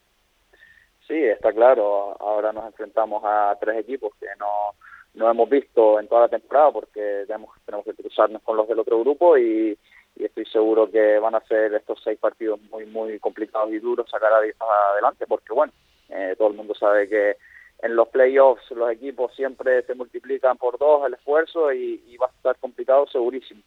Sí, 1.13 1.23
está 1.23 1.53
claro. 1.53 2.17
Ahora 2.19 2.51
nos 2.51 2.65
enfrentamos 2.65 3.21
a 3.23 3.55
tres 3.61 3.77
equipos 3.77 4.13
que 4.19 4.25
no, 4.39 4.73
no 5.13 5.29
hemos 5.29 5.47
visto 5.47 5.99
en 5.99 6.07
toda 6.07 6.21
la 6.21 6.27
temporada 6.27 6.71
porque 6.71 7.25
tenemos, 7.27 7.55
tenemos 7.67 7.85
que 7.85 7.93
cruzarnos 7.93 8.41
con 8.41 8.57
los 8.57 8.67
del 8.67 8.79
otro 8.79 8.99
grupo 8.99 9.37
y, 9.37 9.77
estoy 10.15 10.45
seguro 10.45 10.89
que 10.89 11.19
van 11.19 11.35
a 11.35 11.41
ser 11.41 11.71
estos 11.75 12.01
seis 12.03 12.17
partidos 12.17 12.59
muy, 12.71 12.87
muy 12.87 13.19
complicados 13.19 13.71
y 13.71 13.77
duros 13.77 14.09
sacar 14.09 14.31
adelante 14.33 15.27
porque, 15.27 15.53
bueno, 15.53 15.71
eh, 16.09 16.33
todo 16.35 16.47
el 16.47 16.55
mundo 16.55 16.73
sabe 16.73 17.07
que 17.07 17.35
en 17.83 17.95
los 17.95 18.07
playoffs 18.07 18.71
los 18.71 18.89
equipos 18.89 19.35
siempre 19.35 19.83
se 19.83 19.93
multiplican 19.93 20.57
por 20.57 20.79
dos 20.79 21.05
el 21.05 21.13
esfuerzo 21.13 21.71
y, 21.71 22.17
va 22.17 22.25
a 22.25 22.29
estar 22.29 22.57
complicado 22.57 23.05
segurísimo. 23.05 23.61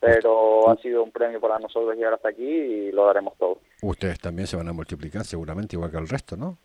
Pero 0.00 0.68
ha 0.68 0.76
sido 0.78 1.04
un 1.04 1.12
premio 1.12 1.40
para 1.40 1.60
nosotros 1.60 1.94
llegar 1.94 2.14
hasta 2.14 2.30
aquí 2.30 2.42
y 2.42 2.90
lo 2.90 3.06
daremos 3.06 3.38
todo. 3.38 3.60
Ustedes 3.82 4.18
también 4.18 4.48
se 4.48 4.56
van 4.56 4.68
a 4.68 4.72
multiplicar 4.72 5.24
seguramente 5.24 5.76
igual 5.76 5.92
que 5.92 5.98
el 5.98 6.08
resto, 6.08 6.36
¿no? 6.36 6.58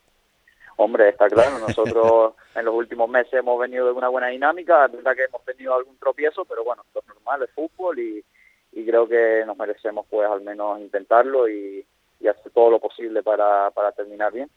Hombre, 0.76 1.10
está 1.10 1.28
claro, 1.28 1.58
nosotros 1.58 2.34
en 2.54 2.64
los 2.64 2.74
últimos 2.74 3.08
meses 3.08 3.34
hemos 3.34 3.58
venido 3.58 3.86
de 3.86 3.92
una 3.92 4.08
buena 4.08 4.28
dinámica, 4.28 4.86
es 4.86 4.92
verdad 4.92 5.14
que 5.14 5.24
hemos 5.24 5.44
tenido 5.44 5.74
algún 5.74 5.96
tropiezo, 5.98 6.44
pero 6.44 6.64
bueno, 6.64 6.82
es 6.94 7.06
normal, 7.06 7.42
es 7.42 7.50
fútbol 7.50 7.98
y, 7.98 8.24
creo 8.84 9.08
que 9.08 9.44
nos 9.46 9.56
merecemos 9.56 10.04
pues 10.10 10.28
al 10.28 10.42
menos 10.42 10.80
intentarlo 10.80 11.48
y, 11.48 11.84
hacer 12.28 12.52
todo 12.52 12.70
lo 12.70 12.80
posible 12.80 13.22
para, 13.22 13.70
terminar 13.94 14.32
bien. 14.32 14.48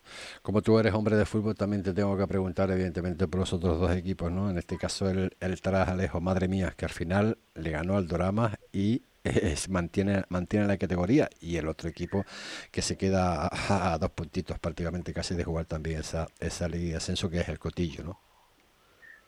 Como 0.42 0.62
tú 0.62 0.80
eres 0.80 0.94
hombre 0.94 1.18
de 1.18 1.26
fútbol, 1.26 1.54
también 1.54 1.84
te 1.84 1.94
tengo 1.94 2.18
que 2.18 2.26
preguntar 2.26 2.72
evidentemente 2.72 3.28
por 3.28 3.42
los 3.42 3.52
otros 3.52 3.78
dos 3.78 3.92
equipos, 3.92 4.32
¿no? 4.32 4.50
En 4.50 4.58
este 4.58 4.78
caso 4.78 5.10
el, 5.10 5.36
el 5.42 5.62
Tarajalejo, 5.62 6.22
madre 6.22 6.48
mía, 6.48 6.74
que 6.78 6.86
al 6.86 6.92
final 6.92 7.38
le 7.56 7.72
ganó 7.72 7.98
al 7.98 8.08
Dorama 8.08 8.54
y 8.72 9.02
mantiene, 9.70 10.24
mantiene 10.30 10.68
la 10.68 10.78
categoría 10.78 11.30
y 11.40 11.58
el 11.58 11.68
otro 11.68 11.90
equipo 11.90 12.24
que 12.72 12.82
se 12.82 12.98
queda 12.98 13.50
a, 13.52 13.98
dos 14.00 14.12
puntitos 14.12 14.60
prácticamente 14.60 15.14
casi 15.14 15.36
de 15.36 15.44
jugar 15.44 15.66
también 15.66 16.00
esa, 16.00 16.28
esa 16.40 16.68
liga 16.68 16.92
de 16.92 16.96
ascenso 16.98 17.30
que 17.30 17.40
es 17.40 17.50
el 17.50 17.60
Cotillo, 17.60 18.04
¿no? 18.04 18.20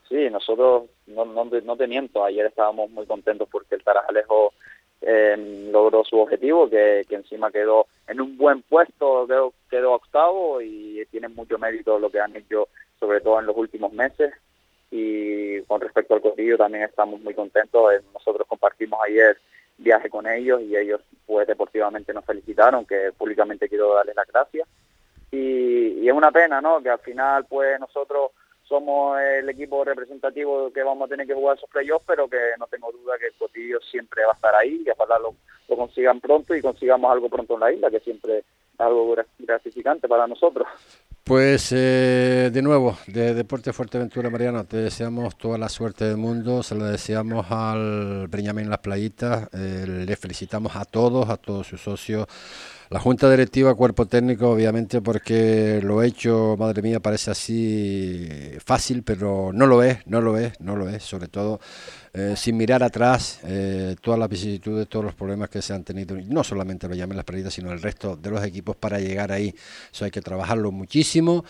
Sí, 0.09 0.27
nosotros, 0.31 0.89
no, 1.05 1.23
no, 1.25 1.77
te 1.77 1.87
miento, 1.87 2.23
ayer 2.23 2.47
estábamos 2.47 2.89
muy 2.89 3.05
contentos 3.05 3.47
porque 3.51 3.75
el 3.75 3.83
Tarajalejo 3.83 4.53
eh, 5.01 5.69
logró 5.71 6.03
su 6.03 6.17
objetivo, 6.17 6.67
que, 6.67 7.05
encima 7.09 7.51
quedó 7.51 7.85
en 8.07 8.19
un 8.19 8.35
buen 8.35 8.63
puesto, 8.63 9.27
quedó, 9.27 9.53
quedó 9.69 9.93
octavo 9.93 10.61
y 10.61 11.05
tiene 11.11 11.27
mucho 11.27 11.59
mérito 11.59 11.99
lo 11.99 12.09
que 12.09 12.19
han 12.19 12.35
hecho, 12.35 12.69
sobre 12.99 13.21
todo 13.21 13.39
en 13.39 13.45
los 13.45 13.55
últimos 13.55 13.93
meses. 13.93 14.33
Y 14.89 15.61
con 15.63 15.79
respecto 15.79 16.15
al 16.15 16.21
Cotillo 16.21 16.57
también 16.57 16.85
estamos 16.85 17.21
muy 17.21 17.35
contentos. 17.35 17.93
Eh, 17.93 18.01
nosotros 18.11 18.47
compartimos 18.47 18.99
ayer 19.07 19.37
viaje 19.79 20.09
con 20.09 20.27
ellos 20.27 20.61
y 20.61 20.75
ellos 20.75 21.01
pues 21.25 21.47
deportivamente 21.47 22.13
nos 22.13 22.25
felicitaron, 22.25 22.85
que 22.85 23.11
públicamente 23.17 23.69
quiero 23.69 23.93
darles 23.93 24.15
las 24.15 24.27
gracias. 24.27 24.67
Y, 25.31 26.07
es 26.07 26.13
una 26.13 26.31
pena, 26.31 26.59
¿no? 26.59 26.81
Que 26.81 26.89
al 26.89 26.99
final 26.99 27.45
pues 27.47 27.79
nosotros 27.79 28.31
somos 28.63 29.19
el 29.19 29.47
equipo 29.49 29.83
representativo 29.83 30.71
que 30.71 30.83
vamos 30.83 31.05
a 31.05 31.09
tener 31.09 31.27
que 31.27 31.33
jugar 31.33 31.57
esos 31.57 31.69
playoffs, 31.69 32.05
pero 32.07 32.27
que 32.27 32.37
no 32.57 32.67
tengo 32.67 32.91
duda 32.91 33.17
que 33.19 33.27
el 33.27 33.33
Cotillo 33.33 33.79
siempre 33.81 34.25
va 34.25 34.31
a 34.31 34.35
estar 34.35 34.55
ahí 34.55 34.83
y 34.85 34.89
ojalá 34.89 35.19
lo, 35.19 35.35
lo 35.67 35.75
consigan 35.75 36.19
pronto 36.19 36.55
y 36.55 36.61
consigamos 36.61 37.11
algo 37.11 37.29
pronto 37.29 37.55
en 37.55 37.59
la 37.59 37.71
isla, 37.71 37.91
que 37.91 37.99
siempre 37.99 38.39
es 38.39 38.45
algo 38.79 39.15
gratificante 39.39 40.07
para 40.07 40.27
nosotros. 40.27 40.67
Pues 41.29 41.71
eh, 41.73 42.49
de 42.51 42.61
nuevo, 42.63 42.97
de 43.05 43.35
Deporte 43.35 43.71
Fuerteventura, 43.71 44.31
Mariano, 44.31 44.63
te 44.63 44.77
deseamos 44.77 45.37
toda 45.37 45.59
la 45.59 45.69
suerte 45.69 46.05
del 46.05 46.17
mundo, 46.17 46.63
se 46.63 46.73
lo 46.73 46.85
deseamos 46.85 47.51
al 47.51 48.27
Breñamén 48.27 48.67
Las 48.67 48.79
Playitas, 48.79 49.47
eh, 49.53 49.85
le 50.07 50.15
felicitamos 50.15 50.75
a 50.75 50.85
todos, 50.85 51.29
a 51.29 51.37
todos 51.37 51.67
sus 51.67 51.81
socios, 51.81 52.25
la 52.89 52.99
Junta 52.99 53.29
Directiva, 53.29 53.75
Cuerpo 53.75 54.07
Técnico, 54.07 54.49
obviamente, 54.49 54.99
porque 54.99 55.79
lo 55.83 56.01
hecho, 56.01 56.55
madre 56.57 56.81
mía, 56.81 56.99
parece 56.99 57.29
así 57.29 58.27
fácil, 58.65 59.03
pero 59.03 59.51
no 59.53 59.67
lo 59.67 59.83
es, 59.83 59.99
no 60.07 60.21
lo 60.21 60.37
es, 60.37 60.59
no 60.59 60.75
lo 60.75 60.89
es, 60.89 61.03
sobre 61.03 61.27
todo 61.27 61.59
eh, 62.13 62.33
sin 62.35 62.57
mirar 62.57 62.81
atrás 62.81 63.41
eh, 63.43 63.95
todas 64.01 64.19
las 64.19 64.27
vicisitudes, 64.27 64.87
todos 64.89 65.05
los 65.05 65.13
problemas 65.13 65.49
que 65.49 65.61
se 65.61 65.73
han 65.73 65.83
tenido, 65.83 66.17
no 66.17 66.43
solamente 66.43 66.87
lo 66.87 66.95
llamen 66.95 67.15
las 67.15 67.25
pérdidas, 67.25 67.53
sino 67.53 67.71
el 67.71 67.79
resto 67.79 68.15
de 68.15 68.31
los 68.31 68.43
equipos 68.43 68.75
para 68.75 68.99
llegar 68.99 69.31
ahí. 69.31 69.53
Eso 69.93 70.05
hay 70.05 70.11
que 70.11 70.21
trabajarlo 70.21 70.71
muchísimo. 70.71 71.45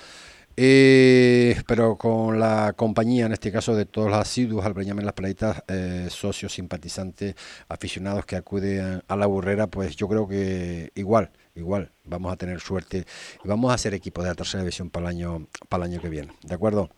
Eh, 0.62 1.56
pero 1.68 1.96
con 1.96 2.38
la 2.38 2.74
compañía, 2.76 3.28
en 3.28 3.32
este 3.32 3.50
caso 3.50 3.78
de 3.78 3.86
todos 3.86 4.10
los 4.10 4.20
asiduos 4.20 4.66
al 4.66 4.74
Breñamen 4.74 5.06
Las 5.06 5.14
Playitas, 5.14 5.64
eh, 5.70 6.08
socios, 6.10 6.52
simpatizantes, 6.52 7.36
aficionados 7.70 8.26
que 8.26 8.36
acuden 8.36 9.02
a 9.08 9.16
la 9.16 9.26
burrera, 9.26 9.68
pues 9.68 9.96
yo 9.96 10.10
creo 10.10 10.28
que 10.28 10.92
igual, 10.96 11.32
igual 11.56 11.94
vamos 12.04 12.34
a 12.34 12.36
tener 12.36 12.60
suerte 12.60 13.06
y 13.42 13.48
vamos 13.48 13.72
a 13.72 13.76
hacer 13.76 13.94
equipo 13.94 14.22
de 14.22 14.28
la 14.28 14.36
tercera 14.36 14.62
división 14.64 14.90
para 14.90 15.10
el 15.10 15.16
año, 15.16 15.48
para 15.70 15.86
el 15.86 15.92
año 15.94 16.02
que 16.02 16.10
viene. 16.10 16.34
¿De 16.44 16.56
acuerdo? 16.56 16.90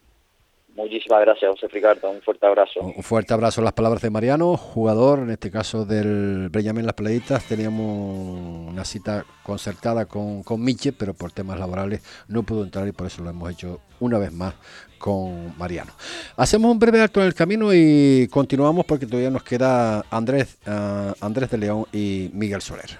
Muchísimas 0.76 1.22
gracias, 1.22 1.51
José 1.51 1.67
Ricardo. 1.67 2.09
Un 2.09 2.22
fuerte 2.22 2.45
abrazo. 2.45 2.80
Un 2.80 3.03
fuerte 3.03 3.34
abrazo. 3.34 3.61
Las 3.61 3.74
palabras 3.74 4.01
de 4.01 4.09
Mariano, 4.09 4.55
jugador, 4.55 5.19
en 5.19 5.30
este 5.30 5.51
caso 5.51 5.86
del 5.86 6.49
Breñamén 6.49 6.86
Las 6.86 6.95
Playitas. 6.95 7.43
Teníamos 7.43 8.69
una 8.72 8.86
cita 8.86 9.26
concertada 9.43 10.05
con, 10.05 10.43
con 10.43 10.63
Miche, 10.63 10.93
pero 10.93 11.13
por 11.13 11.32
temas 11.32 11.59
laborales 11.59 12.01
no 12.28 12.43
pudo 12.43 12.63
entrar 12.63 12.88
y 12.88 12.93
por 12.93 13.07
eso 13.07 13.22
lo 13.22 13.30
hemos 13.30 13.51
hecho 13.51 13.82
una 13.99 14.17
vez 14.17 14.32
más 14.32 14.55
con 14.97 15.57
Mariano. 15.57 15.91
Hacemos 16.38 16.72
un 16.72 16.80
breve 16.80 17.01
acto 17.01 17.19
en 17.19 17.28
el 17.28 17.34
camino 17.34 17.74
y 17.74 18.28
continuamos 18.32 18.86
porque 18.86 19.05
todavía 19.05 19.30
nos 19.30 19.43
queda 19.43 20.05
Andrés, 20.09 20.57
uh, 20.67 21.13
Andrés 21.19 21.49
de 21.49 21.57
León 21.57 21.86
y 21.91 22.30
Miguel 22.34 22.61
Soler. 22.61 22.99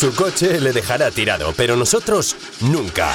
Su 0.00 0.14
coche 0.14 0.58
le 0.62 0.72
dejará 0.72 1.10
tirado, 1.10 1.52
pero 1.54 1.76
nosotros 1.76 2.34
nunca. 2.60 3.14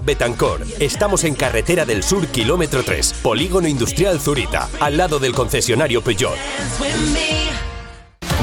Betancor. 0.03 0.65
Estamos 0.79 1.23
en 1.23 1.35
Carretera 1.35 1.85
del 1.85 2.03
Sur, 2.03 2.27
kilómetro 2.27 2.83
3, 2.83 3.13
Polígono 3.21 3.67
Industrial 3.67 4.19
Zurita, 4.19 4.69
al 4.79 4.97
lado 4.97 5.19
del 5.19 5.33
concesionario 5.33 6.01
Peugeot. 6.01 6.37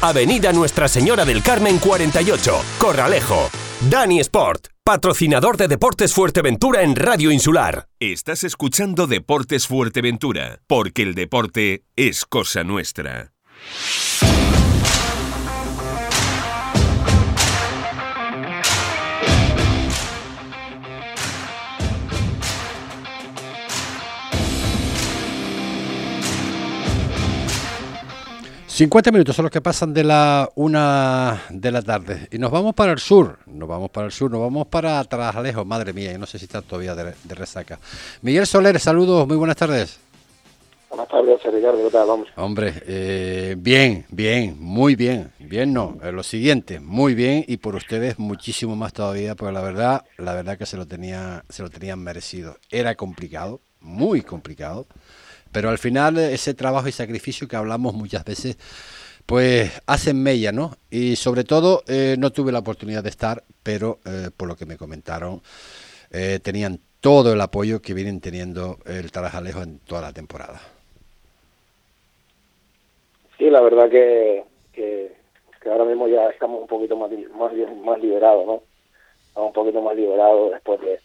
Avenida 0.00 0.52
Nuestra 0.52 0.88
Señora 0.88 1.24
del 1.24 1.42
Carmen 1.42 1.78
48, 1.78 2.62
Corralejo. 2.78 3.50
Dani 3.90 4.20
Sport, 4.20 4.68
patrocinador 4.84 5.56
de 5.56 5.68
Deportes 5.68 6.14
Fuerteventura 6.14 6.82
en 6.82 6.94
Radio 6.94 7.30
Insular. 7.30 7.88
Estás 7.98 8.44
escuchando 8.44 9.06
Deportes 9.06 9.66
Fuerteventura, 9.66 10.60
porque 10.66 11.02
el 11.02 11.14
deporte 11.14 11.84
es 11.96 12.24
cosa 12.24 12.62
nuestra. 12.64 13.32
50 28.72 29.12
minutos 29.12 29.36
son 29.36 29.42
los 29.42 29.52
que 29.52 29.60
pasan 29.60 29.92
de 29.92 30.02
la 30.02 30.48
una 30.54 31.42
de 31.50 31.70
la 31.70 31.82
tarde. 31.82 32.26
Y 32.30 32.38
nos 32.38 32.50
vamos 32.50 32.74
para 32.74 32.92
el 32.92 32.98
sur. 32.98 33.38
Nos 33.44 33.68
vamos 33.68 33.90
para 33.90 34.06
el 34.06 34.12
sur, 34.12 34.30
nos 34.30 34.40
vamos 34.40 34.66
para 34.66 35.04
Trajalejo. 35.04 35.66
Madre 35.66 35.92
mía, 35.92 36.16
no 36.16 36.24
sé 36.24 36.38
si 36.38 36.46
está 36.46 36.62
todavía 36.62 36.94
de, 36.94 37.12
resaca. 37.34 37.78
Miguel 38.22 38.46
Soler, 38.46 38.80
saludos, 38.80 39.28
muy 39.28 39.36
buenas 39.36 39.56
tardes. 39.56 40.00
Buenas 40.88 41.06
tardes, 41.08 41.42
Ricardo, 41.42 41.84
¿qué 41.84 41.90
tal? 41.90 42.08
Vamos. 42.08 42.28
Hombre, 42.34 42.72
eh, 42.86 43.56
bien, 43.58 44.06
bien, 44.08 44.56
muy 44.58 44.96
bien. 44.96 45.32
Bien, 45.38 45.70
no, 45.70 45.98
eh, 46.02 46.10
lo 46.10 46.22
siguiente, 46.22 46.80
muy 46.80 47.14
bien 47.14 47.44
y 47.46 47.58
por 47.58 47.76
ustedes 47.76 48.18
muchísimo 48.18 48.74
más 48.74 48.94
todavía, 48.94 49.34
porque 49.34 49.52
la 49.52 49.60
verdad, 49.60 50.04
la 50.16 50.32
verdad 50.32 50.56
que 50.56 50.64
se 50.64 50.78
lo 50.78 50.86
tenía, 50.86 51.44
se 51.50 51.62
lo 51.62 51.68
tenían 51.68 51.98
merecido. 51.98 52.56
Era 52.70 52.94
complicado, 52.94 53.60
muy 53.80 54.22
complicado 54.22 54.86
pero 55.52 55.68
al 55.68 55.78
final 55.78 56.18
ese 56.18 56.54
trabajo 56.54 56.88
y 56.88 56.92
sacrificio 56.92 57.46
que 57.46 57.56
hablamos 57.56 57.94
muchas 57.94 58.24
veces, 58.24 58.56
pues 59.26 59.80
hacen 59.86 60.22
mella, 60.22 60.50
¿no? 60.50 60.72
Y 60.90 61.16
sobre 61.16 61.44
todo 61.44 61.82
eh, 61.86 62.16
no 62.18 62.30
tuve 62.30 62.52
la 62.52 62.58
oportunidad 62.58 63.02
de 63.02 63.10
estar, 63.10 63.44
pero 63.62 63.98
eh, 64.04 64.30
por 64.36 64.48
lo 64.48 64.56
que 64.56 64.66
me 64.66 64.76
comentaron, 64.76 65.42
eh, 66.10 66.40
tenían 66.42 66.80
todo 67.00 67.32
el 67.32 67.40
apoyo 67.40 67.80
que 67.80 67.94
vienen 67.94 68.20
teniendo 68.20 68.78
el 68.86 69.10
Tarajalejo 69.12 69.62
en 69.62 69.78
toda 69.80 70.02
la 70.02 70.12
temporada. 70.12 70.60
Sí, 73.38 73.50
la 73.50 73.60
verdad 73.60 73.90
que, 73.90 74.44
que, 74.72 75.12
ahora 75.68 75.84
mismo 75.84 76.06
ya 76.08 76.28
estamos 76.28 76.60
un 76.60 76.66
poquito 76.66 76.96
más, 76.96 77.10
más, 77.36 77.52
más 77.84 78.00
liberados, 78.00 78.46
¿no? 78.46 78.62
Estamos 79.28 79.48
un 79.48 79.52
poquito 79.52 79.82
más 79.82 79.96
liberados 79.96 80.52
después 80.52 80.80
de 80.80 81.00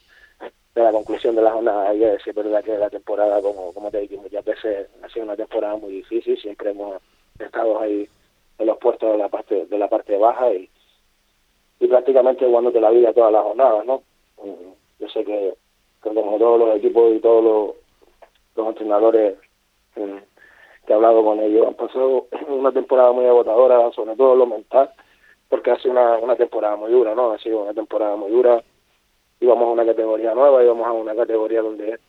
de 0.78 0.84
la 0.84 0.92
conclusión 0.92 1.36
de 1.36 1.42
la 1.42 1.52
jornada. 1.52 1.90
Hay 1.90 2.00
que 2.00 2.06
decir, 2.06 2.34
verdad 2.34 2.64
que 2.64 2.78
la 2.78 2.90
temporada, 2.90 3.42
como, 3.42 3.74
como 3.74 3.90
te 3.90 4.00
dije 4.00 4.18
muchas 4.18 4.46
veces, 4.46 4.88
ha 5.04 5.10
sido 5.10 5.26
una 5.26 5.36
temporada 5.36 5.76
muy 5.76 5.92
difícil. 5.92 6.40
Siempre 6.40 6.72
hemos 6.72 7.02
estado 7.40 7.80
ahí 7.82 8.08
en 8.60 8.66
los 8.66 8.78
puestos 8.78 9.12
de 9.12 9.18
la 9.18 9.30
parte 9.30 9.66
de 9.66 9.78
la 9.78 9.88
parte 9.88 10.18
baja 10.18 10.54
y, 10.54 10.70
y 11.80 11.88
prácticamente 11.88 12.46
jugándote 12.46 12.80
la 12.80 12.92
vida 12.92 13.14
todas 13.14 13.32
las 13.32 13.44
jornadas, 13.44 13.86
¿no? 13.86 14.04
Mm, 14.44 14.72
yo 15.00 15.10
sé 15.10 15.24
que, 15.24 15.56
como 16.02 16.38
todos 16.38 16.60
los 16.60 16.78
equipos 16.78 17.16
y 17.16 17.20
todos 17.20 17.44
los, 17.44 17.76
los 18.56 18.68
entrenadores 18.68 19.38
mm, 19.96 20.18
que 20.86 20.94
he 20.94 20.96
hablado 20.96 21.24
con 21.24 21.40
ellos 21.40 21.68
han 21.68 21.74
pasado 21.76 22.28
una 22.48 22.72
temporada 22.72 23.12
muy 23.12 23.26
agotadora, 23.26 23.92
sobre 23.92 24.16
todo 24.16 24.36
lo 24.36 24.46
mental, 24.46 24.92
porque 25.50 25.72
ha 25.72 25.78
sido 25.78 25.92
una, 25.92 26.18
una 26.18 26.36
temporada 26.36 26.76
muy 26.76 26.92
dura, 26.92 27.16
¿no? 27.16 27.32
Ha 27.32 27.40
sido 27.40 27.62
una 27.64 27.74
temporada 27.74 28.16
muy 28.16 28.32
dura 28.32 28.64
íbamos 29.40 29.68
a 29.68 29.72
una 29.72 29.86
categoría 29.86 30.34
nueva, 30.34 30.64
íbamos 30.64 30.88
a 30.88 30.92
una 30.92 31.16
categoría 31.16 31.62
donde 31.62 32.00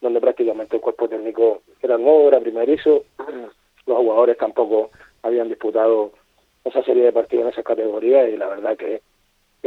donde 0.00 0.20
prácticamente 0.20 0.76
el 0.76 0.82
cuerpo 0.82 1.08
técnico 1.08 1.62
era 1.82 1.98
nuevo, 1.98 2.28
era 2.28 2.40
primerizo, 2.40 3.04
los 3.86 3.98
jugadores 3.98 4.36
tampoco 4.38 4.90
habían 5.22 5.48
disputado 5.48 6.12
esa 6.64 6.82
serie 6.84 7.04
de 7.04 7.12
partidos 7.12 7.44
en 7.44 7.50
esa 7.50 7.62
categoría 7.62 8.28
y 8.28 8.36
la 8.36 8.48
verdad 8.48 8.76
que, 8.76 9.02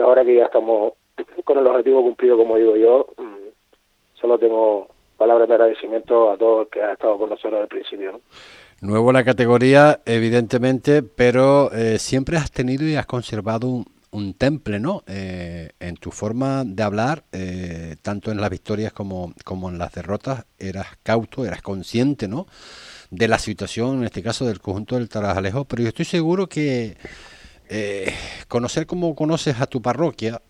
ahora 0.01 0.23
que 0.23 0.35
ya 0.35 0.45
estamos 0.45 0.93
con 1.43 1.57
el 1.57 1.67
objetivo 1.67 2.01
cumplido, 2.01 2.37
como 2.37 2.57
digo 2.57 2.75
yo, 2.77 3.07
mm, 3.17 3.49
solo 4.13 4.37
tengo 4.37 4.87
palabras 5.17 5.47
de 5.47 5.55
agradecimiento 5.55 6.31
a 6.31 6.37
todos 6.37 6.67
que 6.69 6.81
han 6.81 6.91
estado 6.91 7.17
con 7.17 7.29
nosotros 7.29 7.53
desde 7.53 7.63
el 7.63 7.67
principio. 7.67 8.21
Nuevo 8.81 9.11
la 9.11 9.23
categoría, 9.23 9.99
evidentemente, 10.05 11.03
pero 11.03 11.71
eh, 11.71 11.99
siempre 11.99 12.37
has 12.37 12.51
tenido 12.51 12.85
y 12.85 12.95
has 12.95 13.05
conservado 13.05 13.67
un, 13.67 13.85
un 14.11 14.33
temple, 14.33 14.79
¿no? 14.79 15.03
Eh, 15.07 15.71
en 15.79 15.95
tu 15.95 16.11
forma 16.11 16.63
de 16.65 16.83
hablar, 16.83 17.23
eh, 17.31 17.95
tanto 18.01 18.31
en 18.31 18.41
las 18.41 18.49
victorias 18.49 18.93
como, 18.93 19.33
como 19.43 19.69
en 19.69 19.77
las 19.77 19.93
derrotas, 19.93 20.45
eras 20.59 20.87
cauto, 21.03 21.45
eras 21.45 21.61
consciente, 21.61 22.27
¿no? 22.27 22.47
de 23.09 23.27
la 23.27 23.39
situación, 23.39 23.97
en 23.97 24.03
este 24.05 24.23
caso 24.23 24.45
del 24.45 24.61
conjunto 24.61 24.95
del 24.95 25.09
Tarajalejo, 25.09 25.65
pero 25.65 25.83
yo 25.83 25.89
estoy 25.89 26.05
seguro 26.05 26.47
que 26.47 26.95
eh, 27.67 28.13
conocer 28.47 28.85
como 28.85 29.13
conoces 29.15 29.59
a 29.59 29.67
tu 29.67 29.81
parroquia, 29.81 30.41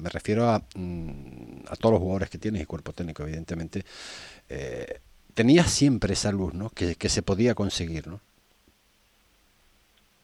me 0.00 0.08
refiero 0.08 0.50
a, 0.50 0.58
mm, 0.74 1.66
a, 1.68 1.76
todos 1.76 1.92
los 1.92 2.00
jugadores 2.00 2.28
que 2.30 2.38
tienes 2.38 2.62
y 2.62 2.66
cuerpo 2.66 2.92
técnico, 2.92 3.22
evidentemente, 3.22 3.84
tenías 5.34 5.70
siempre 5.70 6.14
esa 6.14 6.32
luz, 6.32 6.54
¿no? 6.54 6.70
Que, 6.70 7.08
se 7.08 7.22
podía 7.22 7.54
conseguir, 7.54 8.06
¿no? 8.08 8.20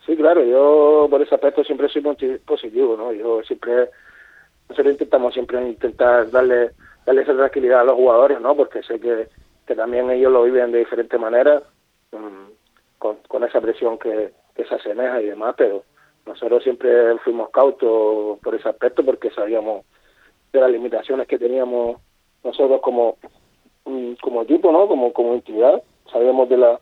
Sí, 0.06 0.16
claro, 0.16 0.44
yo 0.44 1.08
por 1.10 1.20
ese 1.20 1.34
aspecto 1.34 1.64
siempre 1.64 1.88
soy 1.88 2.00
positivo, 2.46 2.96
¿no? 2.96 3.12
Yo 3.12 3.42
siempre, 3.42 3.90
nosotros 4.68 4.92
intentamos 4.92 5.34
siempre 5.34 5.68
intentar 5.68 6.30
darle, 6.30 6.70
darle 7.04 7.22
esa 7.22 7.34
tranquilidad 7.34 7.80
a 7.80 7.84
los 7.84 7.96
jugadores, 7.96 8.40
¿no? 8.40 8.54
Porque 8.54 8.84
sé 8.84 9.00
que, 9.00 9.28
que 9.66 9.74
también 9.74 10.08
ellos 10.10 10.32
lo 10.32 10.44
viven 10.44 10.70
de 10.70 10.78
diferentes 10.78 11.18
maneras, 11.18 11.64
mm, 12.12 12.52
con, 12.98 13.16
con 13.26 13.42
esa 13.42 13.60
presión 13.60 13.98
que, 13.98 14.30
que 14.54 14.64
se 14.64 14.76
asemeja 14.76 15.20
y 15.20 15.26
demás, 15.26 15.56
pero 15.58 15.82
nosotros 16.24 16.62
siempre 16.62 17.18
fuimos 17.18 17.50
cautos 17.50 18.38
por 18.38 18.54
ese 18.54 18.68
aspecto 18.68 19.04
porque 19.04 19.30
sabíamos 19.30 19.84
de 20.52 20.60
las 20.60 20.70
limitaciones 20.70 21.26
que 21.26 21.38
teníamos 21.38 22.00
nosotros 22.44 22.80
como 22.80 23.16
mm, 23.84 24.14
como 24.22 24.42
equipo, 24.42 24.70
¿no? 24.70 24.86
Como 24.86 25.12
como 25.12 25.34
entidad, 25.34 25.82
sabíamos 26.12 26.48
de 26.48 26.58
la 26.58 26.80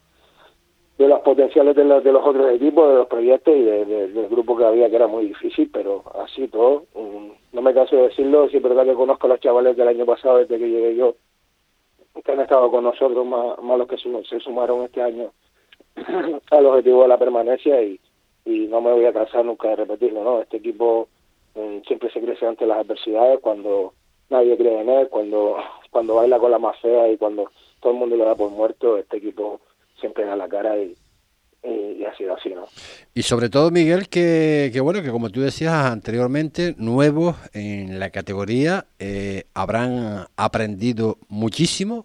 de 0.99 1.09
los 1.09 1.20
potenciales 1.20 1.74
de, 1.74 1.84
los, 1.84 2.05
de 2.05 2.12
los 2.12 2.24
otros 2.24 2.53
equipos, 2.53 2.88
de 2.88 2.95
los 2.95 3.09
proyectos 3.09 3.55
y 3.57 3.62
del 3.62 4.28
grupo 4.28 4.57
que 4.57 4.64
había, 4.64 4.88
que 4.88 4.97
era 4.97 5.09
muy 5.09 5.26
difícil, 5.26 5.68
pero 5.72 6.05
así 6.22 6.47
todo. 6.49 6.84
No 7.53 7.62
me 7.62 7.74
canso 7.74 7.97
de 7.97 8.03
decirlo, 8.03 8.49
si 8.49 8.59
es 8.59 8.62
verdad 8.62 8.84
que 8.84 8.95
conozco 8.95 9.26
a 9.26 9.30
los 9.30 9.40
chavales 9.40 9.76
del 9.76 9.88
año 9.88 10.07
pasado, 10.07 10.38
desde 10.38 10.59
que 10.59 10.68
llegué 10.68 10.95
yo, 10.95 11.16
que 12.24 12.32
han 12.32 12.40
estado 12.40 12.70
con 12.70 12.84
nosotros, 12.84 13.26
más, 13.26 13.61
más 13.61 13.78
los 13.78 13.88
que 13.88 13.97
se 13.99 14.40
sumaron 14.40 14.84
este 14.84 15.03
año 15.03 15.32
al 16.51 16.66
objetivo 16.66 17.03
de 17.03 17.09
la 17.09 17.18
permanencia 17.18 17.82
y, 17.82 17.99
y 18.45 18.66
no 18.68 18.80
me 18.80 18.92
voy 18.92 19.05
a 19.05 19.12
cansar 19.12 19.45
nunca 19.45 19.68
de 19.68 19.76
repetirlo, 19.76 20.22
¿no? 20.22 20.40
Este 20.42 20.59
equipo 20.59 21.09
mm, 21.57 21.78
siempre 21.86 22.11
se 22.11 22.20
crece 22.20 22.47
ante 22.47 22.66
las 22.66 22.78
adversidades, 22.78 23.40
cuando 23.40 23.95
nadie 24.30 24.57
cree 24.57 24.80
en 24.80 24.88
él, 24.88 25.09
cuando, 25.09 25.57
cuando 25.90 26.14
baila 26.14 26.38
con 26.38 26.53
la 26.53 26.59
más 26.59 26.78
fea 26.78 27.11
y 27.11 27.16
cuando 27.16 27.51
todo 27.80 27.92
el 27.92 27.99
mundo 27.99 28.16
lo 28.16 28.24
da 28.24 28.34
por 28.34 28.51
muerto, 28.51 28.97
este 28.97 29.16
equipo 29.16 29.61
siempre 30.05 30.26
da 30.26 30.36
la 30.36 30.48
cara 30.48 30.76
y, 30.76 30.94
ha 32.05 32.14
sido 32.14 32.36
así, 32.36 32.50
¿no? 32.50 32.66
Y 33.14 33.22
sobre 33.22 33.48
todo, 33.48 33.70
Miguel, 33.70 34.11
que, 34.11 34.68
que, 34.70 34.80
bueno, 34.80 35.02
que 35.02 35.11
como 35.11 35.30
tú 35.30 35.40
decías 35.40 35.72
anteriormente, 35.72 36.74
nuevos 36.76 37.36
en 37.55 37.98
la 37.98 38.11
categoría, 38.11 38.84
eh, 38.98 39.44
habrán 39.55 40.26
aprendido 40.36 41.16
muchísimo, 41.28 42.05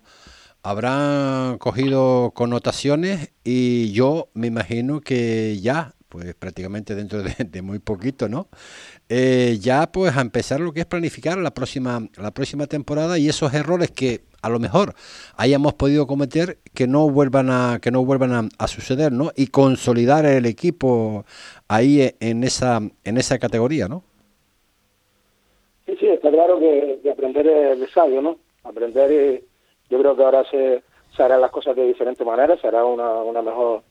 habrán 0.63 1.57
cogido 1.57 2.31
connotaciones 2.33 3.33
y 3.43 3.91
yo 3.91 4.29
me 4.33 4.47
imagino 4.47 5.01
que 5.01 5.59
ya 5.59 5.93
pues 6.07 6.33
prácticamente 6.33 6.95
dentro 6.95 7.21
de, 7.21 7.61
muy 7.61 7.79
poquito, 7.79 8.27
¿no? 8.29 8.47
Eh, 9.11 9.57
ya 9.59 9.91
pues 9.91 10.15
a 10.15 10.21
empezar 10.21 10.59
lo 10.59 10.71
que 10.71 10.81
es 10.81 10.85
planificar 10.85 11.35
la 11.39 11.51
próxima, 11.51 11.99
la 12.15 12.29
próxima 12.29 12.67
temporada 12.67 13.17
y 13.17 13.27
esos 13.27 13.51
errores 13.55 13.89
que 13.89 14.21
a 14.43 14.49
lo 14.49 14.59
mejor 14.59 14.93
hayamos 15.35 15.73
podido 15.73 16.05
cometer 16.05 16.59
que 16.75 16.85
no 16.85 17.09
vuelvan 17.09 17.49
a 17.49 17.79
que 17.81 17.89
no 17.89 18.05
vuelvan 18.05 18.49
a, 18.55 18.67
suceder, 18.67 19.11
¿no? 19.11 19.31
Y 19.35 19.47
consolidar 19.47 20.27
el 20.27 20.45
equipo 20.45 21.25
ahí 21.67 22.07
en 22.19 22.43
esa 22.43 22.81
en 23.03 23.17
esa 23.17 23.39
categoría, 23.39 23.87
¿no? 23.87 24.03
Sí, 25.87 25.97
sí, 25.99 26.05
está 26.05 26.29
claro 26.29 26.59
que, 26.59 27.01
aprender 27.11 27.47
es 27.47 27.91
sabio, 27.91 28.21
¿no? 28.21 28.37
Aprender, 28.63 29.11
y 29.11 29.91
yo 29.91 29.99
creo 29.99 30.15
que 30.15 30.23
ahora 30.23 30.43
se, 30.51 30.83
se 31.17 31.23
harán 31.23 31.41
las 31.41 31.49
cosas 31.49 31.75
de 31.75 31.87
diferentes 31.87 32.25
maneras, 32.25 32.59
se 32.61 32.67
hará 32.67 32.85
una, 32.85 33.23
una 33.23 33.41
mejor 33.41 33.81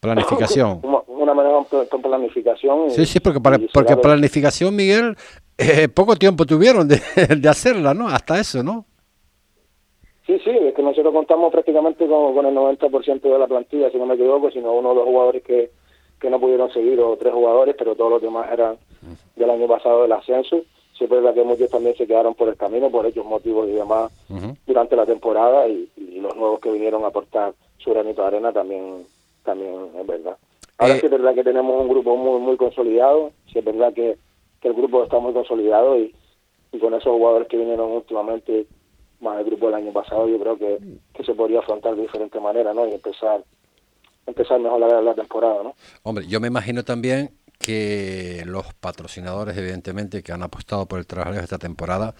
Planificación. 0.00 0.80
Una 1.06 1.34
mejor 1.34 1.66
planificación. 2.02 2.90
Sí, 2.90 3.04
sí, 3.06 3.20
porque, 3.20 3.40
para, 3.40 3.58
porque 3.72 3.96
planificación, 3.96 4.76
Miguel, 4.76 5.16
eh, 5.58 5.88
poco 5.88 6.14
tiempo 6.16 6.44
tuvieron 6.44 6.86
de, 6.86 7.00
de, 7.36 7.48
hacerla, 7.48 7.94
¿no? 7.94 8.06
Hasta 8.08 8.38
eso, 8.38 8.62
¿no? 8.62 8.84
Sí, 10.26 10.38
sí, 10.44 10.50
es 10.50 10.74
que 10.74 10.82
nosotros 10.82 11.12
contamos 11.12 11.52
prácticamente 11.52 12.06
con, 12.06 12.34
con 12.34 12.46
el 12.46 12.54
90% 12.54 13.20
de 13.20 13.38
la 13.38 13.46
plantilla, 13.46 13.90
si 13.90 13.96
no 13.96 14.06
me 14.06 14.14
equivoco, 14.14 14.50
sino 14.50 14.72
uno 14.72 14.90
de 14.90 14.94
los 14.96 15.04
jugadores 15.04 15.42
que, 15.42 15.70
que 16.20 16.30
no 16.30 16.40
pudieron 16.40 16.70
seguir, 16.72 17.00
o 17.00 17.16
tres 17.16 17.32
jugadores, 17.32 17.74
pero 17.78 17.94
todos 17.94 18.10
los 18.10 18.22
demás 18.22 18.50
eran 18.52 18.76
del 19.36 19.50
año 19.50 19.66
pasado 19.66 20.02
del 20.02 20.12
ascenso. 20.12 20.62
Sí, 20.98 21.04
es 21.04 21.10
verdad 21.10 21.34
que 21.34 21.44
muchos 21.44 21.70
también 21.70 21.96
se 21.96 22.06
quedaron 22.06 22.34
por 22.34 22.48
el 22.48 22.56
camino, 22.56 22.90
por 22.90 23.06
hechos 23.06 23.24
motivos 23.24 23.68
y 23.68 23.72
demás, 23.72 24.10
durante 24.66 24.96
la 24.96 25.06
temporada, 25.06 25.68
y, 25.68 25.88
y, 25.96 26.20
los 26.20 26.34
nuevos 26.34 26.60
que 26.60 26.70
vinieron 26.70 27.04
a 27.04 27.08
aportar 27.08 27.54
su 27.78 27.90
granito 27.90 28.22
de 28.22 28.28
arena 28.28 28.52
también 28.52 29.06
también 29.46 29.72
es 29.98 30.06
verdad. 30.06 30.36
Ahora 30.76 30.96
eh, 30.96 31.00
sí 31.00 31.06
es 31.06 31.12
verdad 31.12 31.34
que 31.34 31.44
tenemos 31.44 31.80
un 31.80 31.88
grupo 31.88 32.16
muy 32.16 32.38
muy 32.40 32.56
consolidado, 32.58 33.32
sí 33.50 33.58
es 33.58 33.64
verdad 33.64 33.94
que, 33.94 34.18
el 34.62 34.74
grupo 34.74 35.04
está 35.04 35.20
muy 35.20 35.32
consolidado 35.32 35.96
y, 35.96 36.12
con 36.80 36.92
esos 36.92 37.12
jugadores 37.12 37.46
que 37.46 37.56
vinieron 37.56 37.92
últimamente, 37.92 38.66
más 39.20 39.38
el 39.38 39.46
grupo 39.46 39.66
del 39.66 39.76
año 39.76 39.92
pasado, 39.92 40.28
yo 40.28 40.38
creo 40.40 40.58
que, 40.58 40.78
se 41.24 41.34
podría 41.34 41.60
afrontar 41.60 41.94
de 41.94 42.02
diferente 42.02 42.40
manera, 42.40 42.74
¿no? 42.74 42.86
Y 42.86 42.92
empezar 42.92 43.42
empezar 44.26 44.58
mejor 44.58 44.80
la, 44.80 45.00
la 45.00 45.14
temporada, 45.14 45.62
¿no? 45.62 45.74
Hombre, 46.02 46.26
yo 46.26 46.40
me 46.40 46.48
imagino 46.48 46.82
también 46.82 47.30
que 47.58 48.42
los 48.46 48.74
patrocinadores, 48.74 49.56
evidentemente, 49.56 50.22
que 50.22 50.32
han 50.32 50.42
apostado 50.42 50.86
por 50.86 50.98
el 50.98 51.06
trabajo 51.06 51.32
de 51.32 51.40
esta 51.40 51.58
temporada, 51.58 52.14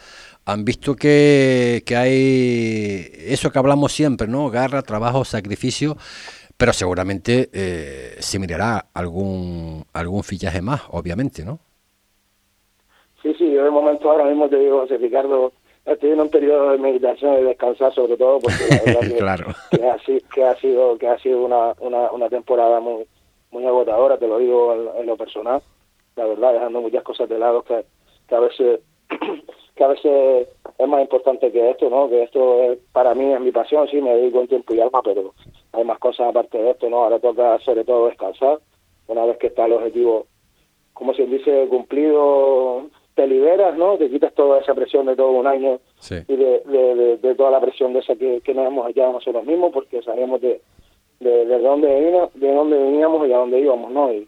han 0.45 0.65
visto 0.65 0.97
que, 0.97 1.83
que 1.85 1.97
hay 1.97 3.11
eso 3.27 3.51
que 3.51 3.59
hablamos 3.59 3.93
siempre, 3.93 4.29
¿no? 4.29 4.51
Garra, 4.51 4.83
trabajo, 4.83 5.25
sacrificio, 5.25 5.97
pero 6.57 6.73
seguramente 6.73 7.51
eh, 7.53 8.17
se 8.19 8.39
mirará 8.39 8.87
algún 8.95 9.85
algún 9.93 10.23
fichaje 10.23 10.63
más, 10.63 10.83
obviamente, 10.91 11.45
¿no? 11.45 11.59
Sí, 13.23 13.35
sí, 13.39 13.53
yo 13.53 13.65
de 13.65 13.71
momento 13.71 14.11
ahora 14.11 14.25
mismo 14.25 14.49
te 14.49 14.59
digo, 14.59 14.81
José 14.81 14.99
Ricardo, 14.99 15.53
estoy 15.85 16.11
en 16.11 16.21
un 16.21 16.31
periodo 16.31 16.71
de 16.71 16.79
meditación 16.79 17.41
y 17.41 17.43
descansar 17.45 17.93
sobre 17.95 18.17
todo 18.17 18.39
porque 18.41 18.65
la 18.71 18.83
verdad 18.85 19.01
que, 19.09 19.17
claro. 19.17 19.47
que, 19.71 20.43
ha, 20.45 20.55
sido 20.57 20.97
que 20.99 21.09
ha 21.09 21.19
sido 21.19 21.45
una, 21.45 21.75
una, 21.81 22.11
una 22.11 22.29
temporada 22.29 22.81
muy 22.81 23.07
muy 23.51 23.65
agotadora, 23.65 24.19
te 24.19 24.27
lo 24.27 24.39
digo 24.39 24.93
en, 24.99 25.07
lo 25.07 25.17
personal, 25.17 25.63
la 26.17 26.27
verdad, 26.27 26.53
dejando 26.53 26.81
muchas 26.81 27.03
cosas 27.03 27.29
de 27.29 27.39
lado 27.39 27.63
que, 27.63 27.85
que 28.29 28.35
a 28.35 28.41
veces 28.41 28.81
que 29.77 29.85
a 29.85 29.89
veces 29.89 30.49
es 30.79 30.89
más 30.89 31.01
importante 31.01 31.53
que 31.53 31.71
esto, 31.71 31.89
¿no? 31.91 32.09
Que 32.09 32.23
esto 32.23 32.63
es, 32.63 32.79
para 32.93 33.15
mí 33.15 33.33
es 33.33 33.41
mi 33.41 33.53
pasión, 33.53 33.87
sí, 33.89 34.01
me 34.01 34.15
dedico 34.15 34.41
en 34.41 34.49
tiempo 34.49 34.75
y 34.75 34.81
alma, 34.81 35.01
pero 35.03 35.35
hay 35.73 35.85
más 35.85 35.99
cosas 35.99 36.29
aparte 36.29 36.59
de 36.59 36.71
esto, 36.71 36.89
¿no? 36.89 37.05
Ahora 37.05 37.19
toca 37.19 37.59
sobre 37.61 37.85
todo 37.85 38.07
descansar. 38.07 38.59
Una 39.09 39.25
vez 39.25 39.39
que 39.39 39.49
está 39.49 39.67
el 39.67 39.75
objetivo, 39.75 40.27
como 40.93 41.15
se 41.15 41.27
dice, 41.27 41.67
cumplido, 41.69 42.87
te 43.15 43.27
liberas, 43.27 43.77
¿no? 43.77 43.97
Te 43.97 44.11
quitas 44.11 44.35
toda 44.35 44.61
esa 44.61 44.75
presión 44.75 45.07
de 45.07 45.17
todo 45.17 45.31
un 45.31 45.47
año 45.47 45.79
y 46.29 46.37
de, 46.37 47.19
de, 47.21 47.35
toda 47.35 47.51
la 47.51 47.61
presión 47.61 47.93
de 47.93 48.01
esa 48.01 48.17
que, 48.17 48.41
que 48.43 48.55
nos 48.55 48.67
hemos 48.67 48.87
hallado 48.87 49.13
nosotros 49.13 49.45
mismos, 49.45 49.73
porque 49.73 50.03
sabemos 50.03 50.41
de, 50.41 50.61
de, 51.21 51.59
dónde 51.61 51.89
veníamos, 51.89 52.35
de 52.35 52.53
dónde 52.53 52.79
veníamos 52.79 53.29
y 53.29 53.33
a 53.33 53.39
dónde 53.39 53.61
íbamos, 53.61 53.91
¿no? 53.91 54.13
Y, 54.13 54.27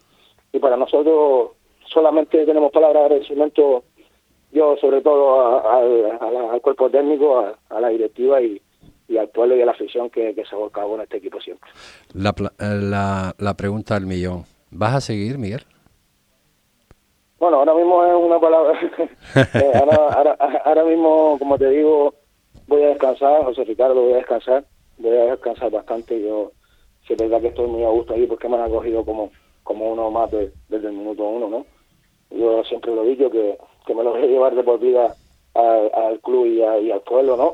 y 0.53 0.59
para 0.59 0.77
nosotros 0.77 1.51
solamente 1.87 2.45
tenemos 2.47 2.71
palabras 2.73 3.03
de 3.03 3.07
agradecimiento, 3.07 3.83
yo 4.53 4.77
sobre 4.77 5.01
todo 5.01 5.69
al 5.71 6.61
cuerpo 6.63 6.89
técnico, 6.89 7.45
a 7.69 7.81
la 7.81 7.89
directiva 7.89 8.41
y, 8.41 8.61
y 9.09 9.17
al 9.17 9.29
pueblo 9.31 9.57
y 9.57 9.63
a 9.63 9.67
la 9.67 9.73
afición 9.73 10.11
que, 10.11 10.35
se 10.35 10.55
ha 10.55 10.59
volcado 10.59 10.95
en 10.95 11.01
este 11.01 11.17
equipo 11.17 11.41
siempre. 11.41 11.71
La, 12.13 12.31
eh, 12.31 12.79
la, 12.81 13.35
la 13.39 13.55
pregunta 13.55 13.95
del 13.95 14.07
millón. 14.07 14.45
¿Vas 14.71 14.95
a 14.95 15.01
seguir, 15.01 15.39
Miguel? 15.39 15.63
Bueno, 17.39 17.59
ahora 17.59 17.75
mismo 17.75 18.05
es 18.05 18.15
una 18.15 18.39
palabra. 18.39 18.79
Eh, 19.55 19.73
ahora, 19.75 20.37
ahora, 20.65 20.85
mismo, 20.85 21.37
como 21.39 21.57
te 21.59 21.69
digo, 21.71 22.15
voy 22.67 22.83
a 22.83 22.89
descansar, 22.89 23.45
José 23.45 23.65
Ricardo, 23.65 23.95
voy 23.95 24.15
a 24.15 24.17
descansar. 24.17 24.65
Voy 24.99 25.17
a 25.17 25.27
descansar 25.27 25.71
bastante. 25.71 26.21
Yo, 26.21 26.53
si 27.07 27.13
es 27.13 27.19
verdad 27.19 27.41
que 27.41 27.49
estoy 27.49 27.69
muy 27.69 27.85
a 27.85 27.89
gusto 27.89 28.15
ahí 28.15 28.27
porque 28.27 28.49
me 28.49 28.57
han 28.57 28.63
acogido 28.63 29.05
como, 29.05 29.31
como 29.63 29.93
uno 29.93 30.11
más 30.11 30.31
desde 30.31 30.89
el 30.89 30.93
minuto 30.93 31.25
uno, 31.25 31.49
¿no? 31.49 31.67
Yo 32.31 32.65
siempre 32.65 32.95
lo 32.95 33.05
digo 33.05 33.31
que, 33.31 33.57
que 33.87 33.95
me 33.95 34.03
lo 34.03 34.11
voy 34.11 34.23
a 34.23 34.27
llevar 34.27 34.55
de 34.55 34.63
por 34.63 34.81
vida 34.81 35.15
al, 35.55 36.21
club 36.21 36.47
y, 36.47 36.61
y 36.61 36.91
al 36.91 37.01
pueblo, 37.03 37.37
¿no? 37.37 37.53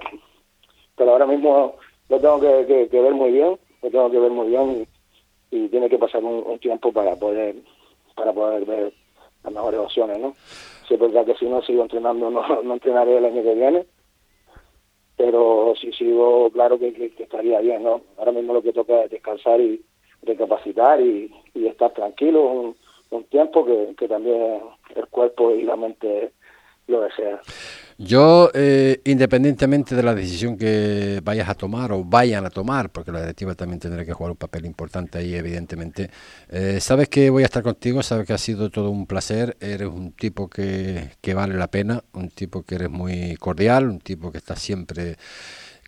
Pero 0.97 1.13
ahora 1.13 1.27
mismo 1.27 1.77
lo 2.09 2.21
tengo 2.21 2.41
que, 2.41 2.89
ver 2.91 3.15
muy 3.15 3.33
bien, 3.33 3.59
lo 3.83 3.91
tengo 3.91 4.11
que 4.11 4.19
ver 4.19 4.31
muy 4.31 4.49
bien 4.49 4.87
y, 5.51 5.69
tiene 5.69 5.89
que 5.89 5.99
pasar 5.99 6.25
un, 6.25 6.59
tiempo 6.59 6.93
para 6.93 7.15
poder 7.15 7.55
para 8.17 8.33
poder 8.33 8.65
ver 8.65 8.93
las 9.45 9.53
mejores 9.53 9.81
opciones, 9.81 10.19
¿no? 10.19 10.35
Si 10.89 10.95
es 10.95 11.01
verdad 11.01 11.25
que 11.25 11.37
si 11.37 11.47
no 11.47 11.63
sigo 11.63 11.83
entrenando 11.83 12.29
no, 12.31 12.63
no 12.63 12.75
entrenaré 12.75 13.19
el 13.19 13.25
año 13.25 13.43
que 13.43 13.55
viene, 13.55 13.87
pero 15.17 15.75
si 15.81 15.93
sigo, 15.93 16.51
claro 16.51 16.79
que, 16.79 17.13
estaría 17.19 17.61
bien, 17.61 17.83
¿no? 17.85 18.01
Ahora 18.19 18.33
mismo 18.33 18.53
lo 18.53 18.63
que 18.63 18.73
toca 18.73 19.05
es 19.05 19.11
descansar 19.11 19.61
y 19.61 19.85
recapacitar 20.23 21.01
y, 21.01 21.33
estar 21.55 21.93
tranquilo 21.93 22.75
un, 23.11 23.25
tiempo 23.31 23.65
que, 23.65 23.95
que 23.97 24.09
también 24.09 24.61
el 24.97 25.07
cuerpo 25.07 25.53
y 25.53 25.63
la 25.63 25.77
mente 25.77 26.33
lo 26.89 27.01
desea. 27.01 27.41
Yo, 27.97 28.51
eh, 28.55 29.01
independientemente 29.05 29.95
de 29.95 30.03
la 30.03 30.17
decisión 30.17 30.59
que 30.59 31.21
vayas 31.23 31.49
a 31.49 31.55
tomar 31.55 31.93
o 31.93 32.05
vayan 32.05 32.45
a 32.45 32.51
tomar, 32.51 32.91
porque 32.91 33.13
la 33.13 33.21
directiva 33.21 33.55
también 33.55 33.79
tendrá 33.79 34.05
que 34.05 34.13
jugar 34.13 34.33
un 34.33 34.37
papel 34.37 34.67
importante 34.67 35.19
ahí, 35.19 35.33
evidentemente, 35.37 36.11
eh, 36.49 36.81
sabes 36.81 37.09
que 37.09 37.31
voy 37.31 37.45
a 37.45 37.47
estar 37.47 37.63
contigo, 37.63 38.03
sabes 38.03 38.27
que 38.27 38.33
ha 38.33 38.39
sido 38.39 38.69
todo 38.71 38.91
un 38.91 39.07
placer, 39.07 39.57
eres 39.61 39.87
un 39.89 40.11
tipo 40.11 40.51
que, 40.51 41.13
que 41.21 41.35
vale 41.35 41.55
la 41.55 41.69
pena, 41.71 42.03
un 42.15 42.31
tipo 42.31 42.65
que 42.65 42.75
eres 42.75 42.91
muy 42.91 43.37
cordial, 43.37 43.89
un 43.89 44.01
tipo 44.01 44.33
que 44.33 44.39
está 44.39 44.57
siempre 44.57 45.17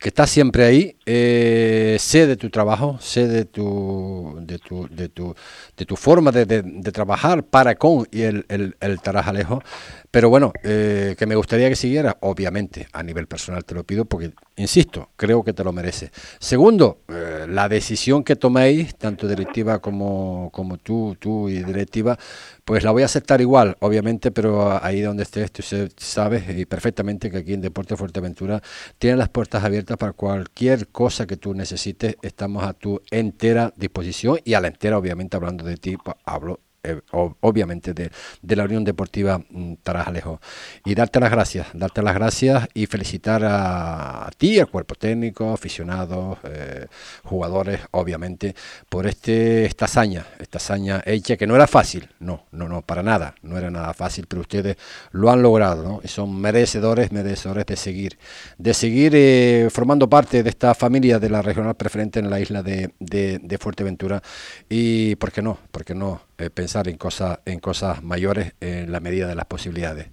que 0.01 0.09
está 0.09 0.27
siempre 0.27 0.65
ahí, 0.65 0.97
eh, 1.07 1.97
sé 1.99 2.27
de 2.27 2.37
tu 2.37 2.51
trabajo, 2.51 2.99
sé 3.01 3.27
de 3.27 3.45
tu, 3.45 4.37
de 4.43 4.59
tu, 4.59 4.89
de 4.89 5.09
tu, 5.09 5.35
de 5.77 5.85
tu 5.85 5.97
forma 5.97 6.31
de, 6.33 6.45
de, 6.45 6.93
trabajar 6.93 7.45
para 7.45 7.75
con 7.77 8.07
y 8.11 8.23
el, 8.23 8.45
el, 8.49 8.77
el 8.81 9.01
Tarajalejo, 9.01 9.63
pero 10.11 10.31
bueno, 10.31 10.53
eh, 10.63 11.15
que 11.19 11.27
me 11.27 11.35
gustaría 11.35 11.69
que 11.69 11.77
siguiera, 11.77 12.17
obviamente, 12.21 12.89
a 12.93 13.03
nivel 13.03 13.27
personal 13.27 13.65
te 13.65 13.75
lo 13.75 13.85
pido, 13.85 14.07
porque, 14.07 14.33
insisto, 14.57 15.11
creo 15.17 15.45
que 15.45 15.53
te 15.53 15.63
lo 15.63 15.73
merece. 15.73 16.11
Segundo, 16.39 17.03
eh, 17.09 17.47
la 17.49 17.69
decisión 17.69 18.25
que 18.25 18.35
toméis, 18.35 18.97
tanto 18.97 19.29
directiva 19.29 19.79
como, 19.79 20.51
como 20.53 20.79
tú, 20.79 21.17
tú 21.21 21.51
y 21.51 21.63
directiva, 21.63 22.19
pues 22.65 22.83
la 22.83 22.91
voy 22.91 23.03
a 23.03 23.05
aceptar 23.05 23.41
igual, 23.41 23.77
obviamente, 23.81 24.31
pero 24.31 24.83
ahí 24.83 25.01
donde 25.01 25.23
estés, 25.23 25.53
tú 25.53 25.63
sabes 25.97 26.45
y 26.49 26.65
perfectamente 26.65 27.31
que 27.31 27.37
aquí 27.37 27.53
en 27.53 27.61
Deporte 27.61 27.97
Fuerteventura 27.97 28.61
tienen 28.99 29.19
las 29.19 29.29
puertas 29.29 29.63
abiertas 29.63 29.86
para 29.95 30.13
cualquier 30.13 30.89
cosa 30.89 31.27
que 31.27 31.37
tú 31.37 31.55
necesites, 31.55 32.17
estamos 32.23 32.65
a 32.65 32.73
tu 32.73 33.01
entera 33.13 33.73
disposición 33.77 34.41
y 34.45 34.55
a 34.55 34.61
la 34.61 34.67
entera, 34.69 34.99
obviamente, 34.99 35.37
hablando 35.37 35.65
de 35.65 35.77
ti, 35.77 35.97
pues, 35.97 36.17
hablo 36.25 36.66
eh, 36.87 37.01
obviamente 37.11 37.93
de, 37.93 38.57
la 38.57 38.65
Unión 38.65 38.85
Deportiva 38.85 39.39
mm, 39.39 39.75
Tarajalejo. 39.83 40.41
Y 40.85 40.95
darte 40.95 41.21
las 41.21 41.31
gracias, 41.31 41.67
darte 41.75 42.03
las 42.03 42.15
gracias 42.15 42.69
y 42.75 42.87
felicitar 42.87 43.43
a, 43.45 44.31
ti, 44.37 44.59
al 44.59 44.69
cuerpo 44.69 44.95
técnico, 44.95 45.53
aficionados, 45.53 46.39
eh, 46.45 46.87
jugadores, 47.25 47.81
obviamente, 47.91 48.55
por 48.89 49.07
este 49.07 49.65
esta 49.67 49.87
hazaña, 49.87 50.27
esta 50.39 50.59
hazaña 50.59 51.03
hecha 51.05 51.37
que 51.37 51.47
no 51.47 51.55
era 51.55 51.67
fácil, 51.67 52.09
no, 52.21 52.47
no, 52.53 52.69
no, 52.69 52.83
para 52.83 53.03
nada, 53.03 53.35
no 53.43 53.59
era 53.59 53.71
nada 53.71 53.93
fácil, 53.95 54.27
pero 54.29 54.43
ustedes 54.43 54.77
lo 55.13 55.31
han 55.31 55.43
logrado, 55.43 55.83
¿no? 55.83 56.01
Y 56.03 56.09
son 56.09 56.39
merecedores, 56.41 57.13
merecedores 57.13 57.67
de 57.67 57.77
seguir, 57.77 58.19
de 58.59 58.75
seguir 58.75 59.13
eh, 59.15 59.69
formando 59.71 60.09
parte 60.09 60.43
de 60.43 60.51
esta 60.51 60.75
familia 60.75 61.19
de 61.19 61.31
la 61.31 61.43
regional 61.43 61.75
preferente 61.75 62.21
en 62.21 62.31
la 62.31 62.41
isla 62.41 62.63
de, 62.63 62.95
de, 62.99 63.39
de 63.43 63.59
Fuerteventura. 63.59 64.23
Y, 64.69 65.17
¿por 65.17 65.33
qué 65.33 65.43
no? 65.43 65.59
¿Por 65.71 65.85
qué 65.85 65.95
no? 65.95 66.26
Eh, 66.39 66.51
pensar 66.51 66.87
en 66.87 66.99
cosas, 66.99 67.41
en 67.47 67.61
cosas 67.61 68.03
mayores 68.03 68.53
en 68.61 68.93
la 68.93 69.01
medida 69.01 69.27
de 69.27 69.35
las 69.35 69.47
posibilidades. 69.47 70.11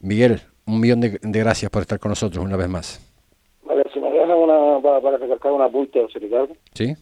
Miguel, 0.00 0.40
un 0.66 0.80
millón 0.80 1.00
de, 1.02 1.18
gracias 1.20 1.70
por 1.70 1.82
estar 1.82 1.98
con 1.98 2.08
nosotros 2.08 2.42
una 2.42 2.56
vez 2.56 2.68
más. 2.70 3.04
Vale, 3.64 3.84
si 3.92 4.00
me 4.00 4.10
dejan 4.10 4.30
una, 4.30 4.80
para, 4.80 5.02
para 5.02 5.18
recalcar 5.18 5.52
una 5.52 5.66
apunte, 5.66 6.06
Ricardo. 6.14 6.54
Sí. 6.72 6.94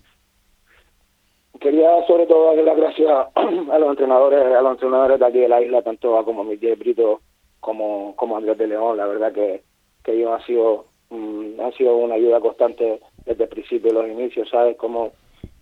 Quería 1.61 2.05
sobre 2.09 2.27
todo 2.27 2.47
darle 2.47 2.65
las 2.65 2.77
gracias 2.77 3.09
a 3.37 3.79
los 3.79 3.91
entrenadores, 3.91 4.45
a 4.45 4.61
los 4.61 4.73
entrenadores 4.73 5.21
de 5.21 5.27
aquí 5.27 5.39
de 5.39 5.49
la 5.49 5.63
isla, 5.63 5.83
tanto 5.83 6.19
a 6.19 6.25
como 6.25 6.43
Miguel 6.43 6.75
Brito 6.75 7.21
como, 7.61 8.17
como 8.17 8.37
Andrés 8.37 8.59
de 8.59 8.67
León. 8.67 8.97
La 8.97 9.07
verdad 9.07 9.33
que, 9.33 9.63
que 10.03 10.13
ellos 10.13 10.33
han 10.33 10.45
sido, 10.45 10.87
mm, 11.11 11.61
han 11.61 11.73
sido 11.75 11.97
una 11.97 12.17
ayuda 12.17 12.41
constante 12.41 12.99
desde 13.25 13.45
el 13.45 13.49
principio, 13.49 13.93
los 13.93 14.09
inicios, 14.09 14.49
¿sabes? 14.51 14.77
Cómo, 14.77 15.13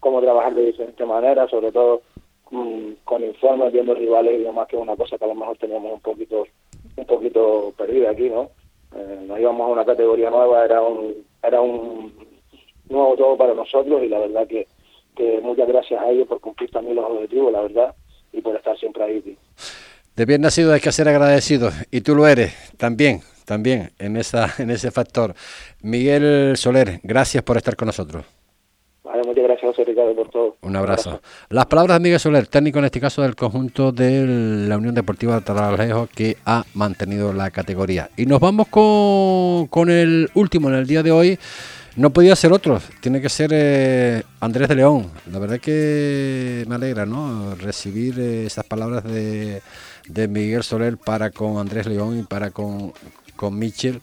cómo 0.00 0.22
trabajar 0.22 0.55
de 0.55 0.64
diferentes 0.64 1.07
maneras, 1.07 1.50
sobre 1.50 1.70
todo 1.70 2.00
con 2.45 3.24
informes, 3.24 3.72
viendo 3.72 3.95
rivales 3.95 4.40
y 4.40 4.45
demás, 4.45 4.68
que 4.68 4.76
es 4.76 4.82
una 4.82 4.97
cosa 4.97 5.18
que 5.18 5.24
a 5.24 5.28
lo 5.28 5.34
mejor 5.34 5.57
teníamos 5.59 5.92
un 5.92 6.01
poquito 6.01 6.47
un 6.97 7.07
poquito 7.07 7.72
perdida 7.76 8.11
aquí, 8.11 8.28
¿no? 8.28 8.51
Eh, 8.95 9.24
nos 9.26 9.40
íbamos 9.40 9.68
a 9.68 9.72
una 9.72 9.84
categoría 9.84 10.30
nueva, 10.30 10.64
era 10.64 10.80
un 10.80 11.24
era 11.42 11.61
un 11.61 12.12
nuevo 12.88 13.16
todo 13.16 13.36
para 13.36 13.55
nosotros 13.55 14.03
y 14.03 14.09
la 14.09 14.18
verdad 14.18 14.47
que, 14.47 14.68
que 15.16 15.40
muchas 15.40 15.66
gracias 15.66 16.01
a 16.01 16.11
ellos 16.11 16.28
por 16.28 16.40
cumplir 16.40 16.70
también 16.70 16.97
los 16.97 17.07
objetivos, 17.07 17.53
la 17.53 17.62
verdad, 17.62 17.95
y 18.32 18.40
por 18.40 18.55
estar 18.57 18.78
siempre 18.78 19.03
ahí. 19.03 19.36
De 20.14 20.24
bien 20.26 20.42
nacido 20.42 20.72
hay 20.72 20.80
que 20.80 20.92
ser 20.92 21.09
agradecido 21.09 21.70
y 21.90 22.03
tú 22.03 22.14
lo 22.14 22.28
eres 22.28 22.55
también, 22.76 23.20
también 23.47 23.90
en 23.99 24.16
esa 24.16 24.49
en 24.59 24.70
ese 24.70 24.90
factor. 24.90 25.34
Miguel 25.82 26.57
Soler, 26.57 27.01
gracias 27.03 27.42
por 27.42 27.57
estar 27.57 27.74
con 27.74 27.86
nosotros 27.86 28.24
muchas 29.26 29.43
gracias, 29.64 29.86
Ricardo, 29.86 30.14
por 30.14 30.28
todo. 30.30 30.56
Un 30.62 30.76
abrazo. 30.76 31.20
Las 31.48 31.66
palabras 31.66 31.96
de 31.96 32.02
Miguel 32.02 32.20
Soler, 32.20 32.46
técnico 32.46 32.78
en 32.78 32.86
este 32.86 33.00
caso 33.00 33.22
del 33.22 33.34
conjunto 33.34 33.92
de 33.92 34.66
la 34.68 34.76
Unión 34.76 34.94
Deportiva 34.94 35.34
de 35.34 35.40
Taralejo, 35.40 36.08
que 36.14 36.36
ha 36.44 36.64
mantenido 36.74 37.32
la 37.32 37.50
categoría. 37.50 38.10
Y 38.16 38.26
nos 38.26 38.40
vamos 38.40 38.68
con, 38.68 39.66
con 39.68 39.90
el 39.90 40.30
último 40.34 40.68
en 40.68 40.76
el 40.76 40.86
día 40.86 41.02
de 41.02 41.12
hoy. 41.12 41.38
No 41.96 42.10
podía 42.10 42.34
ser 42.34 42.52
otro, 42.52 42.80
tiene 43.00 43.20
que 43.20 43.28
ser 43.28 43.50
eh, 43.52 44.22
Andrés 44.40 44.68
de 44.68 44.74
León. 44.74 45.10
La 45.30 45.38
verdad 45.38 45.60
que 45.60 46.64
me 46.66 46.74
alegra 46.74 47.06
¿no? 47.06 47.54
recibir 47.54 48.18
eh, 48.18 48.46
esas 48.46 48.64
palabras 48.64 49.04
de, 49.04 49.62
de 50.08 50.28
Miguel 50.28 50.64
Soler 50.64 50.96
para 50.98 51.30
con 51.30 51.58
Andrés 51.58 51.86
León 51.86 52.18
y 52.18 52.22
para 52.24 52.50
con, 52.50 52.92
con 53.36 53.56
Michel 53.56 54.00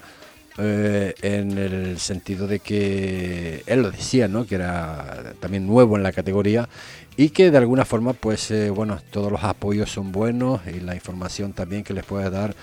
eh, 0.57 1.13
en 1.21 1.57
el 1.57 1.97
sentido 1.99 2.45
de 2.45 2.59
que 2.59 3.63
él 3.67 3.83
lo 3.83 3.91
decía, 3.91 4.27
¿no? 4.27 4.45
que 4.45 4.55
era 4.55 5.33
también 5.39 5.65
nuevo 5.65 5.95
en 5.95 6.03
la 6.03 6.11
categoría 6.11 6.67
y 7.15 7.29
que 7.29 7.51
de 7.51 7.57
alguna 7.57 7.85
forma, 7.85 8.13
pues 8.13 8.51
eh, 8.51 8.69
bueno, 8.69 8.99
todos 9.11 9.31
los 9.31 9.43
apoyos 9.43 9.91
son 9.91 10.11
buenos 10.11 10.61
y 10.67 10.79
la 10.79 10.95
información 10.95 11.53
también 11.53 11.83
que 11.83 11.93
les 11.93 12.03
puede 12.03 12.29
dar 12.29 12.55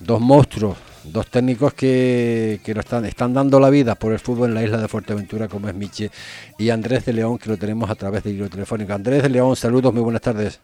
dos 0.00 0.20
monstruos, 0.20 0.76
dos 1.04 1.26
técnicos 1.28 1.74
que, 1.74 2.60
que 2.64 2.74
lo 2.74 2.80
están, 2.80 3.04
están 3.04 3.32
dando 3.34 3.60
la 3.60 3.70
vida 3.70 3.94
por 3.94 4.12
el 4.12 4.18
fútbol 4.18 4.50
en 4.50 4.54
la 4.54 4.62
isla 4.62 4.78
de 4.78 4.88
Fuerteventura, 4.88 5.48
como 5.48 5.68
es 5.68 5.74
Miche, 5.74 6.10
y 6.58 6.70
Andrés 6.70 7.04
de 7.04 7.12
León, 7.12 7.38
que 7.38 7.50
lo 7.50 7.56
tenemos 7.56 7.90
a 7.90 7.94
través 7.94 8.22
de 8.22 8.30
hilo 8.30 8.48
telefónico. 8.48 8.92
Andrés 8.92 9.22
de 9.22 9.28
León, 9.28 9.56
saludos, 9.56 9.92
muy 9.92 10.02
buenas 10.02 10.22
tardes. 10.22 10.60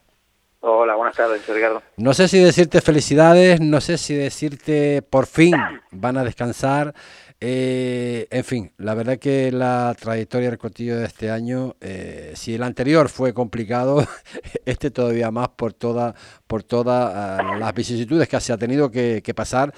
Hola, 0.61 0.95
buenas 0.95 1.17
tardes, 1.17 1.47
Ricardo. 1.47 1.83
No 1.97 2.15
sé 2.15 2.29
si 2.29 2.39
decirte 2.39 2.81
felicidades, 2.81 3.61
no 3.61 3.81
sé 3.81 3.99
si 3.99 4.15
decirte 4.15 5.03
por 5.03 5.27
fin 5.27 5.55
van 5.93 6.17
a 6.17 6.25
descansar. 6.25 6.95
Eh, 7.39 8.27
en 8.31 8.45
fin, 8.45 8.73
la 8.79 8.95
verdad 8.95 9.19
que 9.19 9.53
la 9.53 9.95
trayectoria 9.99 10.49
del 10.49 10.59
Cotillo 10.59 10.97
de 10.97 11.05
este 11.05 11.31
año, 11.31 11.77
eh, 11.83 12.33
si 12.35 12.55
el 12.55 12.63
anterior 12.63 13.11
fue 13.11 13.35
complicado, 13.35 14.07
este 14.65 14.91
todavía 14.91 15.31
más 15.31 15.51
por 15.51 15.75
toda, 15.75 16.15
por 16.47 16.63
todas 16.63 17.13
ah, 17.15 17.57
las 17.59 17.75
vicisitudes 17.75 18.27
que 18.29 18.41
se 18.41 18.55
ha 18.55 18.57
tenido 18.57 18.91
que, 18.91 19.23
pasar, 19.37 19.75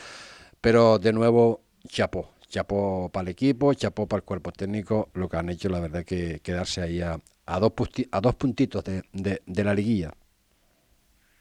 pero 0.60 1.00
de 1.00 1.12
nuevo, 1.12 1.62
chapó, 1.88 2.30
chapó 2.48 3.10
para 3.12 3.22
el 3.22 3.28
equipo, 3.30 3.74
chapó 3.74 4.06
para 4.06 4.18
el 4.18 4.24
cuerpo 4.24 4.52
técnico, 4.52 5.08
lo 5.14 5.28
que 5.28 5.36
han 5.36 5.48
hecho, 5.48 5.68
la 5.68 5.80
verdad 5.80 6.04
que 6.04 6.38
quedarse 6.40 6.80
ahí 6.80 7.00
a, 7.00 7.18
dos, 7.58 7.72
a 8.12 8.20
dos 8.20 8.34
puntitos 8.36 8.84
de, 8.84 9.02
de 9.44 9.64
la 9.64 9.74
liguilla. 9.74 10.12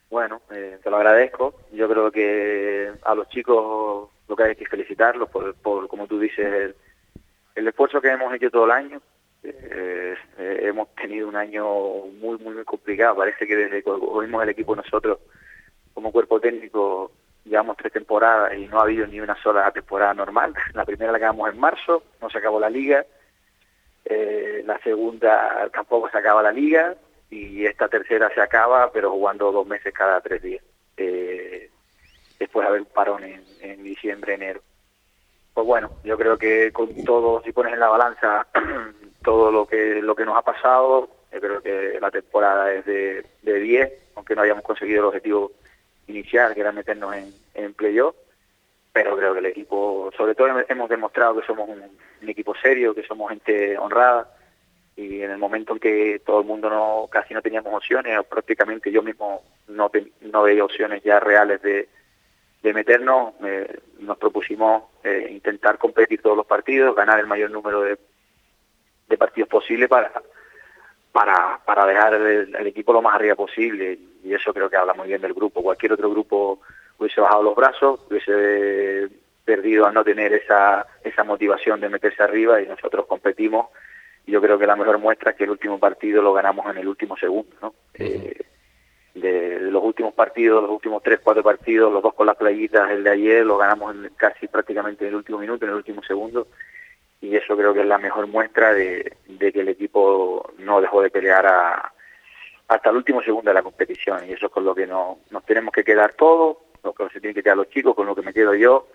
Bueno, 0.10 0.42
eh, 0.52 0.80
te 0.82 0.90
lo 0.90 0.98
agradezco. 0.98 1.54
Yo 1.74 1.90
creo 1.90 2.12
que 2.12 2.92
a 3.04 3.14
los 3.14 3.28
chicos 3.30 4.10
lo 4.28 4.36
que 4.36 4.44
hay 4.44 4.56
que 4.56 4.66
felicitarlos 4.66 5.30
por, 5.30 5.54
por 5.56 5.88
como 5.88 6.08
tú 6.08 6.20
dices, 6.20 6.76
el, 7.56 7.68
esfuerzo 7.68 8.02
que 8.02 8.10
hemos 8.10 8.34
hecho 8.34 8.50
todo 8.50 8.66
el 8.66 8.72
año. 8.72 9.02
Eh, 9.44 10.16
eh, 10.38 10.60
hemos 10.64 10.94
tenido 10.96 11.28
un 11.28 11.36
año 11.36 11.66
muy, 12.20 12.38
muy, 12.38 12.56
muy 12.56 12.64
complicado. 12.64 13.18
Parece 13.18 13.46
que 13.46 13.56
desde 13.56 13.84
que 13.84 13.92
vimos 13.92 14.44
el 14.44 14.50
equipo 14.50 14.76
nosotros, 14.76 15.20
como 15.94 16.12
cuerpo 16.12 16.40
técnico, 16.40 17.12
llevamos 17.44 17.78
tres 17.78 17.92
temporadas 17.92 18.58
y 18.58 18.66
no 18.68 18.80
ha 18.80 18.84
habido 18.84 19.08
ni 19.08 19.20
una 19.20 19.36
sola 19.42 19.70
temporada 19.72 20.14
normal. 20.14 20.54
La 20.74 20.86
primera 20.86 21.12
la 21.12 21.18
acabamos 21.18 21.52
en 21.52 21.60
marzo, 21.60 22.04
no 22.22 22.30
se 22.30 22.38
acabó 22.38 22.60
la 22.60 22.70
liga. 22.70 23.06
la 24.06 24.80
segunda 24.80 25.70
tampoco 25.74 26.10
se 26.10 26.18
acaba 26.18 26.42
la 26.42 26.52
liga 26.52 26.96
y 27.30 27.66
esta 27.66 27.88
tercera 27.88 28.30
se 28.34 28.42
acaba, 28.42 28.92
pero 28.92 29.12
jugando 29.12 29.52
dos 29.52 29.68
meses 29.68 29.94
cada 29.94 30.22
tres 30.22 30.42
días, 30.42 30.64
eh, 30.96 31.70
después 32.40 32.64
de 32.64 32.70
haber 32.70 32.82
un 32.82 32.88
parón 32.88 33.24
en, 33.24 33.84
diciembre, 33.84 34.36
enero. 34.36 34.62
Pues 35.54 35.66
bueno, 35.66 35.92
yo 36.04 36.18
creo 36.18 36.38
que 36.38 36.72
con 36.72 37.04
todo, 37.04 37.42
si 37.44 37.52
pones 37.52 37.74
en 37.74 37.80
la 37.80 37.90
balanza 37.90 38.48
todo 39.24 39.52
lo 39.52 39.66
que 39.66 40.02
lo 40.02 40.16
que 40.16 40.26
nos 40.26 40.38
ha 40.38 40.42
pasado, 40.42 41.10
yo 41.32 41.40
creo 41.40 41.62
que 41.62 41.98
la 42.00 42.12
temporada 42.12 42.72
es 42.74 42.86
de, 42.86 43.26
de 43.42 43.60
10, 43.60 43.94
aunque 44.16 44.36
no 44.36 44.44
hayamos 44.44 44.64
conseguido 44.64 45.00
el 45.00 45.08
objetivo 45.08 45.52
inicial, 46.08 46.54
que 46.54 46.62
era 46.62 46.72
meternos 46.72 47.16
en, 47.16 47.34
en 47.56 47.74
playoff, 47.74 48.16
pero 48.94 49.18
creo 49.18 49.34
que 49.34 49.40
el 49.40 49.46
equipo, 49.48 50.12
sobre 50.16 50.36
todo 50.36 50.48
hemos 50.68 50.90
demostrado 50.90 51.40
que 51.40 51.48
somos 51.48 51.70
un 51.70 52.30
equipo 52.30 52.54
serio, 52.56 52.94
que 52.94 53.04
somos 53.04 53.30
gente 53.30 53.78
honrada, 53.78 54.37
y 54.98 55.22
en 55.22 55.32
el 55.32 55.38
momento 55.38 55.74
en 55.74 55.80
que 55.80 56.22
todo 56.26 56.42
el 56.42 56.46
mundo 56.46 56.70
no 56.70 57.08
casi 57.10 57.34
no 57.34 57.42
teníamos 57.42 57.74
opciones 57.74 58.18
o 58.18 58.24
prácticamente 58.24 58.92
yo 58.92 59.02
mismo 59.02 59.44
no 59.68 59.90
no 60.22 60.44
veía 60.44 60.66
opciones 60.66 61.04
ya 61.04 61.20
reales 61.20 61.62
de, 61.62 61.88
de 62.64 62.74
meternos 62.74 63.34
eh, 63.44 63.80
nos 64.00 64.18
propusimos 64.18 64.84
eh, 65.04 65.30
intentar 65.32 65.78
competir 65.78 66.22
todos 66.22 66.36
los 66.36 66.46
partidos 66.46 66.96
ganar 66.96 67.20
el 67.20 67.28
mayor 67.28 67.52
número 67.52 67.82
de, 67.82 67.98
de 69.08 69.18
partidos 69.18 69.50
posible 69.50 69.88
para 69.88 70.12
para 71.12 71.60
para 71.64 71.86
dejar 71.86 72.16
el, 72.16 72.68
equipo 72.68 72.92
lo 72.92 73.02
más 73.02 73.16
arriba 73.16 73.36
posible 73.36 74.00
y 74.24 74.34
eso 74.34 74.54
creo 74.54 74.70
que 74.70 74.78
habla 74.78 74.94
muy 74.94 75.08
bien 75.08 75.22
del 75.22 75.34
grupo 75.34 75.62
cualquier 75.62 75.94
otro 75.94 76.10
grupo 76.10 76.60
hubiese 76.98 77.22
bajado 77.22 77.44
los 77.44 77.56
brazos 77.56 78.02
hubiese 78.10 79.10
perdido 79.48 79.86
al 79.86 79.94
no 79.94 80.04
tener 80.04 80.34
esa, 80.34 80.86
esa 81.02 81.24
motivación 81.24 81.80
de 81.80 81.88
meterse 81.88 82.22
arriba 82.22 82.62
y 82.62 82.68
nosotros 82.68 83.06
competimos. 83.08 83.68
Y 84.28 84.34
yo 84.34 84.42
creo 84.42 84.60
que 84.60 84.68
la 84.68 84.76
mejor 84.76 85.00
muestra 85.00 85.32
es 85.32 85.38
que 85.38 85.46
el 85.46 85.52
último 85.52 85.80
partido 85.80 86.22
lo 86.22 86.34
ganamos 86.34 86.70
en 86.70 86.78
el 86.78 86.88
último 86.88 87.16
segundo, 87.16 87.56
¿no? 87.62 87.74
Eh, 87.94 88.38
de, 89.16 89.60
los 89.62 89.82
últimos 89.82 90.14
partidos, 90.14 90.62
los 90.62 90.72
últimos 90.72 91.02
tres, 91.02 91.22
cuatro 91.24 91.42
partidos, 91.42 91.92
los 91.92 92.04
dos 92.04 92.14
con 92.14 92.28
las 92.28 92.36
playitas, 92.36 92.92
el 92.92 93.06
de 93.06 93.10
ayer, 93.10 93.46
lo 93.46 93.58
ganamos 93.58 93.96
en, 93.96 94.12
casi 94.18 94.48
prácticamente 94.48 95.06
en 95.06 95.12
el 95.12 95.16
último 95.16 95.40
minuto, 95.40 95.64
en 95.64 95.72
el 95.72 95.78
último 95.78 96.04
segundo. 96.04 96.50
Y 97.22 97.38
eso 97.38 97.56
creo 97.56 97.74
que 97.74 97.80
es 97.80 97.86
la 97.86 97.98
mejor 97.98 98.28
muestra 98.28 98.74
de, 98.74 99.16
que 99.40 99.62
el 99.62 99.70
equipo 99.70 100.52
no 100.60 100.82
dejó 100.82 101.02
de 101.02 101.10
pelear 101.10 101.92
hasta 102.68 102.90
el 102.90 102.98
último 102.98 103.22
segundo 103.22 103.50
de 103.50 103.56
la 103.56 103.64
competición. 103.64 104.28
Y 104.28 104.34
eso 104.34 104.48
es 104.48 104.52
con 104.52 104.66
lo 104.66 104.76
que 104.76 104.86
no, 104.86 105.20
nos 105.32 105.46
tenemos 105.46 105.74
que 105.74 105.86
quedar 105.86 106.14
todos, 106.14 106.58
lo 106.84 106.92
que 106.92 107.08
se 107.14 107.22
tienen 107.22 107.34
que 107.34 107.44
quedar 107.44 107.58
los 107.58 107.70
chicos, 107.70 107.96
con 107.96 108.06
lo 108.06 108.14
que 108.14 108.24
me 108.24 108.34
quedo 108.34 108.54
yo 108.54 108.90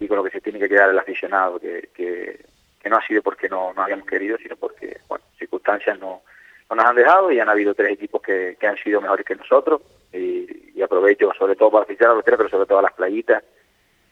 y 0.00 0.08
con 0.08 0.16
lo 0.16 0.24
que 0.24 0.30
se 0.30 0.40
tiene 0.40 0.58
que 0.58 0.68
quedar 0.68 0.90
el 0.90 0.98
aficionado, 0.98 1.60
que, 1.60 1.90
que, 1.94 2.44
no 2.88 2.96
ha 2.96 3.06
sido 3.06 3.22
porque 3.22 3.48
no, 3.48 3.72
no 3.74 3.82
habíamos 3.82 4.06
querido, 4.06 4.36
sino 4.38 4.56
porque 4.56 5.00
bueno, 5.08 5.24
circunstancias 5.38 5.98
no, 5.98 6.22
no 6.70 6.76
nos 6.76 6.84
han 6.84 6.96
dejado 6.96 7.30
y 7.30 7.40
han 7.40 7.48
habido 7.48 7.74
tres 7.74 7.92
equipos 7.92 8.22
que, 8.22 8.56
que 8.58 8.66
han 8.66 8.76
sido 8.78 9.00
mejores 9.00 9.24
que 9.26 9.36
nosotros. 9.36 9.82
Y, 10.12 10.62
aprovecho 10.82 11.32
sobre 11.38 11.56
todo 11.56 11.70
para 11.70 11.86
felicitar 11.86 12.10
a 12.10 12.14
los 12.14 12.24
tres, 12.24 12.36
pero 12.36 12.50
sobre 12.50 12.66
todo 12.66 12.78
a 12.78 12.82
las 12.82 12.92
playitas 12.92 13.42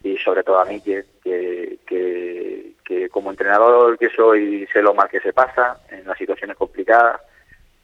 y 0.02 0.16
sobre 0.16 0.42
todo 0.42 0.58
a 0.58 0.64
mí 0.64 0.80
que, 0.80 1.04
que, 1.22 1.78
que, 1.86 3.08
como 3.10 3.30
entrenador 3.30 3.98
que 3.98 4.08
soy 4.08 4.66
sé 4.72 4.80
lo 4.80 4.94
mal 4.94 5.10
que 5.10 5.20
se 5.20 5.34
pasa 5.34 5.80
en 5.90 6.06
las 6.06 6.16
situaciones 6.16 6.56
complicadas, 6.56 7.20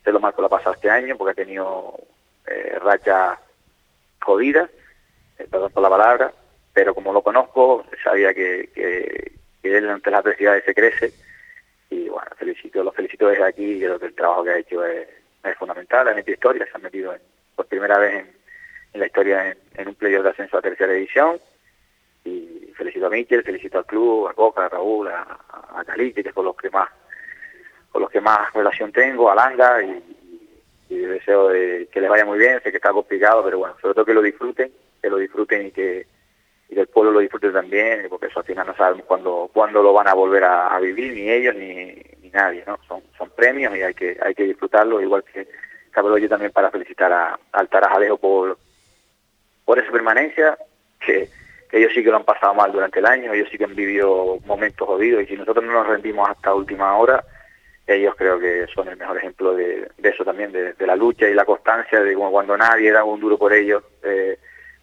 sé 0.02 0.10
lo 0.10 0.20
mal 0.20 0.34
que 0.34 0.40
lo 0.40 0.46
ha 0.46 0.50
pasado 0.50 0.74
este 0.74 0.88
año 0.88 1.18
porque 1.18 1.32
ha 1.32 1.44
tenido 1.44 1.98
eh, 2.46 2.78
rachas 2.82 3.38
jodidas, 4.22 4.70
eh, 5.38 5.46
perdón 5.50 5.70
por 5.72 5.82
la 5.82 5.90
palabra, 5.90 6.32
pero 6.72 6.94
como 6.94 7.12
lo 7.12 7.22
conozco, 7.22 7.84
sabía 8.02 8.32
que, 8.32 8.70
que, 8.74 9.32
él 9.74 9.88
ante 9.88 10.10
las 10.10 10.20
adversidades 10.20 10.64
se 10.64 10.74
crece. 10.74 11.12
Y 11.90 12.08
bueno, 12.08 12.30
felicito, 12.36 12.82
los 12.82 12.94
felicito 12.94 13.28
desde 13.28 13.44
aquí, 13.44 13.78
creo 13.78 13.98
que 13.98 14.06
el 14.06 14.14
trabajo 14.14 14.44
que 14.44 14.50
ha 14.50 14.58
hecho 14.58 14.84
es, 14.84 15.08
fundamental, 15.58 16.06
ha 16.08 16.14
metido 16.14 16.34
historia, 16.34 16.66
se 16.66 16.72
ha 16.74 16.78
metido 16.78 17.14
por 17.56 17.66
primera 17.66 17.96
vez 17.98 18.26
en, 18.92 19.00
la 19.00 19.06
historia 19.06 19.56
en, 19.76 19.88
un 19.88 19.94
playoff 19.94 20.24
de 20.24 20.30
ascenso 20.30 20.58
a 20.58 20.62
tercera 20.62 20.92
edición 20.92 21.38
y 22.24 22.70
felicito 22.76 23.06
a 23.06 23.10
Michel, 23.10 23.42
felicito 23.42 23.78
al 23.78 23.86
club, 23.86 24.28
a 24.28 24.34
Coca, 24.34 24.66
a 24.66 24.68
Raúl, 24.68 25.08
a, 25.08 25.38
a 25.74 25.84
Cali, 25.86 26.12
que 26.12 26.20
es 26.20 26.34
con 26.34 26.44
los 26.44 26.56
que 26.56 26.68
más 26.68 26.88
con 27.90 28.02
los 28.02 28.10
que 28.10 28.20
más 28.20 28.52
relación 28.52 28.92
tengo, 28.92 29.30
a 29.30 29.34
Langa 29.34 29.82
y, 29.82 30.02
y 30.90 30.98
deseo 30.98 31.48
de 31.48 31.88
que 31.90 32.00
les 32.00 32.10
vaya 32.10 32.24
muy 32.24 32.38
bien, 32.38 32.60
sé 32.62 32.70
que 32.70 32.76
está 32.76 32.92
complicado, 32.92 33.42
pero 33.44 33.58
bueno, 33.58 33.76
sobre 33.80 33.94
todo 33.94 34.04
que 34.04 34.14
lo 34.14 34.22
disfruten, 34.22 34.72
que 35.00 35.10
lo 35.10 35.18
disfruten 35.18 35.66
y 35.66 35.70
que 35.70 36.06
y 36.68 36.74
que 36.74 36.80
el 36.82 36.88
pueblo 36.88 37.12
lo 37.12 37.20
disfrute 37.20 37.50
también, 37.50 38.06
porque 38.08 38.26
eso 38.26 38.40
al 38.40 38.46
final 38.46 38.66
no 38.66 38.76
sabemos 38.76 39.06
cuándo, 39.06 39.50
cuándo 39.52 39.82
lo 39.82 39.92
van 39.92 40.08
a 40.08 40.14
volver 40.14 40.44
a, 40.44 40.78
vivir, 40.80 41.14
ni 41.14 41.30
ellos 41.30 41.54
ni, 41.54 41.94
nadie, 42.30 42.62
¿no? 42.66 42.78
Son, 42.86 43.02
son 43.16 43.30
premios 43.30 43.74
y 43.74 43.82
hay 43.82 43.94
que, 43.94 44.18
hay 44.22 44.34
que 44.34 44.44
disfrutarlo, 44.44 45.00
igual 45.00 45.24
que 45.24 45.48
yo 46.20 46.28
también 46.28 46.52
para 46.52 46.70
felicitar 46.70 47.12
a, 47.12 47.38
al 47.52 47.68
Tarajalejo 47.68 48.18
por, 48.18 48.58
por 49.64 49.78
esa 49.78 49.90
permanencia, 49.90 50.56
que, 51.00 51.28
ellos 51.70 51.92
sí 51.94 52.02
que 52.02 52.10
lo 52.10 52.16
han 52.16 52.24
pasado 52.24 52.54
mal 52.54 52.72
durante 52.72 52.98
el 52.98 53.06
año, 53.06 53.32
ellos 53.32 53.48
sí 53.50 53.58
que 53.58 53.64
han 53.64 53.74
vivido 53.74 54.38
momentos 54.46 54.86
jodidos 54.86 55.22
y 55.22 55.26
si 55.26 55.36
nosotros 55.36 55.64
no 55.64 55.72
nos 55.72 55.86
rendimos 55.86 56.28
hasta 56.28 56.54
última 56.54 56.96
hora, 56.96 57.22
ellos 57.86 58.14
creo 58.16 58.38
que 58.38 58.66
son 58.74 58.88
el 58.88 58.96
mejor 58.96 59.18
ejemplo 59.18 59.54
de, 59.54 59.90
eso 60.02 60.24
también, 60.24 60.52
de, 60.52 60.72
de, 60.72 60.86
la 60.86 60.96
lucha 60.96 61.28
y 61.28 61.34
la 61.34 61.44
constancia, 61.44 62.00
de 62.00 62.14
como 62.14 62.30
cuando 62.30 62.56
nadie 62.56 62.90
da 62.90 63.04
un 63.04 63.20
duro 63.20 63.36
por 63.36 63.52
ellos, 63.52 63.82
eh, 64.02 64.38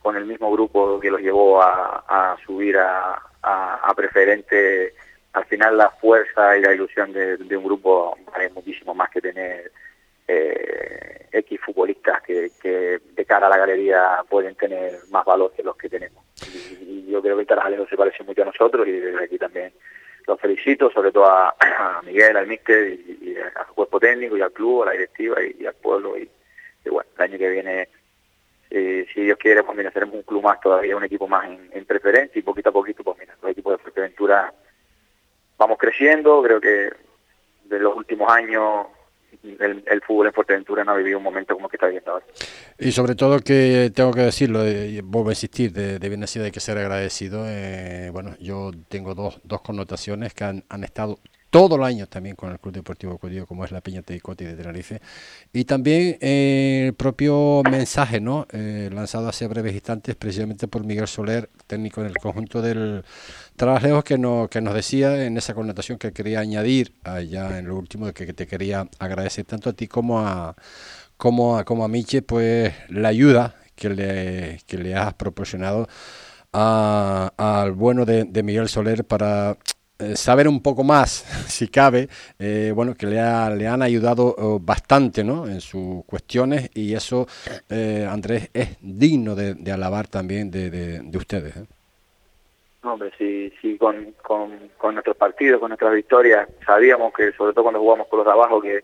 con 0.06 0.16
el 0.16 0.26
mismo 0.26 0.52
grupo 0.52 1.00
que 1.00 1.10
los 1.10 1.20
llevó 1.20 1.64
a, 1.64 2.38
subir 2.46 2.78
a, 2.78 3.20
preferente, 3.96 4.94
al 5.34 5.46
final 5.46 5.80
la 5.80 5.90
fuerza 5.90 6.56
y 6.56 6.62
la 6.62 6.76
ilusión 6.76 7.12
de, 7.12 7.58
un 7.58 7.64
grupo 7.64 8.16
vale 8.32 8.52
muchísimo 8.52 8.94
más 8.94 9.10
que 9.10 9.20
tener 9.20 9.72
eh, 10.28 11.28
X 11.32 11.60
futbolistas 11.60 12.22
que, 12.22 12.52
de 12.62 13.26
cara 13.26 13.48
a 13.48 13.50
la 13.50 13.58
galería 13.58 14.24
pueden 14.30 14.54
tener 14.54 14.94
más 15.10 15.26
valor 15.26 15.52
que 15.56 15.64
los 15.64 15.76
que 15.76 15.90
tenemos. 15.90 16.24
Y, 16.82 17.10
yo 17.10 17.20
creo 17.20 17.36
que 17.38 17.42
el 17.42 17.48
Tarajalejo 17.48 17.88
se 17.88 17.98
parece 17.98 18.24
mucho 18.24 18.44
a 18.44 18.46
nosotros 18.46 18.88
y 18.88 18.92
desde 18.92 19.24
aquí 19.24 19.40
también 19.40 19.74
los 20.28 20.40
felicito, 20.40 20.92
sobre 20.92 21.12
todo 21.12 21.26
a, 21.26 21.56
Miguel, 22.06 22.38
al 22.38 22.46
míster 22.46 22.90
y, 22.90 23.36
al 23.56 23.74
cuerpo 23.74 24.00
técnico 24.00 24.38
y 24.38 24.42
al 24.42 24.52
club, 24.52 24.84
a 24.84 24.86
la 24.86 24.92
directiva 24.92 25.38
y, 25.42 25.66
al 25.66 25.74
pueblo. 25.74 26.16
Y, 26.16 26.30
y 26.86 26.90
bueno, 26.90 27.10
el 27.18 27.24
año 27.24 27.40
que 27.40 27.50
viene 27.50 27.90
eh, 28.78 29.08
si 29.14 29.22
Dios 29.22 29.38
quiere, 29.38 29.64
pues 29.64 29.78
mira, 29.78 29.90
seremos 29.90 30.16
un 30.16 30.24
club 30.24 30.44
más 30.44 30.60
todavía, 30.60 30.98
un 30.98 31.04
equipo 31.06 31.30
más 31.30 31.50
en, 31.50 31.86
preferencia 31.86 32.38
y 32.38 32.42
poquito 32.42 32.70
a 32.70 32.74
poquito, 32.74 33.06
pues 33.06 33.18
mira, 33.18 33.34
los 33.42 33.52
equipos 33.52 33.72
de 33.72 33.78
Fuerteventura 33.78 34.54
vamos 35.58 35.78
creciendo, 35.78 36.42
creo 36.44 36.60
que 36.60 36.90
de 37.64 37.80
los 37.80 37.96
últimos 37.96 38.30
años 38.30 38.88
el, 39.60 40.02
fútbol 40.06 40.28
en 40.28 40.34
Fuerteventura 40.34 40.84
no 40.84 40.92
ha 40.92 40.98
vivido 40.98 41.20
un 41.20 41.24
momento 41.24 41.56
como 41.56 41.70
que 41.70 41.78
está 41.78 41.88
viendo 41.88 42.12
ahora. 42.12 42.26
Y 42.78 42.92
sobre 42.92 43.16
todo 43.16 43.40
que 43.40 43.94
tengo 43.96 44.12
que 44.12 44.24
decirlo, 44.24 44.68
y 44.68 45.00
vuelvo 45.00 45.30
a 45.30 45.32
insistir, 45.32 45.72
de, 45.72 45.98
de 45.98 46.10
bien 46.10 46.20
nacido 46.20 46.44
hay 46.44 46.52
que 46.52 46.60
ser 46.60 46.78
agradecido. 46.78 47.46
Eh, 47.48 48.10
bueno, 48.12 48.36
yo 48.42 48.72
tengo 48.90 49.16
dos, 49.16 49.40
dos 49.46 49.62
connotaciones 49.62 50.34
que 50.34 50.44
han, 50.44 50.66
han 50.68 50.84
estado 50.84 51.20
todo 51.56 51.78
el 51.78 51.84
año 51.84 52.06
también 52.06 52.36
con 52.36 52.52
el 52.52 52.60
Club 52.60 52.74
Deportivo 52.74 53.18
Código, 53.18 53.46
como 53.46 53.64
es 53.64 53.72
la 53.72 53.80
Peña 53.80 54.02
Teicoti 54.02 54.44
de 54.44 54.56
Tenerife. 54.56 55.00
Y 55.54 55.64
también 55.64 56.18
eh, 56.20 56.88
el 56.88 56.94
propio 56.96 57.62
mensaje 57.72 58.20
¿no? 58.20 58.46
Eh, 58.52 58.90
lanzado 58.94 59.30
hace 59.30 59.48
breves 59.48 59.74
instantes, 59.74 60.18
precisamente 60.18 60.68
por 60.68 60.84
Miguel 60.84 61.08
Soler, 61.08 61.50
técnico 61.66 62.02
en 62.02 62.08
el 62.08 62.16
conjunto 62.16 62.62
del 62.62 63.06
Trabajo, 63.56 64.04
que, 64.04 64.18
no, 64.18 64.50
que 64.52 64.60
nos 64.60 64.74
decía 64.74 65.24
en 65.24 65.38
esa 65.38 65.54
connotación 65.54 65.98
que 65.98 66.12
quería 66.12 66.42
añadir 66.42 66.94
allá 67.06 67.58
en 67.58 67.68
lo 67.68 67.78
último, 67.78 68.12
que, 68.12 68.34
te 68.34 68.48
quería 68.48 68.90
agradecer 69.00 69.46
tanto 69.46 69.70
a 69.70 69.74
ti 69.74 69.88
como 69.88 70.28
a, 70.28 70.58
como 71.16 71.58
a, 71.58 71.64
como 71.64 71.86
a 71.86 71.88
Miche, 71.88 72.22
pues 72.22 72.74
la 72.90 73.08
ayuda 73.08 73.56
que 73.78 73.92
le, 73.92 74.60
que 74.68 74.78
le 74.78 74.94
has 74.94 75.14
proporcionado 75.14 75.88
al 76.52 77.72
bueno 77.72 78.04
de, 78.04 78.26
de 78.26 78.44
Miguel 78.44 78.68
Soler 78.68 79.06
para 79.06 79.58
saber 80.16 80.48
un 80.48 80.62
poco 80.62 80.84
más, 80.84 81.10
si 81.48 81.68
cabe, 81.68 82.10
eh, 82.40 82.72
bueno, 82.76 82.96
que 82.96 83.06
le, 83.06 83.16
le 83.16 83.68
han 83.68 83.82
ayudado 83.82 84.36
oh, 84.38 84.60
bastante 84.60 85.24
¿no? 85.24 85.48
en 85.48 85.62
sus 85.62 86.04
cuestiones 86.06 86.70
y 86.74 86.94
eso, 86.94 87.28
eh, 87.70 88.08
Andrés, 88.10 88.50
es 88.54 88.78
digno 88.82 89.36
de, 89.36 89.56
alabar 89.72 90.08
también 90.08 90.52
de, 90.52 90.70
de, 90.70 91.18
ustedes. 91.18 91.54
Hombre, 92.84 93.12
sí, 93.18 93.52
sí 93.62 93.78
con, 93.78 94.14
con, 94.22 94.94
nuestros 94.94 95.18
partidos, 95.18 95.60
con 95.60 95.70
nuestras 95.70 95.94
victorias, 95.94 96.48
sabíamos 96.66 97.14
que, 97.14 97.32
sobre 97.34 97.54
todo 97.54 97.64
cuando 97.64 97.80
jugamos 97.80 98.08
con 98.08 98.20
los 98.20 98.26
de 98.26 98.32
abajo, 98.32 98.62
que 98.62 98.84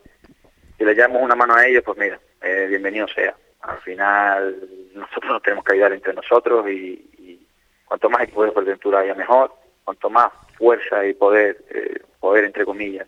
si 0.77 0.83
le 0.83 0.91
echamos 0.93 1.21
una 1.21 1.35
mano 1.35 1.55
a 1.55 1.65
ellos, 1.65 1.83
pues 1.85 1.97
mira, 1.97 2.19
bienvenido 2.67 3.07
sea. 3.07 3.35
Al 3.61 3.77
final, 3.81 4.57
nosotros 4.95 5.31
nos 5.31 5.41
tenemos 5.43 5.63
que 5.63 5.73
ayudar 5.73 5.93
entre 5.93 6.13
nosotros 6.13 6.67
y, 6.69 7.39
cuanto 7.85 8.09
más 8.09 8.23
equipos 8.23 8.45
de 8.45 8.51
Fuerteventura 8.53 8.99
haya 8.99 9.13
mejor, 9.13 9.53
cuanto 9.83 10.09
más 10.09 10.31
fuerza 10.57 11.05
y 11.05 11.13
poder, 11.13 11.63
eh, 11.69 12.01
poder 12.19 12.45
entre 12.45 12.65
comillas, 12.65 13.07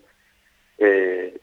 eh, 0.77 1.39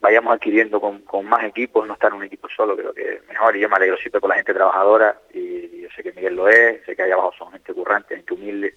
vayamos 0.00 0.34
adquiriendo 0.34 0.80
con, 0.80 1.24
más 1.24 1.44
equipos, 1.44 1.86
no 1.86 1.94
estar 1.94 2.12
en 2.12 2.18
un 2.18 2.24
equipo 2.24 2.46
solo, 2.54 2.76
creo 2.76 2.92
que 2.92 3.14
es 3.14 3.26
mejor. 3.26 3.56
Y 3.56 3.60
yo 3.60 3.70
me 3.70 3.76
alegro 3.76 3.96
siempre 3.96 4.20
con 4.20 4.28
la 4.28 4.36
gente 4.36 4.52
trabajadora, 4.52 5.18
y 5.32 5.80
yo 5.80 5.88
sé 5.96 6.02
que 6.02 6.12
Miguel 6.12 6.36
lo 6.36 6.48
es, 6.48 6.84
sé 6.84 6.94
que 6.94 7.02
allá 7.02 7.14
abajo 7.14 7.32
son 7.38 7.52
gente 7.52 7.72
currante, 7.72 8.16
gente 8.16 8.34
humilde, 8.34 8.74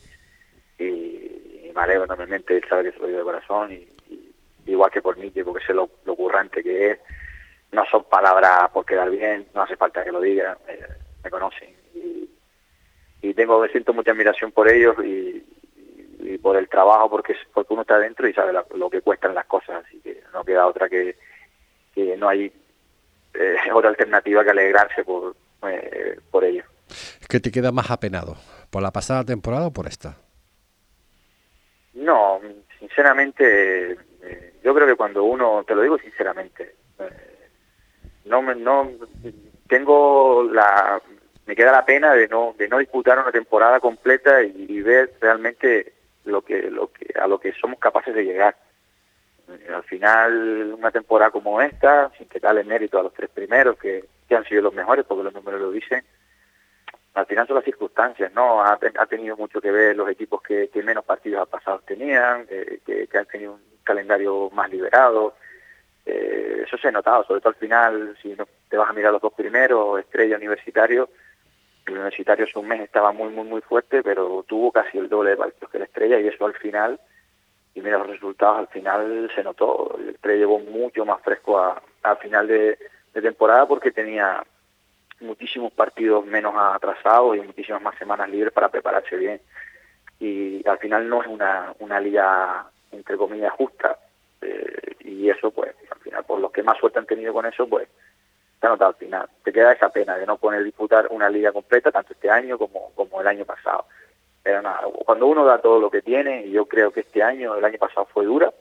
y, 0.79 1.71
me 1.75 1.83
alegro 1.83 2.05
enormemente, 2.05 2.55
él 2.55 2.65
sabe 2.67 2.85
que 2.85 2.91
se 2.93 2.99
lo 2.99 3.07
digo 3.07 3.19
de 3.19 3.25
corazón, 3.25 3.71
y, 3.73 3.87
igual 4.65 4.89
que 4.89 5.01
por 5.01 5.17
mí, 5.17 5.29
porque 5.43 5.65
sé 5.65 5.73
lo, 5.73 5.89
lo, 6.05 6.15
currante 6.15 6.63
que 6.63 6.91
es. 6.91 6.99
No 7.71 7.83
son 7.91 8.05
palabras 8.05 8.69
por 8.71 8.85
quedar 8.85 9.09
bien, 9.09 9.47
no 9.53 9.61
hace 9.63 9.75
falta 9.75 10.03
que 10.03 10.11
lo 10.11 10.21
diga, 10.21 10.57
me 11.23 11.29
conocen. 11.29 11.75
Y, 11.93 12.29
y 13.21 13.33
tengo, 13.33 13.59
me 13.59 13.69
siento 13.69 13.93
mucha 13.93 14.11
admiración 14.11 14.51
por 14.51 14.69
ellos 14.69 14.95
y, 15.03 15.43
y 16.19 16.37
por 16.37 16.57
el 16.57 16.69
trabajo, 16.69 17.09
porque, 17.09 17.35
porque 17.53 17.73
uno 17.73 17.81
está 17.81 17.99
dentro 17.99 18.27
y 18.27 18.33
sabe 18.33 18.53
lo 18.75 18.89
que 18.89 19.01
cuestan 19.01 19.35
las 19.35 19.45
cosas, 19.45 19.85
así 19.85 19.99
que 19.99 20.21
no 20.33 20.43
queda 20.43 20.67
otra 20.67 20.89
que, 20.89 21.15
que 21.93 22.15
no 22.15 22.29
hay 22.29 22.51
eh, 23.33 23.55
otra 23.73 23.89
alternativa 23.89 24.43
que 24.43 24.51
alegrarse 24.51 25.03
por, 25.03 25.35
eh, 25.67 26.19
por 26.29 26.43
ello. 26.43 26.63
¿Qué 27.27 27.39
te 27.39 27.51
queda 27.51 27.71
más 27.71 27.91
apenado? 27.91 28.37
¿Por 28.69 28.81
la 28.81 28.91
pasada 28.91 29.23
temporada 29.23 29.67
o 29.67 29.73
por 29.73 29.87
esta? 29.87 30.15
No, 31.93 32.39
sinceramente, 32.79 33.93
eh, 34.21 34.53
yo 34.63 34.73
creo 34.73 34.87
que 34.87 34.95
cuando 34.95 35.23
uno, 35.23 35.63
te 35.65 35.75
lo 35.75 35.81
digo 35.81 35.97
sinceramente, 35.97 36.75
no 38.25 38.41
me, 38.41 38.55
no 38.55 38.91
tengo 39.67 40.43
la 40.43 41.01
me 41.47 41.55
queda 41.55 41.71
la 41.71 41.85
pena 41.85 42.13
de 42.13 42.27
no 42.27 42.53
de 42.57 42.67
no 42.67 42.77
disputar 42.77 43.17
una 43.17 43.31
temporada 43.31 43.79
completa 43.79 44.43
y 44.43 44.81
ver 44.81 45.13
realmente 45.19 45.93
lo 46.27 46.41
que, 46.41 46.69
lo 46.69 46.91
que, 46.91 47.13
a 47.19 47.27
lo 47.27 47.39
que 47.39 47.53
somos 47.53 47.79
capaces 47.79 48.13
de 48.13 48.23
llegar. 48.23 48.55
Eh, 49.49 49.71
al 49.73 49.83
final, 49.83 50.75
una 50.77 50.91
temporada 50.91 51.31
como 51.31 51.61
esta, 51.61 52.11
sin 52.17 52.27
que 52.27 52.39
el 52.39 52.65
mérito 52.65 52.99
a 52.99 53.03
los 53.03 53.13
tres 53.13 53.29
primeros, 53.29 53.77
que, 53.77 54.05
que 54.27 54.35
han 54.35 54.43
sido 54.45 54.61
los 54.61 54.73
mejores, 54.73 55.05
porque 55.05 55.23
los 55.23 55.33
números 55.33 55.61
lo 55.61 55.71
dicen, 55.71 56.03
al 57.13 57.25
final 57.25 57.47
son 57.47 57.55
las 57.55 57.65
circunstancias, 57.65 58.31
¿no? 58.33 58.61
Ha, 58.61 58.77
tenido 59.07 59.35
mucho 59.35 59.59
que 59.59 59.71
ver 59.71 59.95
los 59.95 60.09
equipos 60.09 60.41
que, 60.41 60.69
menos 60.83 61.03
partidos 61.03 61.49
pasados 61.49 61.83
tenían, 61.85 62.45
que, 62.45 63.09
han 63.17 63.25
tenido 63.25 63.53
un 63.53 63.61
calendario 63.83 64.51
más 64.51 64.69
liberado. 64.69 65.35
Eh, 66.05 66.63
eso 66.65 66.77
se 66.77 66.89
ha 66.89 66.91
notado, 66.91 67.23
sobre 67.23 67.41
todo 67.41 67.49
al 67.49 67.55
final, 67.55 68.17
si 68.21 68.35
no, 68.35 68.47
te 68.69 68.77
vas 68.77 68.89
a 68.89 68.93
mirar 68.93 69.11
los 69.11 69.21
dos 69.21 69.33
primeros, 69.33 69.99
Estrella 69.99 70.37
Universitario, 70.37 71.09
el 71.87 71.97
Universitario 71.97 72.45
hace 72.45 72.59
un 72.59 72.67
mes 72.67 72.81
estaba 72.81 73.11
muy, 73.11 73.29
muy, 73.29 73.45
muy 73.45 73.61
fuerte, 73.61 74.03
pero 74.03 74.43
tuvo 74.47 74.71
casi 74.71 74.97
el 74.97 75.09
doble 75.09 75.31
de 75.31 75.37
partidos 75.37 75.71
que 75.71 75.79
la 75.79 75.85
Estrella 75.85 76.19
y 76.19 76.27
eso 76.27 76.45
al 76.45 76.55
final, 76.55 76.99
y 77.73 77.81
mira 77.81 77.97
los 77.97 78.07
resultados, 78.07 78.59
al 78.59 78.67
final 78.67 79.31
se 79.33 79.43
notó. 79.43 79.95
El 79.99 80.09
Estrella 80.09 80.39
llegó 80.39 80.59
mucho 80.59 81.05
más 81.05 81.21
fresco 81.21 81.59
a, 81.59 81.81
final 82.21 82.47
de 82.47 82.77
temporada 83.13 83.67
porque 83.67 83.91
tenía 83.91 84.41
muchísimos 85.19 85.71
partidos 85.71 86.25
menos 86.25 86.53
atrasados 86.55 87.37
y 87.37 87.41
muchísimas 87.41 87.81
más 87.81 87.97
semanas 87.97 88.29
libres 88.29 88.53
para 88.53 88.69
prepararse 88.69 89.15
bien. 89.15 89.41
Y 90.19 90.67
al 90.67 90.79
final 90.79 91.07
no 91.07 91.21
es 91.21 91.27
una, 91.27 91.73
una 91.79 91.99
liga, 91.99 92.65
entre 92.91 93.17
comillas, 93.17 93.53
justa. 93.53 93.97
Eh, 94.41 94.95
y 95.01 95.29
eso, 95.29 95.51
pues, 95.51 95.75
al 95.91 95.99
final, 95.99 96.23
por 96.23 96.39
los 96.39 96.51
que 96.51 96.63
más 96.63 96.77
suerte 96.77 96.99
han 96.99 97.05
tenido 97.05 97.33
con 97.33 97.45
eso, 97.45 97.67
pues, 97.67 97.87
se 98.59 98.65
ha 98.65 98.69
notado 98.69 98.89
al 98.89 98.95
final. 98.95 99.29
Te 99.43 99.53
queda 99.53 99.73
esa 99.73 99.89
pena 99.89 100.17
de 100.17 100.25
no 100.25 100.37
poder 100.37 100.63
disputar 100.63 101.07
una 101.11 101.29
liga 101.29 101.51
completa, 101.51 101.91
tanto 101.91 102.13
este 102.13 102.29
año 102.29 102.57
como, 102.57 102.91
como 102.95 103.21
el 103.21 103.27
año 103.27 103.45
pasado. 103.45 103.85
Pero 104.41 104.61
nada, 104.61 104.81
cuando 105.05 105.27
uno 105.27 105.45
da 105.45 105.59
todo 105.59 105.79
lo 105.79 105.91
que 105.91 106.01
tiene, 106.01 106.45
y 106.45 106.51
yo 106.51 106.65
creo 106.65 106.91
que 106.91 107.01
este 107.01 107.21
año, 107.21 107.55
el 107.55 107.65
año 107.65 107.77
pasado 107.77 108.05
fue 108.05 108.25
dura, 108.25 108.51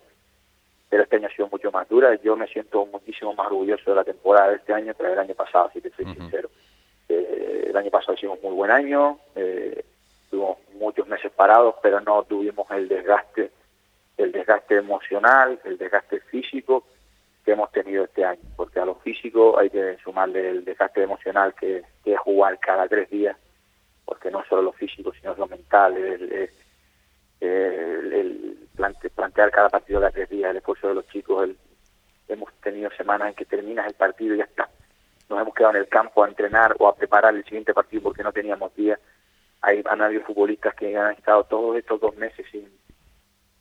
pero 0.88 1.02
este 1.02 1.16
año 1.16 1.28
ha 1.28 1.34
sido 1.34 1.48
mucho 1.48 1.70
más 1.70 1.88
dura. 1.88 2.14
Yo 2.16 2.36
me 2.36 2.46
siento 2.46 2.84
muchísimo 2.86 3.32
más 3.34 3.46
orgulloso 3.46 3.90
de 3.90 3.96
la 3.96 4.04
temporada 4.04 4.50
de 4.50 4.56
este 4.56 4.72
año 4.72 4.94
que 4.94 5.04
del 5.04 5.18
año 5.18 5.34
pasado, 5.34 5.70
si 5.72 5.80
te 5.80 5.90
soy 5.90 6.04
sincero. 6.06 6.50
Eh, 7.08 7.66
el 7.68 7.76
año 7.76 7.90
pasado 7.90 8.14
hicimos 8.14 8.42
muy 8.42 8.52
buen 8.52 8.70
año, 8.70 9.18
eh, 9.34 9.84
tuvimos 10.28 10.58
muchos 10.74 11.06
meses 11.06 11.32
parados, 11.32 11.76
pero 11.82 12.00
no 12.00 12.22
tuvimos 12.24 12.70
el 12.72 12.88
desgaste, 12.88 13.50
el 14.16 14.32
desgaste 14.32 14.76
emocional, 14.76 15.58
el 15.64 15.78
desgaste 15.78 16.20
físico 16.20 16.84
que 17.46 17.52
hemos 17.52 17.70
tenido 17.70 18.02
este 18.02 18.24
año, 18.24 18.42
porque 18.56 18.80
a 18.80 18.84
lo 18.84 18.96
físico 18.96 19.56
hay 19.56 19.70
que 19.70 19.96
sumarle 20.02 20.50
el 20.50 20.64
desgaste 20.64 21.04
emocional 21.04 21.54
que, 21.54 21.84
es 22.04 22.18
jugar 22.18 22.58
cada 22.58 22.88
tres 22.88 23.08
días, 23.08 23.36
porque 24.04 24.32
no 24.32 24.44
solo 24.48 24.62
lo 24.62 24.72
físico, 24.72 25.12
sino 25.14 25.32
lo 25.36 25.46
mental, 25.46 25.96
el, 25.96 26.50
el, 27.40 28.68
plantear 29.14 29.52
cada 29.52 29.68
partido 29.68 30.00
cada 30.00 30.10
tres 30.10 30.28
días, 30.28 30.50
el 30.50 30.56
esfuerzo 30.56 30.88
de 30.88 30.94
los 30.96 31.06
chicos, 31.06 31.50
hemos 32.26 32.52
tenido 32.54 32.90
semanas 32.90 33.28
en 33.28 33.34
que 33.34 33.44
terminas 33.44 33.86
el 33.86 33.94
partido 33.94 34.34
y 34.34 34.38
ya 34.38 34.44
está. 34.44 34.68
Nos 35.28 35.40
hemos 35.40 35.54
quedado 35.54 35.74
en 35.74 35.82
el 35.82 35.88
campo 35.88 36.24
a 36.24 36.28
entrenar 36.28 36.74
o 36.80 36.88
a 36.88 36.96
preparar 36.96 37.36
el 37.36 37.44
siguiente 37.44 37.72
partido 37.72 38.02
porque 38.02 38.24
no 38.24 38.32
teníamos 38.32 38.74
días. 38.74 38.98
Hay, 39.60 39.84
han 39.88 40.02
habido 40.02 40.24
futbolistas 40.24 40.74
que 40.74 40.96
han 40.96 41.12
estado 41.12 41.44
todos 41.44 41.76
estos 41.76 42.00
dos 42.00 42.16
meses 42.16 42.44
sin, 42.50 42.68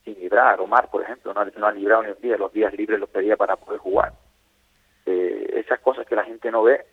sin 0.06 0.18
librar. 0.20 0.62
Omar, 0.62 0.90
por 0.90 1.02
ejemplo, 1.02 1.34
no, 1.34 1.44
no 1.44 1.68
han 1.68 1.76
librado 1.76 2.04
ni 2.04 2.12
un 2.12 2.22
día. 2.22 2.38
Los 2.38 2.54
días 2.54 2.74
libres 2.74 3.00
los 3.00 3.10
pedía 3.10 3.36
para 3.36 3.58
poder 3.58 3.80
jugar. 3.80 4.14
Eh, 5.06 5.52
esas 5.56 5.82
cosas 5.82 6.08
que 6.08 6.16
la 6.16 6.24
gente 6.24 6.50
no 6.50 6.64
ve, 6.64 6.86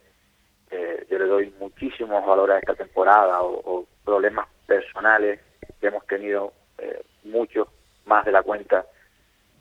eh, 0.72 1.06
yo 1.08 1.18
le 1.18 1.26
doy 1.26 1.54
muchísimos 1.60 2.26
valores 2.26 2.56
a 2.56 2.58
esta 2.58 2.74
temporada 2.74 3.42
o 3.42 3.86
problemas 4.04 4.48
personales 4.66 5.40
que 5.80 5.88
hemos 5.88 6.06
tenido 6.06 6.52
eh, 6.78 7.02
mucho 7.24 7.68
más 8.06 8.24
de 8.24 8.32
la 8.32 8.42
cuenta 8.42 8.86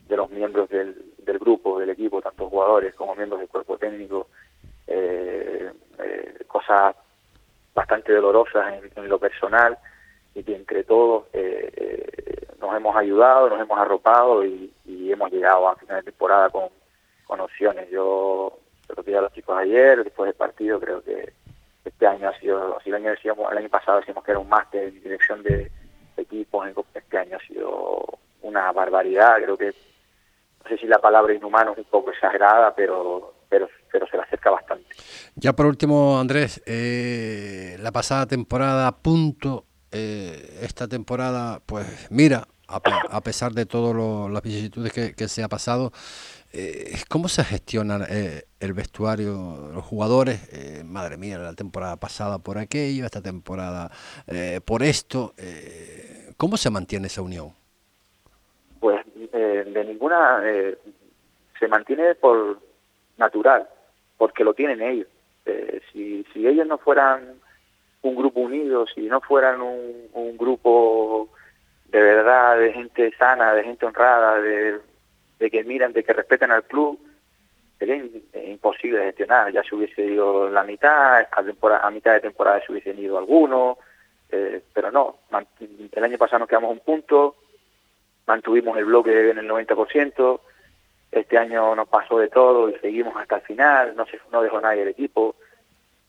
de 0.08 0.18
los 0.18 0.30
miembros 0.30 0.70
del, 0.70 1.14
del, 1.20 1.40
grupo, 1.40 1.80
del 1.80 1.90
equipo, 1.90 2.22
tanto 2.22 2.50
jugadores 2.50 2.94
como 2.96 3.16
miembros 3.16 3.40
del 3.40 3.50
cuerpo 3.50 3.78
técnico, 3.78 4.28
eh, 4.88 5.72
eh, 6.00 6.44
cosas 6.48 6.96
bastante 7.74 8.14
dolorosas 8.14 8.82
en, 8.96 9.08
lo 9.08 9.20
personal 9.20 9.78
y 10.34 10.44
que 10.44 10.56
entre 10.56 10.84
todos 10.84 11.26
nos 12.60 12.76
hemos 12.76 12.96
ayudado, 12.96 13.50
nos 13.50 13.60
hemos 13.60 13.78
arropado 13.78 14.46
y, 14.46 14.74
hemos 15.12 15.30
llegado 15.30 15.68
a 15.68 15.76
final 15.76 15.98
de 15.98 16.04
temporada 16.04 16.50
con, 16.50 16.70
con 17.26 17.42
opciones. 17.42 17.90
Yo 17.90 18.58
se 18.88 18.94
lo 18.96 19.04
dije 19.04 19.18
a 19.18 19.22
los 19.22 19.34
chicos 19.34 19.58
ayer, 19.58 20.02
después 20.02 20.28
del 20.28 20.36
partido, 20.36 20.80
creo 20.80 21.04
que 21.04 21.34
este 21.84 22.08
año 22.08 22.30
ha 22.30 22.40
sido, 22.40 22.80
si 22.82 22.90
el 22.90 22.96
año 22.96 23.10
decíamos, 23.10 23.52
el 23.52 23.58
año 23.58 23.68
pasado 23.68 24.00
decíamos 24.00 24.24
que 24.24 24.32
era 24.32 24.40
un 24.40 24.48
máster 24.48 24.86
en 24.86 25.04
dirección 25.04 25.44
de 25.44 25.70
equipos 26.16 26.66
este 26.94 27.18
año 27.18 27.38
ha 27.38 27.46
sido 27.46 28.06
una 28.42 28.72
barbaridad, 28.72 29.36
creo 29.44 29.58
que 29.58 29.74
no 30.64 30.70
sé 30.70 30.78
si 30.78 30.88
la 30.88 31.00
palabra 31.00 31.34
inhumano 31.34 31.74
es 31.74 31.80
un 31.80 31.84
poco 31.86 32.12
exagerada, 32.12 32.74
pero 32.74 33.34
pero 33.50 33.68
pero 33.92 34.08
se 34.08 34.16
le 34.16 34.24
acerca 34.24 34.52
bastante. 34.52 34.88
Ya 35.36 35.54
por 35.54 35.66
último, 35.66 36.20
Andrés, 36.20 36.62
eh, 36.66 37.76
la 37.80 37.92
pasada 37.92 38.26
temporada, 38.26 38.92
punto, 38.98 39.66
eh, 39.92 40.60
esta 40.62 40.88
temporada, 40.88 41.62
pues 41.66 42.08
mira, 42.10 42.48
a, 42.68 43.22
pesar 43.22 43.52
de 43.52 43.66
todas 43.66 44.32
las 44.32 44.42
vicisitudes 44.42 44.94
que, 44.94 45.28
se 45.28 45.44
ha 45.44 45.50
pasado, 45.50 45.92
eh, 46.54 46.96
¿Cómo 47.08 47.30
se 47.30 47.46
gestiona 47.46 48.06
eh, 48.10 48.44
el 48.60 48.74
vestuario, 48.74 49.72
los 49.74 49.86
jugadores? 49.86 50.50
Eh, 50.52 50.84
madre 50.84 51.16
mía, 51.16 51.38
la 51.38 51.54
temporada 51.54 51.96
pasada 51.96 52.40
por 52.40 52.58
aquello, 52.58 53.06
esta 53.06 53.22
temporada 53.22 53.90
por 54.66 54.84
esto. 54.84 55.34
¿Cómo 56.38 56.58
se 56.58 56.70
mantiene 56.70 57.08
esa 57.08 57.22
unión? 57.22 57.52
Pues 58.80 59.06
de 59.16 59.86
ninguna, 59.86 60.42
se 61.60 61.68
mantiene 61.68 62.16
por 62.16 62.60
natural, 63.18 63.68
porque 64.18 64.44
lo 64.44 64.54
tienen 64.54 64.82
ellos. 64.82 65.08
si, 65.94 66.26
si 66.34 66.48
ellos 66.48 66.68
no 66.68 66.78
fueran 66.78 67.41
un 68.02 68.16
grupo 68.16 68.40
unido, 68.40 68.86
si 68.88 69.02
no 69.02 69.22
fueran 69.22 69.62
un, 69.62 70.08
un 70.14 70.38
grupo 70.38 71.30
de 71.86 72.02
verdad, 72.02 72.58
de 72.58 72.74
gente 72.74 73.12
sana, 73.18 73.54
de 73.54 73.64
gente 73.64 73.86
honrada, 73.86 74.40
de 74.40 74.82
que 75.52 75.64
miran, 75.64 75.92
de 75.92 76.04
que 76.04 76.14
respetan 76.14 76.52
al 76.52 76.64
club, 76.64 77.00
sería 77.78 78.02
imposible 78.46 79.00
de 79.00 79.06
gestionar. 79.06 79.52
Ya 79.52 79.64
se 79.64 79.76
hubiese 79.76 80.06
ido 80.06 80.50
la 80.50 80.64
mitad, 80.64 81.28
a, 81.32 81.44
temporada, 81.44 81.86
a 81.86 81.92
mitad 81.92 82.14
de 82.14 82.22
temporada 82.22 82.62
se 82.64 82.72
hubiesen 82.72 83.00
ido 83.00 83.18
algunos, 83.18 83.78
eh, 84.30 84.62
pero 84.72 84.92
no. 84.92 85.18
El 85.92 86.04
año 86.04 86.18
pasado 86.20 86.40
nos 86.40 86.48
quedamos 86.48 86.72
un 86.72 86.80
punto, 86.80 87.36
mantuvimos 88.28 88.78
el 88.78 88.86
bloque 88.86 89.32
en 89.32 89.40
el 89.40 89.50
90%, 89.50 90.40
este 91.12 91.38
año 91.38 91.76
nos 91.76 91.90
pasó 91.90 92.20
de 92.20 92.30
todo 92.30 92.70
y 92.70 92.78
seguimos 92.80 93.16
hasta 93.18 93.38
el 93.38 93.42
final, 93.42 93.96
no, 93.96 94.06
se, 94.06 94.20
no 94.32 94.44
dejó 94.44 94.62
nadie 94.62 94.84
el 94.84 94.90
equipo. 94.90 95.36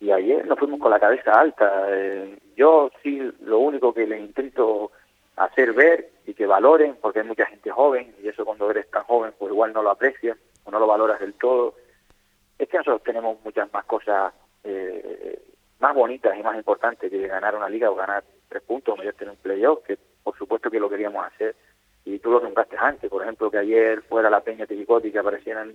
Y 0.03 0.11
ayer 0.11 0.44
nos 0.48 0.59
fuimos 0.59 0.80
con 0.80 0.90
la 0.90 0.98
cabeza 0.98 1.30
alta. 1.30 1.86
Eh, 1.88 2.36
yo 2.57 2.90
sí, 3.05 3.20
lo 3.42 3.61
único 3.61 3.94
que 3.94 4.05
les 4.05 4.20
intento 4.20 4.90
hacer 5.36 5.72
ver 5.74 6.11
y 6.26 6.34
que 6.34 6.44
valoren, 6.44 6.96
porque 7.00 7.20
hay 7.20 7.26
mucha 7.26 7.46
gente 7.46 7.70
joven, 7.70 8.12
y 8.20 8.26
eso 8.26 8.44
cuando 8.44 8.68
eres 8.68 8.90
tan 8.90 9.05
joven, 9.05 9.32
pues 9.38 9.53
igual 9.53 9.72
no 9.72 9.80
lo 9.80 9.90
aprecias 9.90 10.36
o 10.64 10.72
no 10.72 10.80
lo 10.80 10.88
valoras 10.88 11.20
del 11.20 11.34
todo. 11.34 11.76
Es 12.59 12.68
que 12.68 12.78
nosotros 12.78 13.05
tenemos 13.05 13.38
muchas 13.44 13.72
más 13.72 13.84
cosas 13.84 14.32
eh, 14.64 15.40
más 15.78 15.94
bonitas 15.94 16.36
y 16.36 16.42
más 16.42 16.57
importantes 16.57 17.09
que 17.09 17.28
ganar 17.28 17.55
una 17.55 17.68
liga 17.68 17.88
o 17.88 17.94
ganar 17.94 18.24
tres 18.48 18.62
puntos, 18.64 18.98
o 18.98 19.12
tener 19.12 19.30
un 19.30 19.36
playoff, 19.36 19.84
que 19.86 19.96
por 20.24 20.36
supuesto 20.36 20.68
que 20.68 20.80
lo 20.80 20.90
queríamos 20.90 21.24
hacer, 21.24 21.55
y 22.05 22.18
tú 22.18 22.32
lo 22.32 22.40
nombraste 22.40 22.76
antes, 22.76 23.09
por 23.09 23.22
ejemplo, 23.22 23.53
que 23.53 23.59
ayer 23.59 24.03
fuera 24.03 24.28
la 24.28 24.40
Peña 24.40 24.66
Tilicoti 24.66 25.12
que 25.12 25.20
aparecieran 25.20 25.72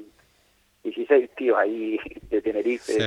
16 0.83 1.29
tíos 1.33 1.57
ahí 1.57 1.97
de 2.29 2.41
Tenerife, 2.41 2.97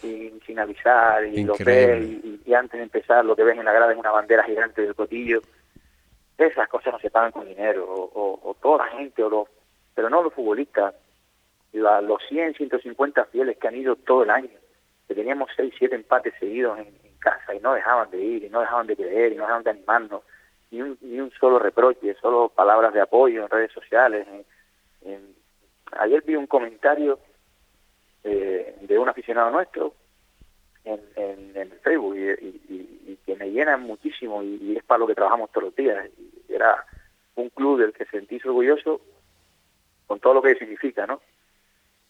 sin, 0.00 0.40
sin, 0.42 0.58
avisar, 0.58 1.24
y 1.24 1.44
lo 1.44 1.54
ves, 1.64 2.06
y, 2.44 2.54
antes 2.54 2.78
de 2.78 2.84
empezar 2.84 3.24
lo 3.24 3.36
que 3.36 3.44
ves 3.44 3.58
en 3.58 3.64
la 3.64 3.72
grada 3.72 3.92
es 3.92 3.98
una 3.98 4.10
bandera 4.10 4.42
gigante 4.44 4.82
del 4.82 4.94
cotillo, 4.94 5.40
esas 6.38 6.68
cosas 6.68 6.94
no 6.94 6.98
se 6.98 7.10
pagan 7.10 7.32
con 7.32 7.46
dinero, 7.46 7.86
o, 7.88 8.56
toda 8.60 8.86
la 8.86 8.92
gente, 8.92 9.22
o 9.22 9.28
los, 9.28 9.48
pero 9.94 10.08
no 10.08 10.22
los 10.22 10.32
futbolistas, 10.32 10.94
los 11.72 12.22
100, 12.28 12.54
150 12.54 13.26
fieles 13.26 13.58
que 13.58 13.68
han 13.68 13.76
ido 13.76 13.96
todo 13.96 14.22
el 14.22 14.30
año, 14.30 14.50
que 15.06 15.14
teníamos 15.14 15.50
6, 15.56 15.74
7 15.78 15.94
empates 15.94 16.34
seguidos 16.38 16.78
en, 16.78 16.98
casa 17.20 17.54
y 17.54 17.60
no 17.60 17.74
dejaban 17.74 18.10
de 18.10 18.18
ir, 18.18 18.44
y 18.44 18.48
no 18.48 18.60
dejaban 18.60 18.86
de 18.86 18.96
creer, 18.96 19.32
y 19.32 19.36
no 19.36 19.42
dejaban 19.42 19.62
de 19.62 19.70
animarnos, 19.70 20.22
ni 20.70 20.80
un, 20.80 20.96
ni 21.02 21.20
un 21.20 21.30
solo 21.32 21.58
reproche, 21.58 22.14
solo 22.14 22.48
palabras 22.48 22.94
de 22.94 23.02
apoyo 23.02 23.42
en 23.42 23.50
redes 23.50 23.72
sociales. 23.72 24.26
ayer 25.98 26.22
vi 26.22 26.36
un 26.36 26.46
comentario 26.46 27.18
eh, 28.24 28.76
de 28.80 28.98
un 28.98 29.08
aficionado 29.08 29.50
nuestro 29.50 29.94
en, 30.84 31.00
en, 31.16 31.70
Facebook 31.82 32.16
y, 32.16 33.18
que 33.26 33.36
me 33.36 33.50
llena 33.50 33.76
muchísimo 33.76 34.42
y, 34.42 34.76
es 34.76 34.84
para 34.84 34.98
lo 34.98 35.06
que 35.06 35.14
trabajamos 35.14 35.50
todos 35.50 35.66
los 35.66 35.76
días. 35.76 36.08
era 36.48 36.84
un 37.36 37.48
club 37.50 37.80
del 37.80 37.92
que 37.92 38.04
sentís 38.06 38.44
orgulloso 38.44 39.00
con 40.06 40.20
todo 40.20 40.34
lo 40.34 40.42
que 40.42 40.56
significa, 40.56 41.06
¿no? 41.06 41.20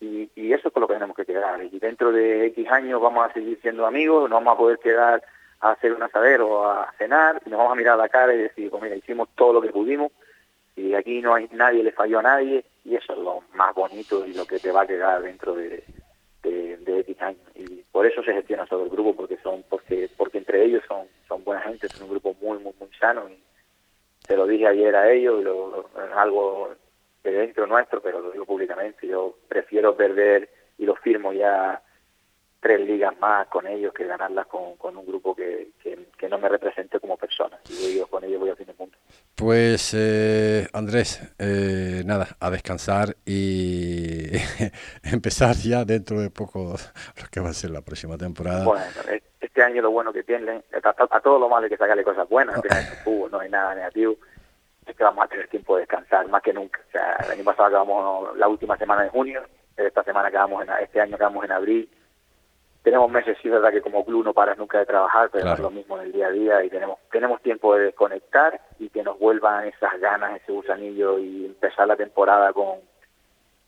Y, 0.01 0.31
y 0.35 0.53
eso 0.53 0.69
es 0.69 0.75
con 0.75 0.81
lo 0.81 0.89
que 0.89 0.95
tenemos 0.95 1.17
que 1.17 1.27
quedar. 1.27 1.63
Y 1.63 1.79
dentro 1.79 2.11
de 2.11 2.47
X 2.47 2.69
años 2.71 3.01
vamos 3.01 3.29
a 3.29 3.33
seguir 3.33 3.61
siendo 3.61 3.87
amigos, 3.87 4.29
no 4.31 4.37
vamos 4.37 4.55
a 4.55 4.59
poder 4.59 4.79
quedar 4.79 5.23
a 5.61 5.73
hacer 5.73 5.93
un 5.93 6.03
asadero 6.03 6.49
o 6.49 6.65
a 6.65 6.93
cenar, 6.97 7.43
y 7.45 7.51
nos 7.51 7.59
vamos 7.59 7.73
a 7.73 7.77
mirar 7.77 7.99
la 7.99 8.09
cara 8.09 8.35
y 8.35 8.39
decir, 8.39 8.71
pues 8.71 8.83
mira, 8.83 8.97
hicimos 8.97 9.29
todo 9.35 9.53
lo 9.53 9.61
que 9.61 9.71
pudimos 9.71 10.11
y 10.77 10.95
aquí 10.95 11.21
no 11.21 11.35
hay 11.35 11.49
nadie 11.53 11.83
le 11.83 11.93
falló 11.93 12.21
a 12.21 12.23
nadie 12.23 12.65
y 12.85 12.97
eso 12.97 13.13
es 13.13 13.19
lo 13.19 13.43
más 13.55 13.75
bonito 13.75 14.27
y 14.27 14.33
lo 14.35 14.45
que 14.47 14.59
te 14.59 14.73
va 14.73 14.83
a 14.83 14.87
quedar 14.87 15.23
dentro 15.23 15.55
de, 15.55 15.85
de, 16.43 16.77
de 16.79 17.01
X 17.01 17.23
años. 17.23 17.41
Y 17.55 17.85
por 17.93 18.07
eso 18.07 18.23
se 18.23 18.33
gestiona 18.33 18.67
todo 18.67 18.85
el 18.85 18.91
grupo 18.91 19.15
porque 19.15 19.37
son 19.43 19.63
porque 19.69 20.09
porque 20.17 20.39
entre 20.39 20.65
ellos 20.65 20.83
son 20.89 21.07
son 21.29 21.45
buena 21.45 21.63
gente 21.63 21.87
es 21.87 22.01
un 22.01 22.09
grupo 22.09 22.35
muy 22.41 22.59
muy 22.59 22.73
muy 22.79 22.89
sano 22.99 23.29
y 23.29 23.43
te 24.27 24.37
lo 24.37 24.47
dije 24.47 24.67
ayer 24.67 24.95
a 24.95 25.11
ellos 25.11 25.43
lo, 25.43 25.89
es 25.89 26.13
algo 26.15 26.75
de 27.23 27.33
dentro 27.33 27.67
nuestro 27.67 28.01
pero 28.01 28.21
lo 28.21 28.31
digo 28.31 28.47
públicamente 28.47 29.07
yo 29.07 29.37
prefiero 29.49 29.97
perder 29.97 30.49
y 30.79 30.87
lo 30.87 30.95
firmo 30.97 31.33
ya 31.33 31.83
tres 32.61 32.81
ligas 32.81 33.19
más 33.19 33.49
con 33.49 33.67
ellos 33.67 33.93
que 33.95 34.05
ganarlas 34.07 34.47
con, 34.47 34.77
con 34.77 34.97
un 34.97 35.07
grupo 35.07 35.35
que, 35.35 35.71
que, 35.83 36.29
no 36.29 36.39
me 36.39 36.49
represente 36.49 37.01
como 37.01 37.17
persona. 37.17 37.59
Y 37.69 37.99
yo 37.99 38.07
con 38.07 38.23
ellos 38.23 38.39
voy 38.39 38.51
a 38.51 38.55
fin 38.55 38.67
de 38.67 38.75
mundo. 38.75 38.97
Pues 39.35 39.95
eh, 39.97 40.69
Andrés, 40.73 41.21
eh, 41.39 42.03
nada, 42.05 42.37
a 42.39 42.51
descansar 42.51 43.17
y 43.25 44.31
empezar 45.03 45.57
ya 45.57 45.85
dentro 45.85 46.21
de 46.21 46.31
poco 46.31 46.77
lo 47.21 47.29
que 47.33 47.41
va 47.41 47.49
a 47.49 47.55
ser 47.55 47.71
la 47.71 47.81
próxima 47.81 48.17
temporada. 48.17 48.65
Bueno, 48.65 48.85
este 49.41 49.63
año 49.63 49.83
lo 49.83 49.91
bueno 49.91 50.13
que 50.13 50.23
tienen, 50.23 50.63
a, 50.73 51.21
todo 51.21 51.39
lo 51.39 51.49
malo 51.49 51.65
hay 51.65 51.71
que 51.71 51.77
sacarle 51.77 52.05
cosas 52.05 52.29
buenas, 52.29 52.61
no 53.31 53.41
hay 53.41 53.49
nada 53.49 53.75
negativo, 53.75 54.17
es 54.87 54.95
que 54.95 55.03
vamos 55.03 55.25
a 55.25 55.29
tener 55.29 55.49
tiempo 55.49 55.77
de 55.77 55.81
descansar 55.81 56.29
más 56.29 56.43
que 56.43 56.53
nunca. 56.53 56.81
O 56.89 56.91
sea, 56.93 57.17
el 57.25 57.33
año 57.33 57.45
pasado 57.45 57.69
acabamos 57.69 58.37
la 58.37 58.47
última 58.47 58.77
semana 58.77 59.03
de 59.03 59.09
junio, 59.09 59.43
esta 59.77 60.05
semana 60.05 60.29
acabamos 60.29 60.63
en, 60.63 60.71
este 60.83 61.01
año 61.01 61.17
acabamos 61.17 61.45
en 61.45 61.53
abril, 61.53 61.91
tenemos 62.83 63.11
meses, 63.11 63.37
sí, 63.43 63.49
verdad 63.49 63.71
que 63.71 63.83
como 63.83 64.05
club 64.05 64.25
no 64.25 64.33
paras 64.33 64.57
nunca 64.57 64.79
de 64.79 64.87
trabajar, 64.87 65.29
pero 65.31 65.53
es 65.53 65.59
lo 65.59 65.71
mismo 65.71 65.99
en 65.99 66.07
el 66.07 66.13
día 66.13 66.29
a 66.29 66.31
día 66.31 66.65
y 66.65 66.71
tenemos 66.71 66.99
tenemos 67.11 67.43
tiempo 67.43 67.75
de 67.75 67.87
desconectar 67.87 68.61
y 68.79 68.89
que 68.89 69.03
nos 69.03 69.19
vuelvan 69.19 69.67
esas 69.69 70.01
ganas, 70.01 70.41
ese 70.41 70.53
gusanillo 70.53 71.19
y 71.19 71.47
empezar 71.47 71.87
la 71.87 71.97
temporada 71.97 72.53
con, 72.53 72.79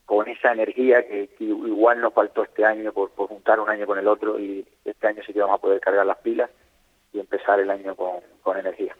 con 0.06 0.28
esa 0.28 0.52
energía 0.52 1.06
que, 1.06 1.28
igual 1.40 2.00
nos 2.00 2.14
faltó 2.14 2.42
este 2.44 2.64
año 2.64 2.92
por, 2.92 3.10
por, 3.10 3.28
juntar 3.28 3.60
un 3.60 3.68
año 3.68 3.86
con 3.86 3.98
el 3.98 4.08
otro 4.08 4.38
y 4.38 4.66
este 4.84 5.06
año 5.06 5.22
sí 5.26 5.32
que 5.32 5.40
vamos 5.40 5.58
a 5.58 5.60
poder 5.60 5.80
cargar 5.80 6.06
las 6.06 6.18
pilas 6.18 6.48
y 7.12 7.20
empezar 7.20 7.60
el 7.60 7.70
año 7.70 7.94
con, 7.94 8.20
con 8.42 8.58
energía. 8.58 8.94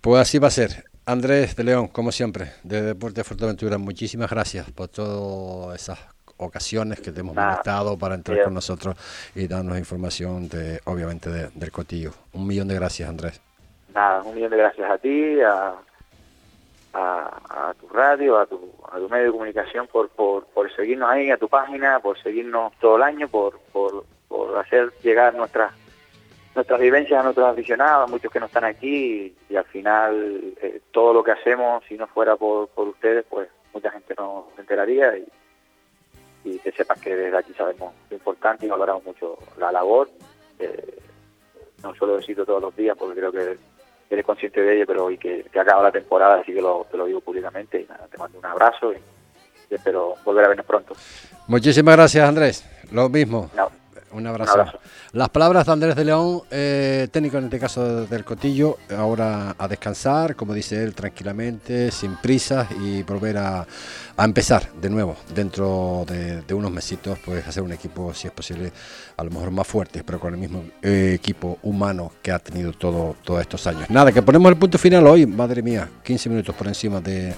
Pues 0.00 0.20
así 0.20 0.38
va 0.38 0.48
a 0.48 0.52
ser. 0.52 0.84
Andrés 1.04 1.56
de 1.56 1.64
León, 1.64 1.88
como 1.88 2.12
siempre, 2.12 2.52
de 2.62 2.82
Deporte 2.82 3.24
Fuerteventura, 3.24 3.78
muchísimas 3.78 4.30
gracias 4.30 4.70
por 4.70 4.88
todas 4.88 5.80
esas 5.80 6.17
ocasiones 6.38 7.00
que 7.00 7.12
te 7.12 7.20
hemos 7.20 7.34
molestado 7.34 7.98
para 7.98 8.14
entrar 8.14 8.42
con 8.44 8.54
nosotros 8.54 8.96
y 9.34 9.46
darnos 9.46 9.78
información 9.78 10.48
de, 10.48 10.80
obviamente, 10.84 11.30
del 11.30 11.72
cotillo. 11.72 12.12
Un 12.32 12.46
millón 12.46 12.68
de 12.68 12.74
gracias, 12.74 13.08
Andrés. 13.08 13.40
Nada, 13.94 14.22
un 14.22 14.34
millón 14.34 14.50
de 14.50 14.56
gracias 14.56 14.90
a 14.90 14.98
ti, 14.98 15.40
a, 15.40 15.74
a, 16.94 17.74
tu 17.80 17.88
radio, 17.88 18.38
a 18.38 18.46
tu, 18.46 18.72
a 18.90 18.98
tu 18.98 19.08
medio 19.08 19.26
de 19.26 19.32
comunicación 19.32 19.86
por, 19.86 20.08
por, 20.10 20.46
por 20.46 20.74
seguirnos 20.74 21.10
ahí, 21.10 21.30
a 21.30 21.36
tu 21.36 21.48
página, 21.48 22.00
por 22.00 22.20
seguirnos 22.22 22.72
todo 22.80 22.96
el 22.96 23.02
año, 23.02 23.28
por, 23.28 23.58
por, 23.72 24.04
por 24.28 24.58
hacer 24.58 24.92
llegar 25.02 25.34
nuestras 25.34 25.72
nuestras 26.54 26.80
vivencias 26.80 27.20
a 27.20 27.22
nuestros 27.22 27.46
aficionados, 27.46 28.08
a 28.08 28.10
muchos 28.10 28.32
que 28.32 28.40
no 28.40 28.46
están 28.46 28.64
aquí 28.64 29.32
y, 29.48 29.54
al 29.54 29.64
final 29.66 30.54
eh, 30.60 30.80
todo 30.90 31.12
lo 31.12 31.22
que 31.22 31.30
hacemos, 31.30 31.84
si 31.88 31.96
no 31.96 32.08
fuera 32.08 32.34
por, 32.34 32.66
por 32.68 32.88
ustedes, 32.88 33.24
pues 33.28 33.48
mucha 33.72 33.92
gente 33.92 34.14
no 34.18 34.48
se 34.56 34.62
enteraría 34.62 35.16
y, 35.18 35.26
y 36.44 36.58
que 36.58 36.72
sepas 36.72 37.00
que 37.00 37.14
desde 37.14 37.36
aquí 37.36 37.52
sabemos 37.54 37.92
lo 38.10 38.16
importante 38.16 38.66
y 38.66 38.68
valoramos 38.68 39.04
mucho 39.04 39.38
la 39.58 39.72
labor. 39.72 40.08
Eh, 40.58 40.98
no 41.82 41.94
solo 41.94 42.16
decirlo 42.16 42.44
todos 42.44 42.60
los 42.60 42.74
días 42.76 42.96
porque 42.98 43.18
creo 43.18 43.32
que 43.32 43.56
eres 44.10 44.24
consciente 44.24 44.60
de 44.60 44.76
ello, 44.76 44.86
pero 44.86 45.04
hoy 45.04 45.18
que, 45.18 45.44
acaba 45.58 45.82
la 45.82 45.92
temporada, 45.92 46.40
así 46.40 46.52
que 46.52 46.62
lo, 46.62 46.86
te 46.90 46.96
lo 46.96 47.06
digo 47.06 47.20
públicamente 47.20 47.80
y 47.80 47.84
nada, 47.84 48.06
te 48.10 48.16
mando 48.16 48.38
un 48.38 48.46
abrazo 48.46 48.92
y, 48.92 48.96
espero 49.70 50.14
volver 50.24 50.46
a 50.46 50.48
vernos 50.48 50.66
pronto. 50.66 50.94
Muchísimas 51.46 51.96
gracias 51.96 52.26
Andrés, 52.26 52.64
lo 52.90 53.08
mismo. 53.08 53.50
Un 54.12 54.26
abrazo. 54.26 54.64
Las 55.12 55.28
palabras 55.28 55.66
de 55.66 55.72
Andrés 55.72 55.96
de 55.96 56.04
León, 56.04 56.42
eh, 56.50 57.08
técnico 57.10 57.38
en 57.38 57.44
este 57.44 57.58
caso 57.58 58.06
del 58.06 58.24
Cotillo, 58.24 58.78
ahora 58.96 59.54
a 59.58 59.68
descansar, 59.68 60.34
como 60.34 60.54
dice 60.54 60.82
él, 60.82 60.94
tranquilamente, 60.94 61.90
sin 61.90 62.16
prisas 62.16 62.68
y 62.80 63.02
volver 63.02 63.38
a, 63.38 63.66
empezar 64.18 64.72
de 64.72 64.90
nuevo 64.90 65.16
dentro 65.34 66.04
de, 66.06 66.54
unos 66.54 66.70
mesitos, 66.70 67.18
pues 67.24 67.46
hacer 67.46 67.62
un 67.62 67.72
equipo, 67.72 68.12
si 68.14 68.26
es 68.26 68.32
posible, 68.32 68.72
a 69.16 69.24
lo 69.24 69.30
mejor 69.30 69.50
más 69.50 69.66
fuerte, 69.66 70.02
pero 70.04 70.18
con 70.18 70.34
el 70.34 70.40
mismo 70.40 70.64
eh, 70.82 71.12
equipo 71.14 71.58
humano 71.62 72.12
que 72.22 72.32
ha 72.32 72.38
tenido 72.38 72.72
todo, 72.72 73.14
todos 73.22 73.40
estos 73.40 73.66
años. 73.66 73.88
Nada, 73.90 74.10
que 74.10 74.22
ponemos 74.22 74.50
el 74.50 74.58
punto 74.58 74.78
final 74.78 75.06
hoy, 75.06 75.26
madre 75.26 75.62
mía, 75.62 75.88
15 76.02 76.28
minutos 76.30 76.54
por 76.54 76.66
encima 76.66 77.00
de 77.00 77.34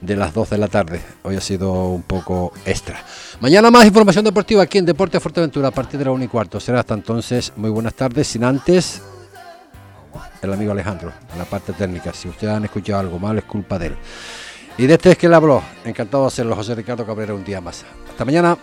de 0.00 0.16
las 0.16 0.34
2 0.34 0.50
de 0.50 0.58
la 0.58 0.68
tarde. 0.68 1.00
Hoy 1.22 1.36
ha 1.36 1.40
sido 1.40 1.72
un 1.88 2.02
poco 2.02 2.52
extra. 2.64 3.02
Mañana 3.40 3.70
más 3.70 3.84
información 3.84 4.24
deportiva 4.24 4.62
aquí 4.62 4.78
en 4.78 4.86
Deporte 4.86 5.20
Fuerteventura 5.20 5.68
a 5.68 5.70
partir 5.70 5.98
de 5.98 6.04
la 6.04 6.12
1 6.12 6.24
y 6.24 6.28
cuarto. 6.28 6.60
Será 6.60 6.80
hasta 6.80 6.94
entonces 6.94 7.52
muy 7.56 7.70
buenas 7.70 7.94
tardes. 7.94 8.26
Sin 8.26 8.44
antes, 8.44 9.02
el 10.42 10.52
amigo 10.52 10.72
Alejandro, 10.72 11.12
en 11.32 11.38
la 11.38 11.44
parte 11.44 11.72
técnica. 11.72 12.12
Si 12.12 12.28
ustedes 12.28 12.52
han 12.52 12.64
escuchado 12.64 13.00
algo 13.00 13.18
mal, 13.18 13.38
es 13.38 13.44
culpa 13.44 13.78
de 13.78 13.88
él. 13.88 13.96
Y 14.76 14.86
de 14.86 14.94
este 14.94 15.12
es 15.12 15.18
que 15.18 15.28
le 15.28 15.36
habló. 15.36 15.62
Encantado 15.84 16.24
de 16.24 16.28
hacerlo, 16.28 16.56
José 16.56 16.74
Ricardo 16.74 17.06
Cabrera, 17.06 17.34
un 17.34 17.44
día 17.44 17.60
más. 17.60 17.84
Hasta 18.10 18.24
mañana. 18.24 18.56